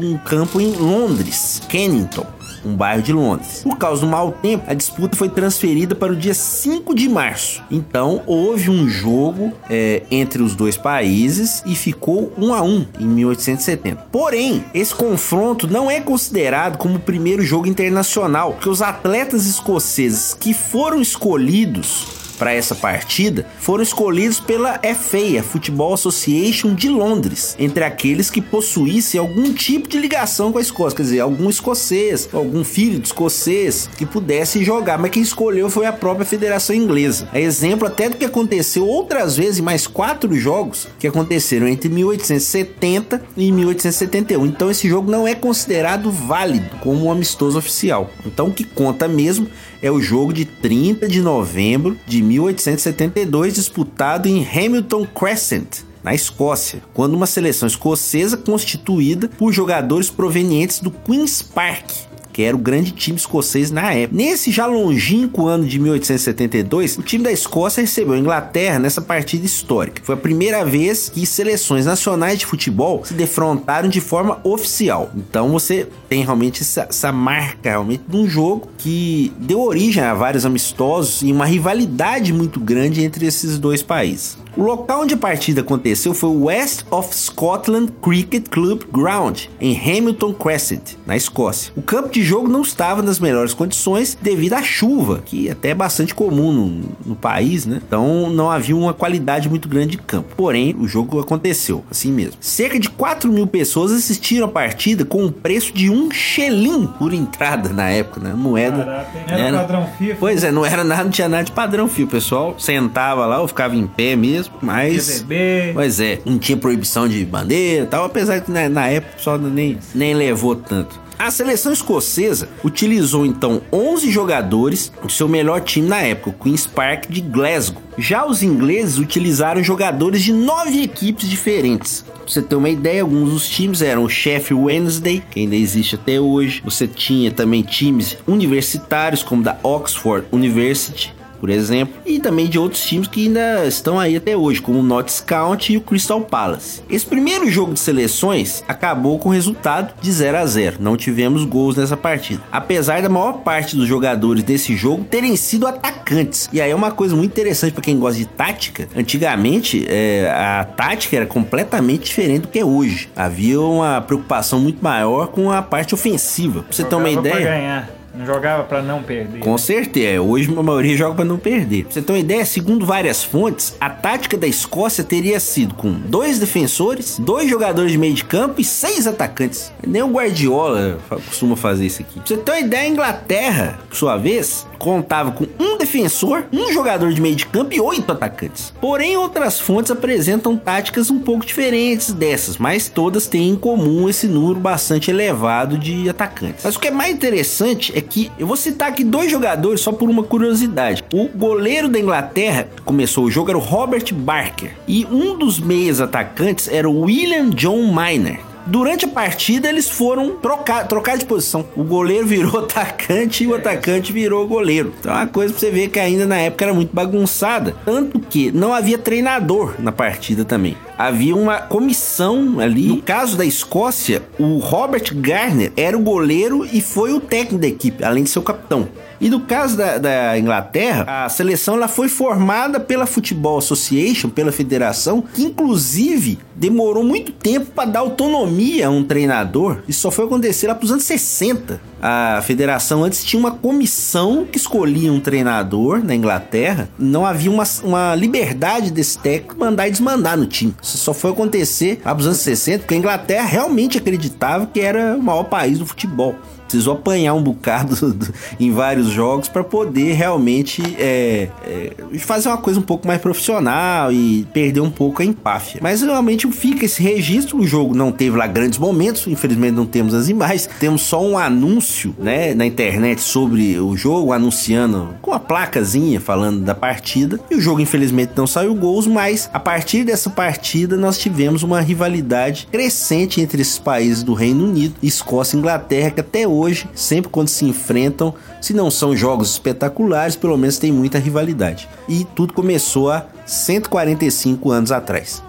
um 0.00 0.16
campo 0.18 0.60
em 0.60 0.72
Londres, 0.72 1.60
Kennington 1.68 2.33
um 2.64 2.74
bairro 2.74 3.02
de 3.02 3.12
Londres. 3.12 3.60
Por 3.62 3.76
causa 3.76 4.00
do 4.00 4.06
mau 4.06 4.32
tempo, 4.32 4.64
a 4.66 4.74
disputa 4.74 5.16
foi 5.16 5.28
transferida 5.28 5.94
para 5.94 6.12
o 6.12 6.16
dia 6.16 6.34
5 6.34 6.94
de 6.94 7.08
março. 7.08 7.62
Então 7.70 8.22
houve 8.26 8.70
um 8.70 8.88
jogo 8.88 9.52
é, 9.68 10.02
entre 10.10 10.42
os 10.42 10.54
dois 10.54 10.76
países 10.76 11.62
e 11.66 11.74
ficou 11.74 12.32
1 12.38 12.54
a 12.54 12.62
1 12.62 12.86
em 13.00 13.06
1870. 13.06 14.06
Porém, 14.10 14.64
esse 14.74 14.94
confronto 14.94 15.66
não 15.66 15.90
é 15.90 16.00
considerado 16.00 16.78
como 16.78 16.96
o 16.96 17.00
primeiro 17.00 17.42
jogo 17.42 17.66
internacional, 17.66 18.52
porque 18.52 18.68
os 18.68 18.82
atletas 18.82 19.46
escoceses 19.46 20.34
que 20.38 20.54
foram 20.54 21.00
escolhidos 21.00 22.23
para 22.34 22.52
essa 22.52 22.74
partida 22.74 23.46
foram 23.58 23.82
escolhidos 23.82 24.40
pela 24.40 24.78
FA, 24.78 25.42
Football 25.42 25.94
Association 25.94 26.74
de 26.74 26.88
Londres, 26.88 27.56
entre 27.58 27.84
aqueles 27.84 28.30
que 28.30 28.40
possuíssem 28.40 29.18
algum 29.18 29.52
tipo 29.52 29.88
de 29.88 29.98
ligação 29.98 30.52
com 30.52 30.58
a 30.58 30.62
Escócia, 30.62 30.96
quer 30.96 31.02
dizer, 31.02 31.20
algum 31.20 31.48
escocês, 31.48 32.28
algum 32.32 32.64
filho 32.64 32.98
de 32.98 33.06
escocês 33.06 33.88
que 33.96 34.04
pudesse 34.04 34.64
jogar, 34.64 34.98
mas 34.98 35.10
quem 35.10 35.22
escolheu 35.22 35.70
foi 35.70 35.86
a 35.86 35.92
própria 35.92 36.26
Federação 36.26 36.74
Inglesa. 36.74 37.28
É 37.32 37.40
exemplo 37.40 37.86
até 37.86 38.08
do 38.08 38.16
que 38.16 38.24
aconteceu 38.24 38.86
outras 38.86 39.36
vezes 39.36 39.58
em 39.58 39.62
mais 39.62 39.86
quatro 39.86 40.34
jogos 40.34 40.88
que 40.98 41.06
aconteceram 41.06 41.68
entre 41.68 41.88
1870 41.88 43.22
e 43.36 43.52
1871. 43.52 44.46
Então 44.46 44.70
esse 44.70 44.88
jogo 44.88 45.10
não 45.10 45.26
é 45.26 45.34
considerado 45.34 46.10
válido 46.10 46.76
como 46.80 47.06
um 47.06 47.12
amistoso 47.12 47.58
oficial. 47.58 48.10
Então 48.26 48.48
o 48.48 48.52
que 48.52 48.64
conta 48.64 49.06
mesmo 49.06 49.48
é 49.84 49.90
o 49.90 50.00
jogo 50.00 50.32
de 50.32 50.46
30 50.46 51.06
de 51.06 51.20
novembro 51.20 51.98
de 52.06 52.22
1872, 52.22 53.52
disputado 53.52 54.26
em 54.26 54.42
Hamilton 54.42 55.04
Crescent, 55.04 55.82
na 56.02 56.14
Escócia, 56.14 56.82
quando 56.94 57.12
uma 57.12 57.26
seleção 57.26 57.66
escocesa 57.66 58.34
constituída 58.34 59.28
por 59.28 59.52
jogadores 59.52 60.08
provenientes 60.08 60.80
do 60.80 60.90
Queen's 60.90 61.42
Park 61.42 62.13
que 62.34 62.42
era 62.42 62.56
o 62.56 62.58
grande 62.58 62.90
time 62.90 63.16
escocês 63.16 63.70
na 63.70 63.92
época. 63.92 64.16
Nesse 64.16 64.50
já 64.50 64.66
longínquo 64.66 65.46
ano 65.46 65.64
de 65.64 65.78
1872, 65.78 66.98
o 66.98 67.02
time 67.02 67.22
da 67.22 67.30
Escócia 67.30 67.80
recebeu 67.80 68.14
a 68.14 68.18
Inglaterra 68.18 68.80
nessa 68.80 69.00
partida 69.00 69.46
histórica. 69.46 70.02
Foi 70.04 70.16
a 70.16 70.18
primeira 70.18 70.64
vez 70.64 71.08
que 71.08 71.24
seleções 71.24 71.86
nacionais 71.86 72.40
de 72.40 72.44
futebol 72.44 73.04
se 73.04 73.14
defrontaram 73.14 73.88
de 73.88 74.00
forma 74.00 74.40
oficial. 74.42 75.12
Então 75.16 75.52
você 75.52 75.86
tem 76.08 76.24
realmente 76.24 76.62
essa, 76.62 76.88
essa 76.90 77.12
marca 77.12 77.70
realmente 77.70 78.02
de 78.08 78.16
um 78.16 78.28
jogo 78.28 78.68
que 78.78 79.32
deu 79.38 79.60
origem 79.60 80.02
a 80.02 80.12
vários 80.12 80.44
amistosos 80.44 81.22
e 81.22 81.30
uma 81.30 81.46
rivalidade 81.46 82.32
muito 82.32 82.58
grande 82.58 83.04
entre 83.04 83.26
esses 83.26 83.60
dois 83.60 83.80
países. 83.80 84.36
O 84.56 84.62
local 84.62 85.02
onde 85.02 85.14
a 85.14 85.16
partida 85.16 85.62
aconteceu 85.62 86.14
foi 86.14 86.30
o 86.30 86.44
West 86.44 86.84
of 86.90 87.14
Scotland 87.14 87.92
Cricket 88.00 88.48
Club 88.48 88.82
Ground, 88.92 89.46
em 89.60 89.76
Hamilton 89.76 90.32
Crescent, 90.32 90.96
na 91.04 91.16
Escócia. 91.16 91.72
O 91.76 91.82
campo 91.82 92.08
de 92.08 92.22
jogo 92.22 92.48
não 92.48 92.62
estava 92.62 93.02
nas 93.02 93.18
melhores 93.18 93.52
condições 93.52 94.16
devido 94.20 94.54
à 94.54 94.62
chuva, 94.62 95.22
que 95.24 95.50
até 95.50 95.70
é 95.70 95.74
bastante 95.74 96.14
comum 96.14 96.52
no, 96.52 96.82
no 97.04 97.16
país, 97.16 97.66
né? 97.66 97.80
Então 97.86 98.30
não 98.30 98.50
havia 98.50 98.76
uma 98.76 98.94
qualidade 98.94 99.48
muito 99.48 99.68
grande 99.68 99.92
de 99.92 99.98
campo. 99.98 100.34
Porém, 100.36 100.74
o 100.78 100.86
jogo 100.86 101.18
aconteceu, 101.18 101.84
assim 101.90 102.12
mesmo. 102.12 102.36
Cerca 102.40 102.78
de 102.78 102.88
4 102.88 103.32
mil 103.32 103.46
pessoas 103.46 103.90
assistiram 103.90 104.46
a 104.46 104.50
partida 104.50 105.04
com 105.04 105.26
o 105.26 105.32
preço 105.32 105.72
de 105.72 105.90
um 105.90 106.10
xelim 106.10 106.86
por 106.86 107.12
entrada 107.12 107.70
na 107.70 107.90
época, 107.90 108.20
né? 108.20 108.32
Moeda. 108.34 108.84
Caraca, 108.84 109.18
hein? 109.18 109.24
Era 109.26 109.58
padrão 109.58 109.86
FIFA. 109.98 110.16
Pois 110.20 110.44
é, 110.44 110.52
não 110.52 110.64
era 110.64 110.84
nada, 110.84 111.04
não 111.04 111.10
tinha 111.10 111.28
nada 111.28 111.44
de 111.44 111.52
padrão 111.52 111.88
FIFA. 111.88 112.04
O 112.04 112.10
pessoal 112.10 112.54
sentava 112.58 113.26
lá 113.26 113.40
ou 113.40 113.48
ficava 113.48 113.74
em 113.74 113.86
pé 113.86 114.14
mesmo, 114.14 114.43
mas. 114.60 115.20
BBB. 115.20 115.72
Pois 115.74 116.00
é, 116.00 116.20
não 116.24 116.38
tinha 116.38 116.56
proibição 116.56 117.08
de 117.08 117.24
bandeira 117.24 117.84
e 117.84 117.86
tal, 117.86 118.04
apesar 118.04 118.40
que 118.40 118.50
na, 118.50 118.68
na 118.68 118.86
época 118.88 119.12
o 119.12 119.16
pessoal 119.16 119.38
nem, 119.38 119.78
nem 119.94 120.14
levou 120.14 120.54
tanto. 120.54 121.04
A 121.18 121.30
seleção 121.30 121.72
escocesa 121.72 122.48
utilizou 122.64 123.24
então 123.24 123.62
11 123.72 124.10
jogadores 124.10 124.92
do 125.00 125.10
seu 125.10 125.28
melhor 125.28 125.60
time 125.60 125.88
na 125.88 126.00
época, 126.00 126.30
o 126.30 126.32
Queen's 126.32 126.66
Park 126.66 127.08
de 127.08 127.20
Glasgow. 127.20 127.80
Já 127.96 128.26
os 128.26 128.42
ingleses 128.42 128.98
utilizaram 128.98 129.62
jogadores 129.62 130.22
de 130.22 130.32
nove 130.32 130.82
equipes 130.82 131.28
diferentes. 131.28 132.02
Pra 132.02 132.26
você 132.26 132.42
ter 132.42 132.56
uma 132.56 132.68
ideia, 132.68 133.02
alguns 133.02 133.30
dos 133.30 133.48
times 133.48 133.80
eram 133.80 134.04
o 134.04 134.08
Sheffield 134.08 134.64
Wednesday, 134.64 135.22
que 135.30 135.40
ainda 135.40 135.54
existe 135.54 135.94
até 135.94 136.20
hoje. 136.20 136.60
Você 136.64 136.86
tinha 136.86 137.30
também 137.30 137.62
times 137.62 138.16
universitários, 138.26 139.22
como 139.22 139.42
da 139.42 139.56
Oxford 139.62 140.26
University, 140.32 141.14
por 141.44 141.50
exemplo, 141.50 141.96
e 142.06 142.18
também 142.18 142.48
de 142.48 142.58
outros 142.58 142.82
times 142.82 143.06
que 143.06 143.26
ainda 143.26 143.66
estão 143.66 144.00
aí 144.00 144.16
até 144.16 144.34
hoje, 144.34 144.62
como 144.62 144.78
o 144.78 144.82
Notts 144.82 145.20
County 145.20 145.74
e 145.74 145.76
o 145.76 145.80
Crystal 145.82 146.18
Palace. 146.22 146.80
Esse 146.88 147.04
primeiro 147.04 147.50
jogo 147.50 147.74
de 147.74 147.80
seleções 147.80 148.64
acabou 148.66 149.18
com 149.18 149.28
resultado 149.28 149.92
de 150.00 150.10
0 150.10 150.38
a 150.38 150.46
0. 150.46 150.76
Não 150.80 150.96
tivemos 150.96 151.44
gols 151.44 151.76
nessa 151.76 151.98
partida, 151.98 152.42
apesar 152.50 153.02
da 153.02 153.10
maior 153.10 153.42
parte 153.42 153.76
dos 153.76 153.86
jogadores 153.86 154.42
desse 154.42 154.74
jogo 154.74 155.04
terem 155.04 155.36
sido 155.36 155.66
atacantes. 155.66 156.48
E 156.50 156.62
aí 156.62 156.70
é 156.70 156.74
uma 156.74 156.90
coisa 156.90 157.14
muito 157.14 157.32
interessante 157.32 157.74
para 157.74 157.82
quem 157.82 157.98
gosta 157.98 158.18
de 158.18 158.24
tática. 158.24 158.88
Antigamente, 158.96 159.84
é, 159.86 160.32
a 160.34 160.64
tática 160.64 161.14
era 161.14 161.26
completamente 161.26 162.04
diferente 162.04 162.44
do 162.44 162.48
que 162.48 162.58
é 162.58 162.64
hoje. 162.64 163.10
Havia 163.14 163.60
uma 163.60 164.00
preocupação 164.00 164.58
muito 164.58 164.82
maior 164.82 165.26
com 165.26 165.52
a 165.52 165.60
parte 165.60 165.92
ofensiva. 165.92 166.62
Pra 166.62 166.72
você 166.72 166.84
ter 166.84 166.94
uma 166.94 167.10
ideia? 167.10 167.86
Não 168.14 168.24
jogava 168.24 168.62
pra 168.62 168.80
não 168.80 169.02
perder. 169.02 169.40
Com 169.40 169.58
certeza, 169.58 170.22
hoje 170.22 170.52
a 170.56 170.62
maioria 170.62 170.96
joga 170.96 171.16
para 171.16 171.24
não 171.24 171.38
perder. 171.38 171.84
Pra 171.84 171.92
você 171.92 172.02
ter 172.02 172.12
uma 172.12 172.18
ideia, 172.18 172.44
segundo 172.44 172.86
várias 172.86 173.24
fontes, 173.24 173.76
a 173.80 173.90
tática 173.90 174.36
da 174.36 174.46
Escócia 174.46 175.02
teria 175.02 175.40
sido 175.40 175.74
com 175.74 175.90
dois 175.92 176.38
defensores, 176.38 177.18
dois 177.18 177.50
jogadores 177.50 177.90
de 177.90 177.98
meio 177.98 178.14
de 178.14 178.24
campo 178.24 178.60
e 178.60 178.64
seis 178.64 179.06
atacantes. 179.06 179.72
Nem 179.84 180.02
o 180.02 180.08
Guardiola 180.12 180.98
costuma 181.26 181.56
fazer 181.56 181.86
isso 181.86 182.02
aqui. 182.02 182.20
Pra 182.20 182.26
você 182.26 182.36
ter 182.36 182.52
uma 182.52 182.60
ideia, 182.60 182.84
a 182.84 182.88
Inglaterra, 182.88 183.78
por 183.94 183.98
sua 183.98 184.16
vez, 184.16 184.66
contava 184.76 185.30
com 185.30 185.46
um 185.58 185.78
defensor, 185.78 186.44
um 186.52 186.72
jogador 186.72 187.12
de 187.12 187.20
meio 187.20 187.36
de 187.36 187.46
campo 187.46 187.72
e 187.72 187.80
oito 187.80 188.10
atacantes. 188.10 188.74
Porém, 188.80 189.16
outras 189.16 189.60
fontes 189.60 189.92
apresentam 189.92 190.56
táticas 190.56 191.10
um 191.10 191.20
pouco 191.20 191.46
diferentes 191.46 192.12
dessas, 192.12 192.58
mas 192.58 192.88
todas 192.88 193.28
têm 193.28 193.50
em 193.50 193.56
comum 193.56 194.08
esse 194.08 194.26
número 194.26 194.58
bastante 194.58 195.10
elevado 195.10 195.78
de 195.78 196.08
atacantes. 196.08 196.64
Mas 196.64 196.74
o 196.74 196.80
que 196.80 196.88
é 196.88 196.90
mais 196.90 197.14
interessante 197.14 197.92
é 197.96 198.00
que 198.00 198.32
eu 198.36 198.48
vou 198.48 198.56
citar 198.56 198.88
aqui 198.88 199.04
dois 199.04 199.30
jogadores 199.30 199.80
só 199.80 199.92
por 199.92 200.10
uma 200.10 200.24
curiosidade. 200.24 201.04
O 201.12 201.28
goleiro 201.28 201.88
da 201.88 201.98
Inglaterra 201.98 202.66
que 202.74 202.82
começou 202.82 203.24
o 203.24 203.30
jogo 203.30 203.50
era 203.50 203.58
o 203.58 203.60
Robert 203.60 204.12
Barker 204.12 204.72
e 204.88 205.06
um 205.06 205.38
dos 205.38 205.60
meias 205.60 206.00
atacantes 206.00 206.66
era 206.66 206.90
o 206.90 207.02
William 207.02 207.50
John 207.50 207.94
Miner. 207.94 208.53
Durante 208.66 209.04
a 209.04 209.08
partida, 209.08 209.68
eles 209.68 209.88
foram 209.88 210.36
trocar, 210.36 210.88
trocar 210.88 211.18
de 211.18 211.24
posição. 211.24 211.66
O 211.76 211.84
goleiro 211.84 212.26
virou 212.26 212.60
atacante 212.64 213.44
e 213.44 213.46
o 213.46 213.54
atacante 213.54 214.12
virou 214.12 214.46
goleiro. 214.46 214.92
Então 214.98 215.12
é 215.12 215.16
uma 215.16 215.26
coisa 215.26 215.52
pra 215.52 215.60
você 215.60 215.70
ver 215.70 215.88
que 215.88 215.98
ainda 215.98 216.26
na 216.26 216.36
época 216.38 216.64
era 216.64 216.74
muito 216.74 216.94
bagunçada. 216.94 217.74
Tanto 217.84 218.18
que 218.20 218.50
não 218.50 218.72
havia 218.72 218.96
treinador 218.96 219.74
na 219.78 219.92
partida 219.92 220.44
também. 220.44 220.76
Havia 220.96 221.36
uma 221.36 221.58
comissão 221.58 222.60
ali. 222.60 222.88
No 222.88 223.02
caso 223.02 223.36
da 223.36 223.44
Escócia, 223.44 224.22
o 224.38 224.58
Robert 224.58 225.12
Garner 225.14 225.72
era 225.76 225.96
o 225.96 226.00
goleiro 226.00 226.66
e 226.72 226.80
foi 226.80 227.12
o 227.12 227.20
técnico 227.20 227.58
da 227.58 227.66
equipe, 227.66 228.04
além 228.04 228.24
de 228.24 228.30
ser 228.30 228.38
o 228.38 228.42
capitão. 228.42 228.88
E 229.24 229.30
no 229.30 229.40
caso 229.40 229.74
da, 229.74 229.96
da 229.96 230.38
Inglaterra, 230.38 231.24
a 231.24 231.28
seleção 231.30 231.76
ela 231.76 231.88
foi 231.88 232.10
formada 232.10 232.78
pela 232.78 233.06
Football 233.06 233.56
Association, 233.56 234.28
pela 234.28 234.52
federação, 234.52 235.24
que 235.32 235.42
inclusive 235.42 236.38
demorou 236.54 237.02
muito 237.02 237.32
tempo 237.32 237.70
para 237.74 237.88
dar 237.88 238.00
autonomia 238.00 238.88
a 238.88 238.90
um 238.90 239.02
treinador. 239.02 239.78
Isso 239.88 240.02
só 240.02 240.10
foi 240.10 240.26
acontecer 240.26 240.66
lá 240.66 240.74
para 240.74 240.84
os 240.84 240.92
anos 240.92 241.04
60. 241.04 241.80
A 242.02 242.42
federação 242.42 243.02
antes 243.02 243.24
tinha 243.24 243.40
uma 243.40 243.52
comissão 243.52 244.44
que 244.44 244.58
escolhia 244.58 245.10
um 245.10 245.20
treinador 245.20 246.04
na 246.04 246.14
Inglaterra. 246.14 246.90
Não 246.98 247.24
havia 247.24 247.50
uma, 247.50 247.64
uma 247.82 248.14
liberdade 248.14 248.90
desse 248.90 249.18
técnico 249.18 249.58
mandar 249.58 249.88
e 249.88 249.90
desmandar 249.90 250.36
no 250.36 250.44
time. 250.44 250.74
Isso 250.82 250.98
só 250.98 251.14
foi 251.14 251.30
acontecer 251.30 252.02
lá 252.04 252.14
pros 252.14 252.26
anos 252.26 252.40
60, 252.40 252.80
porque 252.80 252.92
a 252.92 252.98
Inglaterra 252.98 253.46
realmente 253.46 253.96
acreditava 253.96 254.66
que 254.66 254.80
era 254.80 255.16
o 255.16 255.22
maior 255.22 255.44
país 255.44 255.78
do 255.78 255.86
futebol 255.86 256.36
precisou 256.66 256.94
apanhar 256.94 257.34
um 257.34 257.42
bocado 257.42 257.94
do- 258.12 258.32
em 258.58 258.70
vários 258.72 259.08
jogos 259.08 259.48
para 259.48 259.62
poder 259.64 260.12
realmente 260.14 260.82
é, 260.98 261.48
é, 261.66 262.18
fazer 262.18 262.48
uma 262.48 262.58
coisa 262.58 262.78
um 262.80 262.82
pouco 262.82 263.06
mais 263.06 263.20
profissional 263.20 264.12
e 264.12 264.46
perder 264.52 264.80
um 264.80 264.90
pouco 264.90 265.22
a 265.22 265.24
empáfia. 265.24 265.80
Mas 265.82 266.02
realmente 266.02 266.50
fica 266.50 266.84
esse 266.84 267.02
registro. 267.02 267.58
O 267.58 267.66
jogo 267.66 267.94
não 267.94 268.10
teve 268.12 268.36
lá 268.36 268.46
grandes 268.46 268.78
momentos, 268.78 269.26
infelizmente 269.26 269.72
não 269.74 269.86
temos 269.86 270.14
as 270.14 270.28
imagens. 270.28 270.68
Temos 270.80 271.02
só 271.02 271.22
um 271.22 271.36
anúncio 271.38 272.14
né, 272.18 272.54
na 272.54 272.66
internet 272.66 273.20
sobre 273.20 273.78
o 273.78 273.96
jogo, 273.96 274.32
anunciando 274.32 275.14
com 275.22 275.32
a 275.32 275.38
placazinha 275.40 276.20
falando 276.20 276.60
da 276.62 276.74
partida. 276.74 277.38
E 277.50 277.54
o 277.56 277.60
jogo, 277.60 277.80
infelizmente, 277.80 278.32
não 278.36 278.46
saiu 278.46 278.74
gols, 278.74 279.06
mas 279.06 279.48
a 279.52 279.60
partir 279.60 280.04
dessa 280.04 280.30
partida 280.30 280.96
nós 280.96 281.18
tivemos 281.18 281.62
uma 281.62 281.80
rivalidade 281.80 282.66
crescente 282.70 283.40
entre 283.40 283.60
esses 283.62 283.78
países 283.78 284.22
do 284.22 284.34
Reino 284.34 284.64
Unido, 284.64 284.94
Escócia 285.02 285.56
e 285.56 285.58
Inglaterra, 285.60 286.10
que 286.10 286.20
até 286.20 286.46
hoje, 286.46 286.63
sempre 286.94 287.30
quando 287.30 287.48
se 287.48 287.64
enfrentam, 287.64 288.34
se 288.60 288.72
não 288.72 288.90
são 288.90 289.16
jogos 289.16 289.50
espetaculares, 289.52 290.36
pelo 290.36 290.56
menos 290.56 290.78
tem 290.78 290.92
muita 290.92 291.18
rivalidade. 291.18 291.88
E 292.08 292.24
tudo 292.34 292.52
começou 292.52 293.10
há 293.10 293.26
145 293.46 294.70
anos 294.70 294.92
atrás. 294.92 295.42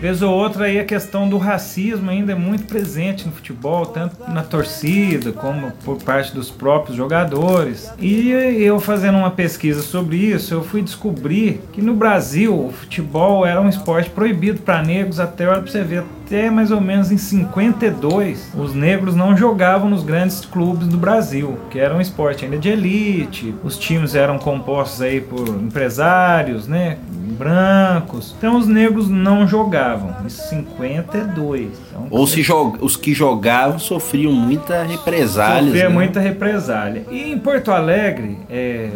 Vez 0.00 0.22
ou 0.22 0.32
outra 0.32 0.64
aí 0.64 0.78
a 0.78 0.84
questão 0.84 1.28
do 1.28 1.36
racismo 1.36 2.08
ainda 2.08 2.32
é 2.32 2.34
muito 2.34 2.64
presente 2.64 3.26
no 3.26 3.32
futebol, 3.32 3.84
tanto 3.84 4.16
na 4.30 4.42
torcida 4.42 5.30
como 5.30 5.72
por 5.84 5.98
parte 6.02 6.34
dos 6.34 6.50
próprios 6.50 6.96
jogadores. 6.96 7.92
E 7.98 8.30
eu 8.30 8.80
fazendo 8.80 9.18
uma 9.18 9.30
pesquisa 9.30 9.82
sobre 9.82 10.16
isso, 10.16 10.54
eu 10.54 10.64
fui 10.64 10.80
descobrir 10.80 11.60
que 11.72 11.82
no 11.82 11.94
Brasil 11.94 12.66
o 12.66 12.72
futebol 12.72 13.44
era 13.44 13.60
um 13.60 13.68
esporte 13.68 14.08
proibido 14.08 14.62
para 14.62 14.82
negros 14.82 15.20
até, 15.20 15.46
olha 15.46 15.60
pra 15.60 15.70
você 15.70 15.84
ver, 15.84 16.02
até 16.30 16.48
mais 16.48 16.70
ou 16.70 16.80
menos 16.80 17.10
em 17.10 17.16
52, 17.18 18.52
os 18.56 18.72
negros 18.72 19.16
não 19.16 19.36
jogavam 19.36 19.90
nos 19.90 20.04
grandes 20.04 20.44
clubes 20.44 20.86
do 20.86 20.96
Brasil, 20.96 21.58
que 21.72 21.78
era 21.80 21.92
um 21.92 22.00
esporte 22.00 22.44
ainda 22.44 22.56
de 22.56 22.68
elite. 22.68 23.52
Os 23.64 23.76
times 23.76 24.14
eram 24.14 24.38
compostos 24.38 25.02
aí 25.02 25.20
por 25.20 25.48
empresários, 25.48 26.68
né, 26.68 26.98
brancos. 27.36 28.32
Então 28.38 28.56
os 28.56 28.68
negros 28.68 29.08
não 29.08 29.44
jogavam. 29.48 30.14
Em 30.24 30.28
52. 30.28 31.70
Então, 31.88 32.06
Ou 32.10 32.24
se 32.28 32.42
jo- 32.42 32.76
os 32.80 32.94
que 32.96 33.12
jogavam 33.12 33.80
sofriam 33.80 34.32
muita 34.32 34.84
represália. 34.84 35.64
Sofria 35.64 35.88
né? 35.88 35.94
muita 35.94 36.20
represália. 36.20 37.06
E 37.10 37.32
em 37.32 37.38
Porto 37.40 37.72
Alegre, 37.72 38.38
é, 38.48 38.88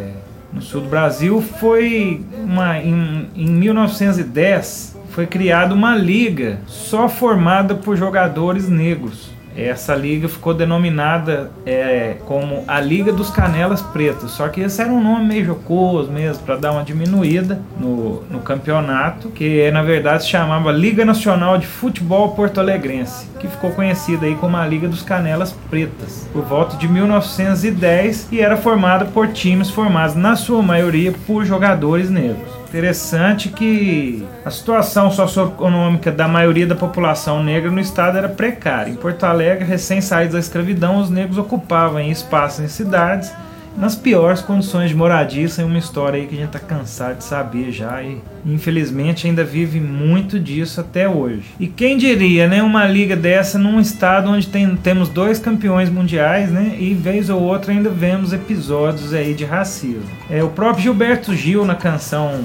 no 0.53 0.62
sul 0.62 0.83
do 0.83 0.88
Brasil, 0.88 1.42
foi 1.59 2.20
uma, 2.44 2.79
em, 2.79 3.27
em 3.35 3.47
1910 3.51 4.94
foi 5.14 5.29
criada 5.29 5.72
uma 5.72 5.94
liga 5.94 6.59
só 6.66 7.09
formada 7.09 7.77
por 7.77 7.96
jogadores 7.96 8.68
negros. 8.68 9.33
Essa 9.56 9.94
liga 9.94 10.29
ficou 10.29 10.52
denominada 10.52 11.52
é, 11.65 12.17
como 12.27 12.65
a 12.67 12.81
Liga 12.81 13.12
dos 13.12 13.31
Canelas 13.31 13.81
Pretas, 13.81 14.33
só 14.33 14.48
que 14.48 14.60
esse 14.62 14.83
era 14.83 14.90
um 14.90 15.00
nome 15.00 15.27
meio 15.27 15.44
jocoso 15.44 16.10
mesmo, 16.10 16.42
para 16.42 16.56
dar 16.56 16.73
uma 16.73 16.83
diminuída 16.83 17.62
no, 17.79 18.25
no 18.25 18.40
campeonato, 18.40 19.29
que 19.29 19.71
na 19.71 19.85
verdade 19.85 20.25
se 20.25 20.31
chamava 20.31 20.73
Liga 20.73 21.04
Nacional 21.04 21.56
de 21.56 21.69
Futebol 21.69 22.31
Porto 22.31 22.58
Alegrense, 22.58 23.29
que 23.38 23.46
ficou 23.46 23.71
conhecida 23.71 24.27
aí 24.27 24.35
como 24.35 24.56
a 24.56 24.67
Liga 24.67 24.88
dos 24.88 25.02
Canelas 25.02 25.52
Pretas, 25.71 26.29
por 26.33 26.42
volta 26.42 26.77
de 26.77 26.88
1910 26.88 28.33
e 28.33 28.40
era 28.40 28.56
formada 28.56 29.04
por 29.04 29.29
times 29.29 29.71
formados 29.71 30.17
na 30.17 30.35
sua 30.35 30.60
maioria 30.60 31.15
por 31.25 31.44
jogadores 31.44 32.10
negros. 32.10 32.63
Interessante 32.75 33.50
que 33.50 34.27
a 34.44 34.50
situação 34.50 35.08
socioeconômica 35.08 36.10
da 36.10 36.27
maioria 36.27 36.66
da 36.66 36.75
população 36.75 37.40
negra 37.40 37.70
no 37.70 37.79
estado 37.79 38.18
era 38.18 38.29
precária. 38.29 38.90
Em 38.90 38.96
Porto 38.96 39.22
Alegre, 39.22 39.64
recém 39.64 40.00
saídos 40.00 40.33
da 40.33 40.40
escravidão, 40.40 40.98
os 40.98 41.08
negros 41.08 41.38
ocupavam 41.38 42.00
espaços 42.00 42.64
em 42.64 42.66
cidades 42.66 43.33
nas 43.77 43.94
piores 43.94 44.40
condições 44.40 44.90
de 44.90 44.96
moradia. 44.96 45.44
Isso 45.44 45.60
é 45.60 45.64
uma 45.64 45.79
história 45.79 46.20
aí 46.20 46.27
que 46.27 46.35
a 46.35 46.38
gente 46.38 46.50
tá 46.50 46.58
cansado 46.58 47.18
de 47.18 47.25
saber 47.25 47.70
já 47.70 48.02
e 48.02 48.20
infelizmente 48.46 49.27
ainda 49.27 49.44
vive 49.44 49.81
muito 49.81 50.38
disso 50.38 50.81
até 50.81 51.08
hoje. 51.08 51.44
E 51.58 51.66
quem 51.66 51.96
diria, 51.96 52.46
né, 52.46 52.62
uma 52.62 52.87
liga 52.87 53.16
dessa 53.16 53.58
num 53.58 53.81
estado 53.81 54.31
onde 54.31 54.46
tem, 54.46 54.77
temos 54.77 55.08
dois 55.08 55.38
campeões 55.38 55.88
mundiais, 55.88 56.50
né, 56.50 56.77
e 56.79 56.94
vez 56.94 57.31
ou 57.31 57.40
outra 57.40 57.72
ainda 57.72 57.90
vemos 57.90 58.33
episódios 58.33 59.12
aí 59.12 59.35
de 59.35 59.44
racismo. 59.44 60.04
É 60.31 60.42
o 60.42 60.48
próprio 60.48 60.85
Gilberto 60.85 61.35
Gil 61.35 61.64
na 61.64 61.75
canção 61.75 62.44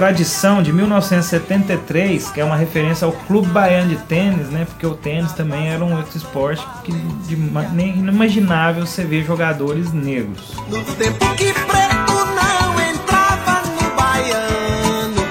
Tradição 0.00 0.62
de 0.62 0.72
1973, 0.72 2.30
que 2.30 2.40
é 2.40 2.44
uma 2.44 2.56
referência 2.56 3.04
ao 3.04 3.12
Clube 3.12 3.48
Baiano 3.48 3.90
de 3.90 3.96
Tênis, 4.04 4.48
né? 4.48 4.64
Porque 4.64 4.86
o 4.86 4.94
tênis 4.94 5.30
também 5.32 5.68
era 5.68 5.84
um 5.84 5.94
outro 5.94 6.16
esporte 6.16 6.66
que 6.82 6.90
de, 6.90 7.36
nem 7.74 7.98
inimaginável 7.98 8.86
você 8.86 9.04
ver 9.04 9.26
jogadores 9.26 9.92
negros. 9.92 10.54
No 10.70 10.82
tempo 10.94 11.34
que 11.34 11.52
preto 11.52 12.14
não 12.34 12.80
entrava 12.80 13.60
no 13.68 13.90
baiano, 13.94 15.22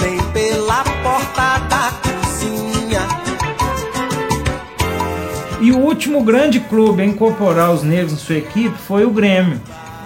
nem 0.00 0.22
pela 0.30 0.84
porta 1.02 1.58
da 1.68 1.92
cozinha. 2.04 3.00
E 5.60 5.72
o 5.72 5.78
último 5.78 6.22
grande 6.22 6.60
clube 6.60 7.02
a 7.02 7.04
incorporar 7.04 7.72
os 7.72 7.82
negros 7.82 8.12
em 8.12 8.16
sua 8.16 8.36
equipe 8.36 8.78
foi 8.78 9.04
o 9.04 9.10
Grêmio. 9.10 9.60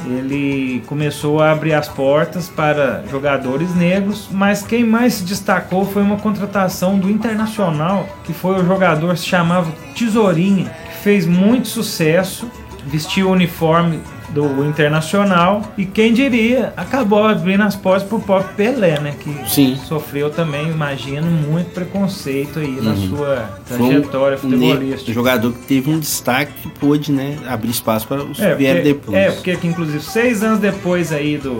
Ele 0.08 0.82
começou 0.86 1.40
a 1.40 1.52
abrir 1.52 1.74
as 1.74 1.88
portas 1.88 2.48
para 2.48 3.04
jogadores 3.10 3.74
negros, 3.74 4.28
mas 4.30 4.62
quem 4.62 4.84
mais 4.84 5.14
se 5.14 5.24
destacou 5.24 5.84
foi 5.84 6.02
uma 6.02 6.16
contratação 6.16 6.98
do 6.98 7.10
Internacional, 7.10 8.08
que 8.24 8.32
foi 8.32 8.60
o 8.60 8.64
jogador 8.64 9.14
que 9.14 9.20
se 9.20 9.26
chamava 9.26 9.70
Tesourinha, 9.94 10.70
que 10.88 10.96
fez 11.02 11.26
muito 11.26 11.68
sucesso, 11.68 12.50
vestiu 12.86 13.28
o 13.28 13.32
uniforme 13.32 14.00
do 14.30 14.64
Internacional 14.64 15.62
e 15.78 15.84
quem 15.86 16.12
diria 16.12 16.72
acabou 16.76 17.24
abrindo 17.26 17.62
as 17.62 17.74
portas 17.74 18.06
pro 18.06 18.20
próprio 18.20 18.54
Pelé, 18.54 19.00
né? 19.00 19.14
Que 19.18 19.34
Sim. 19.48 19.78
sofreu 19.86 20.28
também, 20.30 20.68
imagino, 20.68 21.26
muito 21.30 21.70
preconceito 21.70 22.58
aí 22.58 22.78
na 22.80 22.90
Uhum. 22.90 23.08
sua 23.08 23.48
Foi 23.64 23.76
um 23.78 23.88
trajetória 23.88 24.36
ne- 24.36 24.40
futebolística. 24.42 25.12
jogador 25.12 25.52
que 25.52 25.58
teve 25.66 25.90
um 25.90 25.98
destaque 25.98 26.52
que 26.62 26.68
pôde, 26.68 27.10
né, 27.10 27.38
abrir 27.48 27.70
espaço 27.70 28.06
para 28.06 28.22
os 28.22 28.38
É, 28.38 28.54
que 28.54 28.80
depois. 28.82 29.16
é, 29.16 29.30
porque 29.30 29.56
que, 29.56 29.66
inclusive 29.66 30.00
seis 30.02 30.42
anos 30.42 30.58
depois 30.58 31.10
aí 31.12 31.38
do, 31.38 31.54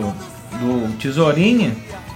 do 0.59 0.97
Tesourinha, 0.99 1.71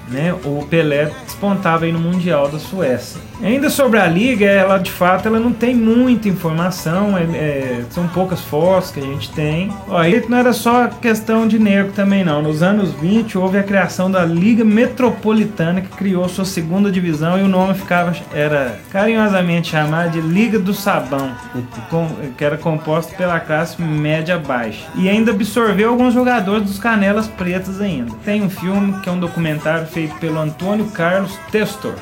né, 0.09 0.33
o 0.45 0.65
Pelé 0.69 1.09
despontava 1.25 1.85
aí 1.85 1.91
no 1.91 1.99
Mundial 1.99 2.47
da 2.49 2.59
Suécia. 2.59 3.19
Ainda 3.43 3.69
sobre 3.69 3.99
a 3.99 4.07
liga, 4.07 4.45
ela 4.45 4.77
de 4.77 4.89
fato 4.91 5.27
ela 5.27 5.39
não 5.39 5.51
tem 5.51 5.75
muita 5.75 6.29
informação, 6.29 7.17
é- 7.17 7.23
é, 7.23 7.83
são 7.89 8.07
poucas 8.07 8.39
fotos 8.41 8.89
que 8.91 8.99
a 8.99 9.03
gente 9.03 9.29
tem. 9.31 9.69
E 10.07 10.29
não 10.29 10.37
era 10.37 10.53
só 10.53 10.87
questão 10.87 11.45
de 11.47 11.59
negro 11.59 11.91
também 11.93 12.23
não. 12.23 12.41
Nos 12.41 12.63
anos 12.63 12.91
20 12.93 13.37
houve 13.37 13.57
a 13.57 13.63
criação 13.63 14.09
da 14.09 14.23
Liga 14.23 14.63
Metropolitana 14.63 15.81
que 15.81 15.89
criou 15.89 16.27
sua 16.29 16.45
segunda 16.45 16.89
divisão 16.91 17.37
e 17.37 17.41
o 17.41 17.47
nome 17.47 17.73
ficava 17.73 18.13
era 18.33 18.79
carinhosamente 18.91 19.69
chamado 19.71 20.11
de 20.11 20.21
Liga 20.21 20.57
do 20.57 20.73
Sabão, 20.73 21.31
com- 21.89 22.07
que 22.37 22.43
era 22.45 22.57
composta 22.57 23.13
pela 23.15 23.39
classe 23.39 23.81
média 23.81 24.37
baixa. 24.37 24.85
E 24.95 25.09
ainda 25.09 25.31
absorveu 25.31 25.89
alguns 25.89 26.13
jogadores 26.13 26.63
dos 26.65 26.79
Canelas 26.79 27.27
Pretas 27.27 27.81
ainda. 27.81 28.11
Tem 28.23 28.41
um 28.41 28.49
filme 28.49 28.99
que 29.01 29.09
é 29.09 29.11
um 29.11 29.19
documentário 29.19 29.85
feito 29.87 30.15
pelo 30.15 30.39
Antônio 30.39 30.85
Carlos 30.91 31.37
Testor, 31.51 31.93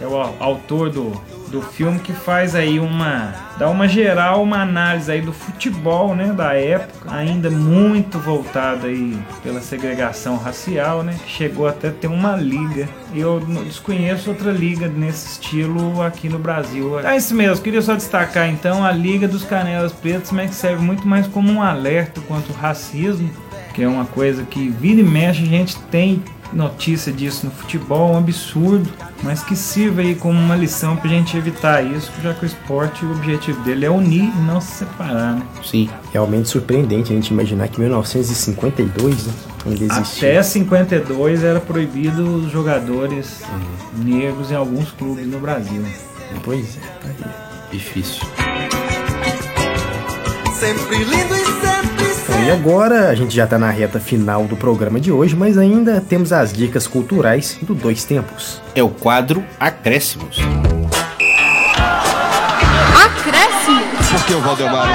que 0.00 0.04
é 0.04 0.08
o 0.08 0.16
au- 0.16 0.34
autor 0.40 0.88
do, 0.88 1.12
do 1.48 1.60
filme 1.60 1.98
que 1.98 2.12
faz 2.14 2.54
aí 2.54 2.80
uma 2.80 3.34
dá 3.58 3.68
uma 3.68 3.86
geral, 3.86 4.42
uma 4.42 4.62
análise 4.62 5.12
aí 5.12 5.20
do 5.20 5.34
futebol, 5.34 6.14
né, 6.14 6.32
da 6.32 6.54
época, 6.54 7.14
ainda 7.14 7.50
muito 7.50 8.18
voltada 8.18 8.86
aí 8.86 9.18
pela 9.42 9.60
segregação 9.60 10.38
racial, 10.38 11.02
né, 11.02 11.14
chegou 11.26 11.68
até 11.68 11.88
a 11.88 11.92
ter 11.92 12.06
uma 12.06 12.34
liga. 12.36 12.88
Eu 13.14 13.38
desconheço 13.66 14.30
outra 14.30 14.50
liga 14.50 14.88
nesse 14.88 15.32
estilo 15.32 16.00
aqui 16.02 16.26
no 16.30 16.38
Brasil. 16.38 16.98
É 17.00 17.14
isso 17.18 17.34
mesmo, 17.34 17.62
queria 17.62 17.82
só 17.82 17.94
destacar 17.94 18.48
então 18.48 18.82
a 18.82 18.92
Liga 18.92 19.28
dos 19.28 19.44
Canelas 19.44 19.92
Pretas, 19.92 20.32
mas 20.32 20.48
que 20.48 20.56
serve 20.56 20.82
muito 20.82 21.06
mais 21.06 21.26
como 21.26 21.52
um 21.52 21.62
alerta 21.62 22.22
quanto 22.26 22.50
ao 22.52 22.56
racismo, 22.58 23.28
que 23.74 23.82
é 23.82 23.88
uma 23.88 24.06
coisa 24.06 24.44
que 24.44 24.70
vira 24.70 25.00
e 25.02 25.04
mexe 25.04 25.42
a 25.42 25.46
gente 25.46 25.78
tem 25.90 26.22
notícia 26.52 27.12
disso 27.12 27.46
no 27.46 27.52
futebol, 27.52 28.12
um 28.12 28.18
absurdo, 28.18 28.88
mas 29.22 29.42
que 29.42 29.54
sirva 29.54 30.00
aí 30.00 30.14
como 30.14 30.38
uma 30.38 30.56
lição 30.56 30.96
pra 30.96 31.08
gente 31.08 31.36
evitar 31.36 31.82
isso, 31.82 32.10
já 32.22 32.34
que 32.34 32.44
o 32.44 32.46
esporte, 32.46 33.04
o 33.04 33.12
objetivo 33.12 33.62
dele 33.62 33.86
é 33.86 33.90
unir 33.90 34.24
e 34.24 34.40
não 34.42 34.60
se 34.60 34.78
separar, 34.78 35.36
né? 35.36 35.42
Sim. 35.64 35.88
Realmente 36.12 36.48
surpreendente 36.48 37.12
a 37.12 37.16
gente 37.16 37.28
imaginar 37.28 37.68
que 37.68 37.78
em 37.78 37.84
1952 37.84 39.26
né, 39.26 39.32
ainda 39.66 39.84
existia. 39.84 40.30
Até 40.30 40.42
52 40.42 41.44
era 41.44 41.60
proibido 41.60 42.36
os 42.36 42.50
jogadores 42.50 43.42
negros 43.96 44.50
em 44.50 44.54
alguns 44.54 44.90
clubes 44.92 45.26
no 45.26 45.38
Brasil. 45.38 45.84
Pois 46.42 46.76
é. 46.76 47.70
Difícil. 47.70 48.22
Sempre 50.58 51.04
lindo 51.04 51.34
e 51.34 51.44
sempre 51.44 51.69
e 52.42 52.50
agora 52.50 53.10
a 53.10 53.14
gente 53.14 53.34
já 53.34 53.46
tá 53.46 53.58
na 53.58 53.70
reta 53.70 54.00
final 54.00 54.44
do 54.44 54.56
programa 54.56 54.98
de 54.98 55.12
hoje, 55.12 55.36
mas 55.36 55.58
ainda 55.58 56.00
temos 56.00 56.32
as 56.32 56.52
dicas 56.52 56.86
culturais 56.86 57.58
do 57.62 57.74
Dois 57.74 58.04
Tempos. 58.04 58.62
É 58.74 58.82
o 58.82 58.88
quadro 58.88 59.44
Acréscimos. 59.58 60.38
Acréscimo. 62.94 63.82
Por 64.10 64.24
que 64.24 64.34
o 64.34 64.40
Valdemar? 64.40 64.88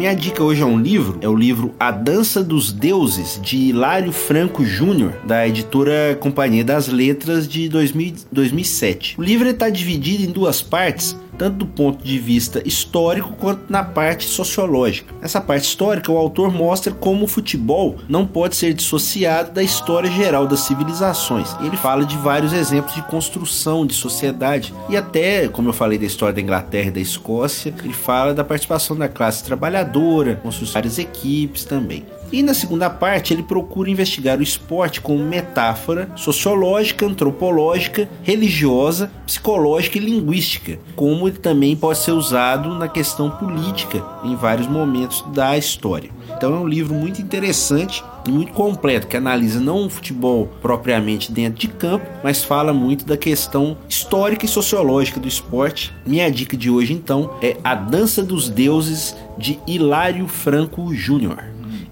Minha 0.00 0.14
dica 0.14 0.42
hoje 0.42 0.62
é 0.62 0.64
um 0.64 0.80
livro, 0.80 1.18
é 1.20 1.28
o 1.28 1.36
livro 1.36 1.74
A 1.78 1.90
Dança 1.90 2.42
dos 2.42 2.72
Deuses, 2.72 3.38
de 3.42 3.58
Hilário 3.68 4.10
Franco 4.12 4.64
Júnior, 4.64 5.12
da 5.26 5.46
editora 5.46 6.16
Companhia 6.18 6.64
das 6.64 6.88
Letras 6.88 7.46
de 7.46 7.68
2000 7.68 8.14
2007. 8.32 9.16
O 9.18 9.22
livro 9.22 9.46
está 9.46 9.68
dividido 9.68 10.24
em 10.24 10.32
duas 10.32 10.62
partes, 10.62 11.14
tanto 11.40 11.56
do 11.56 11.66
ponto 11.66 12.04
de 12.04 12.18
vista 12.18 12.60
histórico 12.68 13.32
quanto 13.32 13.72
na 13.72 13.82
parte 13.82 14.26
sociológica. 14.26 15.14
Nessa 15.22 15.40
parte 15.40 15.64
histórica, 15.64 16.12
o 16.12 16.18
autor 16.18 16.52
mostra 16.52 16.92
como 16.92 17.24
o 17.24 17.26
futebol 17.26 17.96
não 18.06 18.26
pode 18.26 18.56
ser 18.56 18.74
dissociado 18.74 19.50
da 19.52 19.62
história 19.62 20.10
geral 20.10 20.46
das 20.46 20.60
civilizações. 20.60 21.56
Ele 21.62 21.78
fala 21.78 22.04
de 22.04 22.14
vários 22.18 22.52
exemplos 22.52 22.94
de 22.94 23.00
construção 23.04 23.86
de 23.86 23.94
sociedade 23.94 24.74
e 24.90 24.98
até, 24.98 25.48
como 25.48 25.70
eu 25.70 25.72
falei 25.72 25.96
da 25.96 26.04
história 26.04 26.34
da 26.34 26.42
Inglaterra 26.42 26.88
e 26.88 26.92
da 26.92 27.00
Escócia, 27.00 27.72
ele 27.82 27.94
fala 27.94 28.34
da 28.34 28.44
participação 28.44 28.94
da 28.94 29.08
classe 29.08 29.42
trabalhadora, 29.42 30.36
com 30.42 30.52
suas 30.52 30.70
várias 30.70 30.98
equipes 30.98 31.64
também. 31.64 32.04
E 32.32 32.42
na 32.42 32.54
segunda 32.54 32.88
parte, 32.88 33.34
ele 33.34 33.42
procura 33.42 33.90
investigar 33.90 34.38
o 34.38 34.42
esporte 34.42 35.00
como 35.00 35.24
metáfora 35.24 36.08
sociológica, 36.14 37.04
antropológica, 37.04 38.08
religiosa, 38.22 39.10
psicológica 39.26 39.98
e 39.98 40.00
linguística, 40.00 40.78
como 40.94 41.26
ele 41.26 41.38
também 41.38 41.74
pode 41.74 41.98
ser 41.98 42.12
usado 42.12 42.74
na 42.74 42.88
questão 42.88 43.30
política 43.30 44.04
em 44.22 44.36
vários 44.36 44.68
momentos 44.68 45.24
da 45.34 45.58
história. 45.58 46.10
Então 46.36 46.54
é 46.54 46.58
um 46.58 46.68
livro 46.68 46.94
muito 46.94 47.20
interessante 47.20 48.04
e 48.26 48.30
muito 48.30 48.52
completo, 48.52 49.08
que 49.08 49.16
analisa 49.16 49.58
não 49.58 49.86
o 49.86 49.90
futebol 49.90 50.48
propriamente 50.62 51.32
dentro 51.32 51.58
de 51.58 51.68
campo, 51.68 52.06
mas 52.22 52.44
fala 52.44 52.72
muito 52.72 53.04
da 53.04 53.16
questão 53.16 53.76
histórica 53.88 54.44
e 54.44 54.48
sociológica 54.48 55.18
do 55.18 55.26
esporte. 55.26 55.92
Minha 56.06 56.30
dica 56.30 56.56
de 56.56 56.70
hoje 56.70 56.92
então 56.92 57.34
é 57.42 57.56
A 57.64 57.74
Dança 57.74 58.22
dos 58.22 58.48
Deuses 58.48 59.16
de 59.36 59.58
Hilário 59.66 60.28
Franco 60.28 60.94
Júnior. 60.94 61.49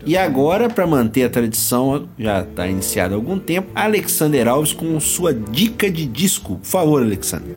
E 0.08 0.16
agora, 0.16 0.70
para 0.70 0.86
manter 0.86 1.24
a 1.24 1.28
tradição, 1.28 2.08
já 2.18 2.40
está 2.40 2.66
iniciada 2.66 3.14
há 3.14 3.16
algum 3.16 3.38
tempo, 3.38 3.68
Alexander 3.74 4.48
Alves 4.48 4.72
com 4.72 4.98
sua 4.98 5.34
dica 5.34 5.90
de 5.90 6.06
disco. 6.06 6.56
Por 6.56 6.66
favor, 6.66 7.02
Alexander. 7.02 7.54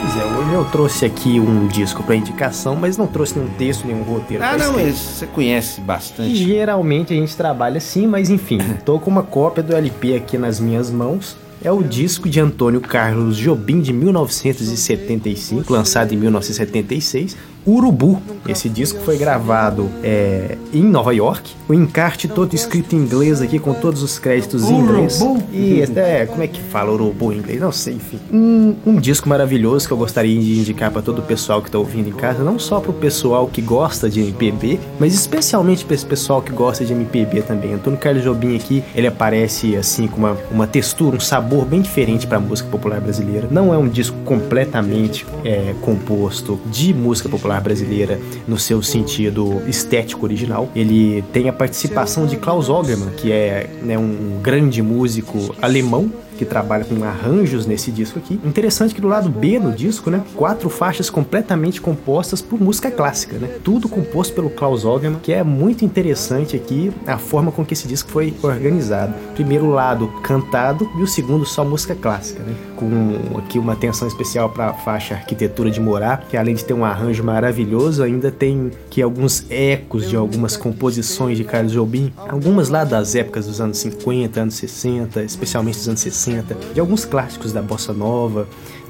Pois 0.00 0.16
é, 0.16 0.24
hoje 0.24 0.52
Eu 0.52 0.64
trouxe 0.66 1.04
aqui 1.04 1.40
um 1.40 1.66
disco 1.66 2.04
para 2.04 2.14
indicação, 2.14 2.76
mas 2.76 2.96
não 2.96 3.08
trouxe 3.08 3.36
nenhum 3.36 3.50
texto, 3.54 3.84
nenhum 3.84 4.04
roteiro. 4.04 4.44
Ah, 4.44 4.56
não, 4.56 4.74
mas 4.74 4.94
você 4.94 5.26
conhece 5.26 5.80
bastante. 5.80 6.36
Geralmente 6.36 7.12
a 7.12 7.16
gente 7.16 7.36
trabalha 7.36 7.78
assim, 7.78 8.06
mas 8.06 8.30
enfim, 8.30 8.58
tô 8.86 9.00
com 9.00 9.10
uma 9.10 9.24
cópia 9.24 9.64
do 9.64 9.74
LP 9.74 10.14
aqui 10.14 10.38
nas 10.38 10.60
minhas 10.60 10.88
mãos. 10.88 11.36
É 11.64 11.70
o 11.70 11.82
disco 11.82 12.28
de 12.28 12.38
Antônio 12.40 12.80
Carlos 12.80 13.36
Jobim 13.36 13.80
de 13.80 13.92
1975, 13.92 15.72
lançado 15.72 16.12
em 16.12 16.16
1976. 16.16 17.36
Urubu. 17.66 18.20
Esse 18.48 18.68
disco 18.68 19.00
foi 19.00 19.16
gravado 19.16 19.88
é, 20.02 20.58
em 20.72 20.82
Nova 20.82 21.14
York. 21.14 21.52
O 21.68 21.74
encarte 21.74 22.26
todo 22.26 22.54
escrito 22.54 22.94
em 22.94 22.98
inglês 22.98 23.40
aqui, 23.40 23.58
com 23.58 23.72
todos 23.72 24.02
os 24.02 24.18
créditos 24.18 24.68
em 24.68 24.74
inglês. 24.74 25.20
Urubu? 25.20 25.42
E 25.52 25.82
é, 25.82 26.26
como 26.26 26.42
é 26.42 26.46
que 26.46 26.60
fala 26.60 26.90
urubu 26.92 27.32
em 27.32 27.38
inglês? 27.38 27.60
Não 27.60 27.72
sei, 27.72 27.94
enfim. 27.94 28.18
Um, 28.32 28.74
um 28.84 28.96
disco 28.96 29.28
maravilhoso 29.28 29.86
que 29.86 29.92
eu 29.92 29.96
gostaria 29.96 30.38
de 30.38 30.60
indicar 30.60 30.90
para 30.90 31.02
todo 31.02 31.20
o 31.20 31.22
pessoal 31.22 31.62
que 31.62 31.70
tá 31.70 31.78
ouvindo 31.78 32.08
em 32.08 32.12
casa, 32.12 32.42
não 32.42 32.58
só 32.58 32.80
pro 32.80 32.92
pessoal 32.92 33.46
que 33.46 33.60
gosta 33.60 34.10
de 34.10 34.20
MPB, 34.20 34.80
mas 34.98 35.14
especialmente 35.14 35.84
para 35.84 35.94
esse 35.94 36.06
pessoal 36.06 36.42
que 36.42 36.52
gosta 36.52 36.84
de 36.84 36.92
MPB 36.92 37.42
também. 37.42 37.74
Antônio 37.74 37.98
Carlos 37.98 38.24
Jobim 38.24 38.56
aqui, 38.56 38.82
ele 38.94 39.06
aparece 39.06 39.76
assim 39.76 40.06
com 40.06 40.18
uma, 40.18 40.36
uma 40.50 40.66
textura, 40.66 41.16
um 41.16 41.20
sabor 41.20 41.64
bem 41.64 41.80
diferente 41.80 42.26
para 42.26 42.38
a 42.38 42.40
música 42.40 42.68
popular 42.68 43.00
brasileira. 43.00 43.48
Não 43.50 43.72
é 43.72 43.78
um 43.78 43.88
disco 43.88 44.16
completamente 44.24 45.26
é, 45.44 45.74
composto 45.80 46.58
de 46.66 46.92
música 46.92 47.28
popular 47.28 47.51
brasileira 47.60 48.18
no 48.46 48.58
seu 48.58 48.82
sentido 48.82 49.62
estético 49.66 50.24
original. 50.24 50.68
Ele 50.74 51.22
tem 51.32 51.48
a 51.48 51.52
participação 51.52 52.26
de 52.26 52.36
Klaus 52.36 52.68
Ogerman, 52.68 53.10
que 53.16 53.32
é 53.32 53.68
né, 53.82 53.98
um 53.98 54.40
grande 54.42 54.82
músico 54.82 55.54
alemão 55.60 56.10
que 56.42 56.48
trabalha 56.48 56.84
com 56.84 57.02
arranjos 57.04 57.66
nesse 57.66 57.90
disco 57.90 58.18
aqui. 58.18 58.40
Interessante 58.44 58.94
que 58.94 59.00
do 59.00 59.08
lado 59.08 59.28
B 59.28 59.58
no 59.58 59.72
disco, 59.72 60.10
né, 60.10 60.22
quatro 60.34 60.68
faixas 60.68 61.08
completamente 61.08 61.80
compostas 61.80 62.42
por 62.42 62.60
música 62.60 62.90
clássica, 62.90 63.38
né? 63.38 63.48
Tudo 63.62 63.88
composto 63.88 64.34
pelo 64.34 64.50
Klaus 64.50 64.84
Ogerman, 64.84 65.20
que 65.22 65.32
é 65.32 65.44
muito 65.44 65.84
interessante 65.84 66.56
aqui 66.56 66.92
a 67.06 67.16
forma 67.16 67.52
com 67.52 67.64
que 67.64 67.74
esse 67.74 67.86
disco 67.86 68.10
foi 68.10 68.34
organizado. 68.42 69.14
Primeiro 69.34 69.70
lado 69.70 70.08
cantado 70.22 70.90
e 70.98 71.02
o 71.02 71.06
segundo 71.06 71.44
só 71.44 71.64
música 71.64 71.94
clássica, 71.94 72.42
né? 72.42 72.54
Com 72.76 73.38
aqui 73.38 73.58
uma 73.58 73.74
atenção 73.74 74.08
especial 74.08 74.50
para 74.50 74.70
a 74.70 74.74
faixa 74.74 75.14
Arquitetura 75.14 75.70
de 75.70 75.80
Morar, 75.80 76.26
que 76.28 76.36
além 76.36 76.54
de 76.54 76.64
ter 76.64 76.74
um 76.74 76.84
arranjo 76.84 77.22
maravilhoso, 77.22 78.02
ainda 78.02 78.30
tem 78.30 78.70
que 78.90 79.00
alguns 79.00 79.46
ecos 79.48 80.08
de 80.08 80.16
algumas 80.16 80.56
composições 80.56 81.38
de 81.38 81.44
Carlos 81.44 81.72
Jobim, 81.72 82.12
algumas 82.16 82.68
lá 82.68 82.84
das 82.84 83.14
épocas 83.14 83.46
dos 83.46 83.60
anos 83.60 83.78
50, 83.78 84.40
anos 84.40 84.54
60, 84.54 85.22
especialmente 85.22 85.78
dos 85.78 85.88
anos 85.88 86.00
60, 86.00 86.31
de 86.72 86.80
alguns 86.80 87.04
clássicos 87.04 87.52
da 87.52 87.60
bossa 87.60 87.92
nova, 87.92 88.46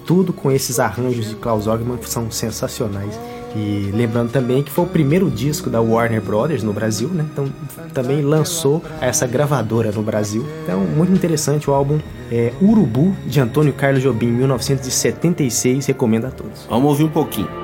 tudo 0.06 0.32
com 0.32 0.50
esses 0.50 0.78
arranjos 0.78 1.28
de 1.28 1.34
Klaus 1.36 1.66
Ogerman 1.66 1.96
que 1.96 2.08
são 2.08 2.30
sensacionais. 2.30 3.18
E 3.54 3.90
lembrando 3.92 4.30
também 4.30 4.62
que 4.62 4.70
foi 4.70 4.84
o 4.84 4.88
primeiro 4.88 5.30
disco 5.30 5.68
da 5.68 5.80
Warner 5.80 6.22
Brothers 6.22 6.62
no 6.62 6.72
Brasil, 6.72 7.08
né? 7.08 7.26
Então 7.30 7.46
também 7.92 8.22
lançou 8.22 8.82
essa 9.00 9.26
gravadora 9.26 9.92
no 9.92 10.02
Brasil. 10.02 10.46
Então, 10.62 10.80
muito 10.80 11.12
interessante 11.12 11.68
o 11.68 11.74
álbum 11.74 11.98
é, 12.30 12.52
Urubu, 12.62 13.14
de 13.26 13.40
Antônio 13.40 13.72
Carlos 13.74 14.02
Jobim, 14.02 14.28
1976. 14.28 15.86
Recomendo 15.86 16.26
a 16.26 16.30
todos. 16.30 16.66
Vamos 16.68 16.88
ouvir 16.88 17.04
um 17.04 17.10
pouquinho. 17.10 17.61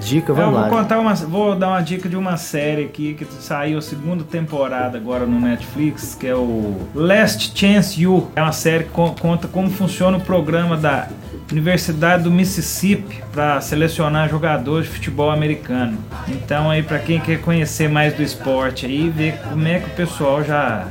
Dica, 0.00 0.32
Eu 0.32 0.36
vamos 0.36 0.52
vou 0.52 0.60
lá. 0.62 0.68
contar 0.68 0.98
uma, 1.00 1.14
vou 1.14 1.54
dar 1.54 1.68
uma 1.68 1.80
dica 1.80 2.08
de 2.08 2.16
uma 2.16 2.36
série 2.36 2.84
aqui 2.84 3.14
que 3.14 3.24
saiu 3.40 3.78
a 3.78 3.82
segunda 3.82 4.24
temporada 4.24 4.96
agora 4.98 5.24
no 5.26 5.40
Netflix, 5.40 6.14
que 6.14 6.26
é 6.26 6.34
o 6.34 6.76
Last 6.94 7.52
Chance 7.58 8.00
You. 8.00 8.28
É 8.36 8.42
uma 8.42 8.52
série 8.52 8.84
que 8.84 8.90
co- 8.90 9.14
conta 9.18 9.46
como 9.48 9.70
funciona 9.70 10.16
o 10.16 10.20
programa 10.20 10.76
da 10.76 11.08
Universidade 11.50 12.24
do 12.24 12.30
Mississippi 12.30 13.22
para 13.32 13.60
selecionar 13.60 14.28
jogadores 14.28 14.86
de 14.86 14.94
futebol 14.94 15.30
americano. 15.30 15.96
Então 16.28 16.70
aí 16.70 16.82
para 16.82 16.98
quem 16.98 17.18
quer 17.20 17.40
conhecer 17.40 17.88
mais 17.88 18.12
do 18.14 18.22
esporte 18.22 18.84
aí, 18.86 19.08
ver 19.08 19.38
como 19.48 19.66
é 19.66 19.78
que 19.78 19.86
o 19.86 19.90
pessoal 19.94 20.44
já 20.44 20.86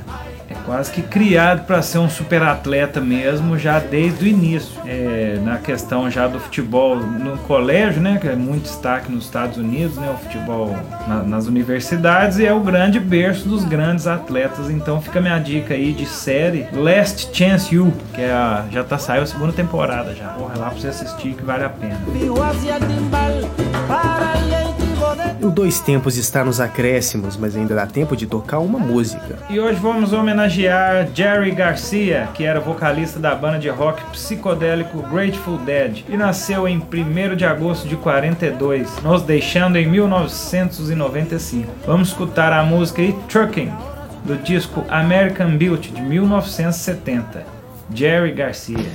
é 0.49 0.53
quase 0.65 0.91
que 0.91 1.01
criado 1.01 1.65
para 1.65 1.81
ser 1.81 1.99
um 1.99 2.09
super 2.09 2.41
atleta 2.41 2.99
mesmo, 3.01 3.57
já 3.57 3.79
desde 3.79 4.23
o 4.25 4.27
início. 4.27 4.71
É, 4.85 5.16
na 5.38 5.57
questão 5.57 6.09
já 6.09 6.27
do 6.27 6.39
futebol 6.39 6.95
no 6.97 7.38
colégio, 7.39 8.01
né, 8.01 8.17
que 8.19 8.27
é 8.27 8.35
muito 8.35 8.63
destaque 8.63 9.11
nos 9.11 9.25
Estados 9.25 9.57
Unidos, 9.57 9.97
né, 9.97 10.09
o 10.13 10.17
futebol 10.17 10.75
na- 11.07 11.23
nas 11.23 11.47
universidades, 11.47 12.38
e 12.39 12.45
é 12.45 12.53
o 12.53 12.59
grande 12.59 12.99
berço 12.99 13.47
dos 13.47 13.63
grandes 13.63 14.07
atletas. 14.07 14.69
Então 14.69 15.01
fica 15.01 15.19
minha 15.21 15.39
dica 15.39 15.73
aí 15.73 15.93
de 15.93 16.05
série 16.05 16.67
Last 16.73 17.29
Chance 17.33 17.73
You, 17.73 17.93
que 18.13 18.21
é 18.21 18.31
a- 18.31 18.65
já 18.71 18.83
tá 18.83 18.97
saiu 18.97 19.23
a 19.23 19.25
segunda 19.25 19.53
temporada 19.53 20.13
já. 20.15 20.27
Corre 20.29 20.57
lá 20.57 20.69
pra 20.69 20.79
você 20.79 20.88
assistir 20.88 21.33
que 21.33 21.43
vale 21.43 21.63
a 21.63 21.69
pena. 21.69 21.97
O 25.41 25.49
Dois 25.49 25.80
Tempos 25.80 26.17
está 26.17 26.43
nos 26.43 26.59
acréscimos, 26.59 27.38
mas 27.38 27.55
ainda 27.55 27.75
dá 27.75 27.86
tempo 27.86 28.15
de 28.15 28.25
tocar 28.25 28.59
uma 28.59 28.80
música. 28.80 29.38
E 29.49 29.59
hoje 29.59 29.80
vamos 29.80 30.11
homenagear 30.11 31.07
Jerry 31.13 31.51
Garcia, 31.51 32.28
que 32.34 32.43
era 32.43 32.59
vocalista 32.59 33.19
da 33.19 33.36
banda 33.36 33.59
de 33.59 33.69
rock 33.69 34.03
psicodélico 34.11 35.01
Grateful 35.03 35.57
Dead 35.59 36.03
e 36.09 36.17
nasceu 36.17 36.67
em 36.67 36.78
1 36.78 37.36
de 37.36 37.45
agosto 37.45 37.88
de 37.88 37.95
42, 37.95 39.01
nos 39.03 39.21
deixando 39.21 39.78
em 39.78 39.88
1995. 39.88 41.71
Vamos 41.86 42.09
escutar 42.09 42.51
a 42.51 42.63
música 42.63 43.01
aí, 43.01 43.15
Trucking, 43.30 43.71
do 44.25 44.36
disco 44.38 44.84
American 44.89 45.57
Beauty 45.57 45.91
de 45.91 46.01
1970. 46.01 47.45
Jerry 47.93 48.32
Garcia. 48.32 48.91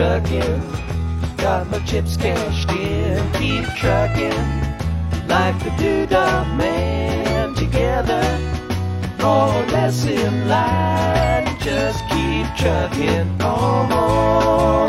Trucking. 0.00 0.62
Got 1.36 1.68
my 1.70 1.78
chips 1.80 2.16
cashed 2.16 2.70
in. 2.70 3.20
Keep 3.34 3.66
trucking 3.76 4.46
like 5.28 5.58
the 5.62 5.68
doodah 5.76 6.56
man 6.56 7.54
together. 7.54 8.24
More 9.20 9.52
or 9.52 9.66
less 9.66 10.06
in 10.06 10.48
line. 10.48 11.44
Just 11.60 12.00
keep 12.08 12.46
trucking 12.56 13.42
on. 13.42 14.88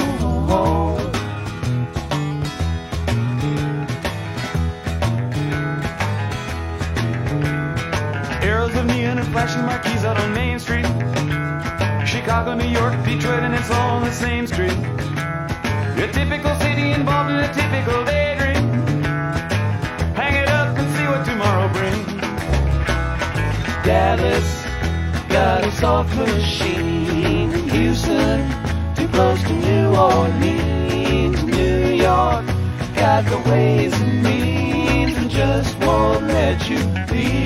Arrows 8.41 8.73
of 8.77 8.85
neon 8.85 9.19
and 9.19 9.27
flashing 9.33 9.65
marquees 9.65 10.05
out 10.05 10.17
on 10.17 10.33
Main 10.33 10.57
Street. 10.57 10.85
Chicago, 12.07 12.53
New 12.55 12.69
York, 12.69 12.93
Detroit, 13.03 13.43
and 13.43 13.53
it's 13.53 13.69
all 13.69 13.97
on 13.97 14.03
the 14.03 14.11
same 14.13 14.47
street. 14.47 15.00
A 16.01 16.07
typical 16.07 16.55
city 16.55 16.93
involved 16.93 17.29
in 17.29 17.37
a 17.37 17.53
typical 17.53 18.03
daydream. 18.05 18.71
Hang 20.15 20.33
it 20.33 20.49
up 20.49 20.75
and 20.75 20.95
see 20.95 21.05
what 21.05 21.23
tomorrow 21.23 21.71
brings. 21.71 22.07
Dallas 23.85 24.63
got 25.29 25.63
a 25.63 25.71
soft 25.73 26.15
machine. 26.15 27.51
Houston, 27.69 28.49
too 28.95 29.07
close 29.09 29.43
to 29.43 29.53
New 29.53 29.95
Orleans. 29.95 31.43
New 31.43 31.89
York 31.93 32.47
got 32.95 33.23
the 33.25 33.37
ways 33.51 33.93
and 33.93 34.23
means 34.23 35.15
and 35.17 35.29
just 35.29 35.77
won't 35.81 36.23
let 36.23 36.67
you 36.67 36.79
be. 37.13 37.40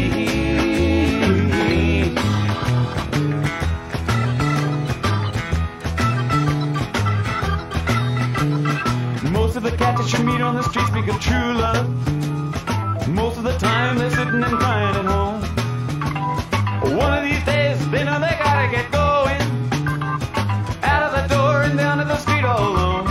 street 10.70 10.88
speak 10.88 11.08
of 11.08 11.20
true 11.22 11.54
love. 11.54 11.88
Most 13.08 13.38
of 13.38 13.44
the 13.44 13.58
time 13.58 13.98
they're 13.98 14.10
sitting 14.10 14.44
and 14.44 14.58
crying 14.58 14.96
at 14.96 15.06
home. 15.06 15.42
One 16.98 17.14
of 17.18 17.24
these 17.24 17.44
days 17.46 17.78
they 17.92 18.04
know 18.04 18.20
they 18.20 18.36
gotta 18.44 18.68
get 18.76 18.92
going. 18.92 19.42
Out 20.84 21.04
of 21.08 21.12
the 21.18 21.36
door 21.36 21.64
and 21.64 21.78
down 21.78 21.98
to 22.00 22.06
the 22.06 22.18
street 22.18 22.44
all 22.44 22.64
alone. 22.72 23.08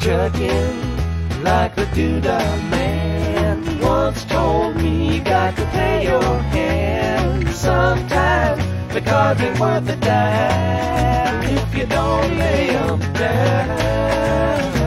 Chugging 0.00 1.42
like 1.42 1.74
the 1.76 1.86
doodah 1.96 2.70
man 2.70 3.80
once 3.80 4.24
told 4.24 4.76
me 4.76 5.16
you 5.16 5.20
got 5.22 5.56
to 5.56 5.64
pay 5.66 6.04
your 6.04 6.38
hand. 6.56 7.48
Sometimes 7.50 8.62
the 8.94 9.00
cards 9.00 9.40
ain't 9.40 9.58
worth 9.60 9.88
a 9.88 9.96
dime 9.96 11.42
if 11.44 11.74
you 11.76 11.86
don't 11.86 12.38
lay 12.38 12.70
'em 12.70 12.98
down. 13.12 14.81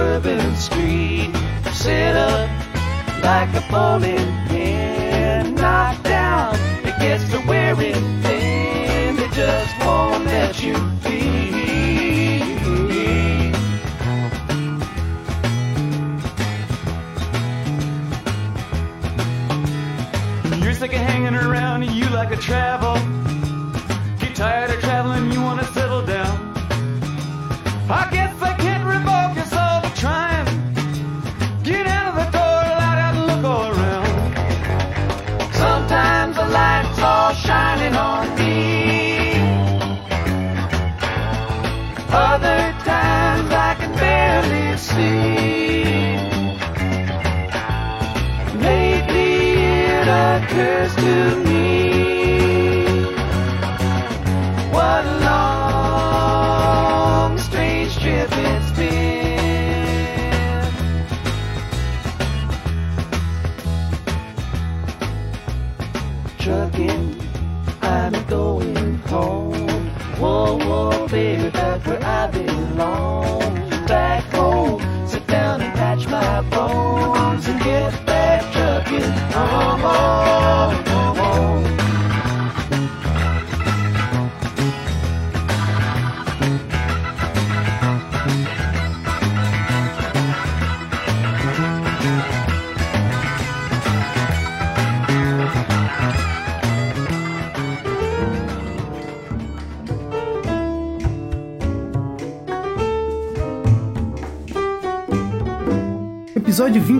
Bourbon 0.00 0.56
Street, 0.56 1.30
set 1.74 2.16
up 2.16 2.48
like 3.22 3.52
a 3.54 3.62
bowling 3.70 4.32
pin, 4.48 5.54
knocked 5.56 6.04
down. 6.04 6.54
It 6.86 6.98
gets 6.98 7.28
to 7.32 7.38
wearing 7.46 7.92
thin, 8.22 9.16
they 9.16 9.28
just 9.28 9.78
won't 9.84 10.24
let 10.24 10.62
you 10.62 10.72
be. 11.04 11.18
You're 20.64 20.72
sick 20.72 20.94
of 20.94 21.00
hanging 21.00 21.34
around 21.34 21.82
and 21.82 21.92
you 21.92 22.08
like 22.08 22.30
to 22.30 22.38
travel. 22.38 23.09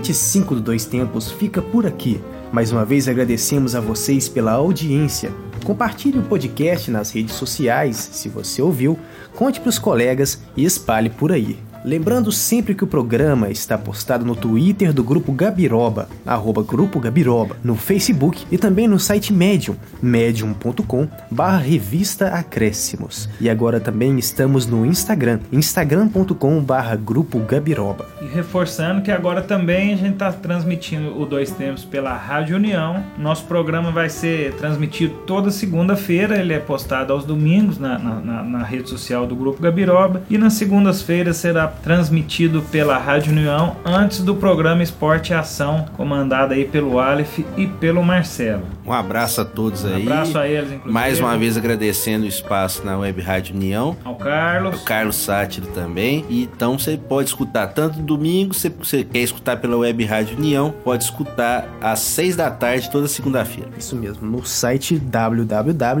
25 0.01 0.55
do 0.55 0.61
Dois 0.61 0.83
Tempos 0.83 1.29
fica 1.29 1.61
por 1.61 1.85
aqui. 1.85 2.19
Mais 2.51 2.71
uma 2.71 2.83
vez 2.83 3.07
agradecemos 3.07 3.75
a 3.75 3.79
vocês 3.79 4.27
pela 4.27 4.53
audiência. 4.53 5.31
Compartilhe 5.63 6.17
o 6.17 6.23
podcast 6.23 6.89
nas 6.89 7.11
redes 7.11 7.35
sociais, 7.35 8.09
se 8.11 8.27
você 8.27 8.63
ouviu, 8.63 8.97
conte 9.35 9.59
para 9.59 9.69
os 9.69 9.77
colegas 9.77 10.41
e 10.57 10.65
espalhe 10.65 11.11
por 11.11 11.31
aí. 11.31 11.59
Lembrando 11.85 12.31
sempre 12.31 12.73
que 12.73 12.83
o 12.83 12.87
programa 12.87 13.51
está 13.51 13.77
postado 13.77 14.25
no 14.25 14.35
Twitter 14.35 14.91
do 14.91 15.03
Grupo 15.03 15.31
Gabiroba, 15.31 16.09
arroba 16.25 16.63
Grupo 16.63 16.99
Gabiroba, 16.99 17.55
no 17.63 17.75
Facebook 17.75 18.45
e 18.51 18.57
também 18.57 18.87
no 18.87 18.99
site 18.99 19.33
Medium, 19.33 19.75
medium.com 20.01 21.07
barra 21.29 21.57
revista 21.57 22.27
Acréscimos. 22.27 23.29
E 23.39 23.49
agora 23.49 23.79
também 23.79 24.17
estamos 24.19 24.65
no 24.65 24.85
Instagram, 24.85 25.39
instagram.com 25.51 26.61
barra 26.61 26.95
Grupo 26.95 27.39
Gabiroba. 27.39 28.05
E 28.21 28.25
reforçando 28.25 29.01
que 29.01 29.11
agora 29.11 29.41
também 29.41 29.93
a 29.93 29.97
gente 29.97 30.13
está 30.13 30.31
transmitindo 30.31 31.19
o 31.19 31.25
Dois 31.25 31.51
Tempos 31.51 31.83
pela 31.83 32.13
Rádio 32.15 32.55
União. 32.55 33.03
Nosso 33.17 33.45
programa 33.45 33.91
vai 33.91 34.09
ser 34.09 34.53
transmitido 34.53 35.13
toda 35.25 35.51
segunda-feira, 35.51 36.39
ele 36.39 36.53
é 36.53 36.59
postado 36.59 37.11
aos 37.13 37.25
domingos 37.25 37.77
na, 37.77 37.97
na, 37.97 38.43
na- 38.43 38.61
rede 38.61 38.89
social 38.89 39.25
do 39.25 39.35
Grupo 39.35 39.61
Gabiroba. 39.61 40.21
E 40.29 40.37
nas 40.37 40.53
segundas-feiras 40.53 41.37
será 41.37 41.67
transmitido 41.67 42.61
pela 42.71 42.97
Rádio 42.97 43.31
União 43.33 43.75
antes 43.83 44.19
do 44.23 44.35
programa 44.35 44.83
Esporte 44.83 45.31
e 45.31 45.33
Ação, 45.35 45.85
comandado 46.11 46.53
aí 46.53 46.65
pelo 46.65 46.99
Aleph 46.99 47.39
e 47.55 47.65
pelo 47.65 48.03
Marcelo. 48.03 48.63
Um 48.85 48.93
abraço 48.93 49.41
a 49.41 49.45
todos 49.45 49.85
aí. 49.85 50.01
abraço 50.03 50.37
a 50.37 50.47
eles, 50.47 50.65
inclusive. 50.71 50.91
Mais 50.91 51.19
uma 51.19 51.37
vez 51.37 51.55
agradecendo 51.57 52.25
o 52.25 52.27
espaço 52.27 52.83
na 52.85 52.97
Web 52.97 53.21
Rádio 53.21 53.55
União. 53.55 53.95
Ao 54.03 54.15
Carlos. 54.15 54.81
O 54.81 54.83
Carlos 54.85 55.15
Sátiro 55.15 55.67
também. 55.67 56.25
E 56.29 56.43
então 56.43 56.77
você 56.79 56.97
pode 56.97 57.29
escutar 57.29 57.67
tanto 57.67 57.99
no 57.99 58.05
domingo, 58.05 58.53
se 58.53 58.69
você 58.69 59.03
quer 59.03 59.19
escutar 59.19 59.57
pela 59.57 59.77
Web 59.77 60.03
Rádio 60.05 60.37
União, 60.37 60.73
pode 60.83 61.03
escutar 61.03 61.67
às 61.79 61.99
seis 61.99 62.35
da 62.35 62.49
tarde 62.49 62.89
toda 62.89 63.07
segunda-feira. 63.07 63.69
Isso 63.77 63.95
mesmo, 63.95 64.25
no 64.27 64.43
site 64.45 64.97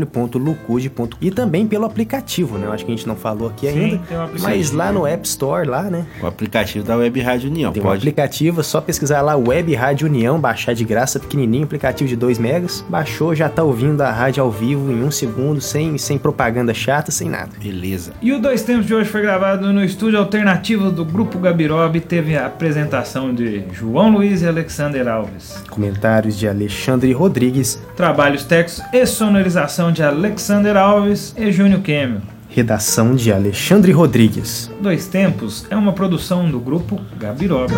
www.lucude.com 0.01 1.17
e 1.21 1.29
também 1.31 1.67
pelo 1.67 1.85
aplicativo, 1.85 2.57
né? 2.57 2.65
Eu 2.67 2.73
acho 2.73 2.85
que 2.85 2.91
a 2.91 2.95
gente 2.95 3.07
não 3.07 3.15
falou 3.15 3.49
aqui 3.49 3.69
Sim, 3.71 3.79
ainda, 3.79 3.97
tem 4.07 4.17
um 4.17 4.21
aplicativo. 4.23 4.49
mas 4.49 4.71
lá 4.71 4.91
no 4.91 5.05
App 5.05 5.27
Store 5.27 5.67
lá, 5.67 5.83
né? 5.83 6.05
O 6.21 6.27
aplicativo 6.27 6.85
da 6.85 6.95
Web 6.97 7.19
Rádio 7.21 7.49
União. 7.49 7.71
Tem 7.71 7.81
um 7.81 7.85
Pode. 7.85 7.99
aplicativo, 7.99 8.61
é 8.61 8.63
só 8.63 8.81
pesquisar 8.81 9.21
lá 9.21 9.35
Web 9.35 9.73
Rádio 9.75 10.07
União, 10.07 10.39
baixar 10.39 10.73
de 10.73 10.83
graça, 10.83 11.19
pequenininho, 11.19 11.63
aplicativo 11.65 12.07
de 12.07 12.15
2 12.15 12.39
megas. 12.39 12.70
Baixou, 12.87 13.35
já 13.35 13.49
tá 13.49 13.63
ouvindo 13.63 14.01
a 14.01 14.11
rádio 14.11 14.41
ao 14.43 14.51
vivo 14.51 14.91
em 14.91 15.03
um 15.03 15.11
segundo, 15.11 15.59
sem, 15.59 15.97
sem 15.97 16.17
propaganda 16.17 16.73
chata, 16.73 17.11
sem 17.11 17.29
nada. 17.29 17.49
Beleza. 17.61 18.13
E 18.21 18.31
o 18.31 18.39
Dois 18.39 18.61
Tempos 18.63 18.85
de 18.85 18.93
hoje 18.95 19.09
foi 19.09 19.21
gravado 19.21 19.73
no 19.73 19.83
estúdio 19.83 20.19
alternativo 20.19 20.91
do 20.91 21.03
Grupo 21.03 21.37
Gabiroba 21.39 21.97
e 21.97 22.01
teve 22.01 22.35
a 22.37 22.45
apresentação 22.45 23.33
de 23.33 23.63
João 23.73 24.11
Luiz 24.11 24.41
e 24.41 24.47
Alexander 24.47 25.07
Alves. 25.07 25.61
Comentários 25.69 26.37
de 26.37 26.47
Alexandre 26.47 27.11
Rodrigues, 27.11 27.81
Trabalhos 27.95 28.43
textos 28.43 28.83
e 28.93 29.05
sonorização 29.05 29.91
de 29.91 30.03
Alexander 30.03 30.77
Alves 30.77 31.33
e 31.37 31.51
Júnior 31.51 31.81
Kemel. 31.81 32.21
redação 32.49 33.15
de 33.15 33.31
Alexandre 33.31 33.91
Rodrigues. 33.91 34.69
Dois 34.81 35.07
Tempos 35.07 35.65
é 35.69 35.75
uma 35.75 35.93
produção 35.93 36.49
do 36.49 36.59
Grupo 36.59 36.99
Gabiroba. 37.17 37.75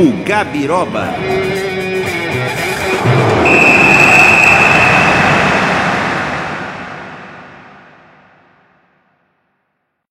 Grupo 0.00 0.24
Gabiroba. 0.24 1.12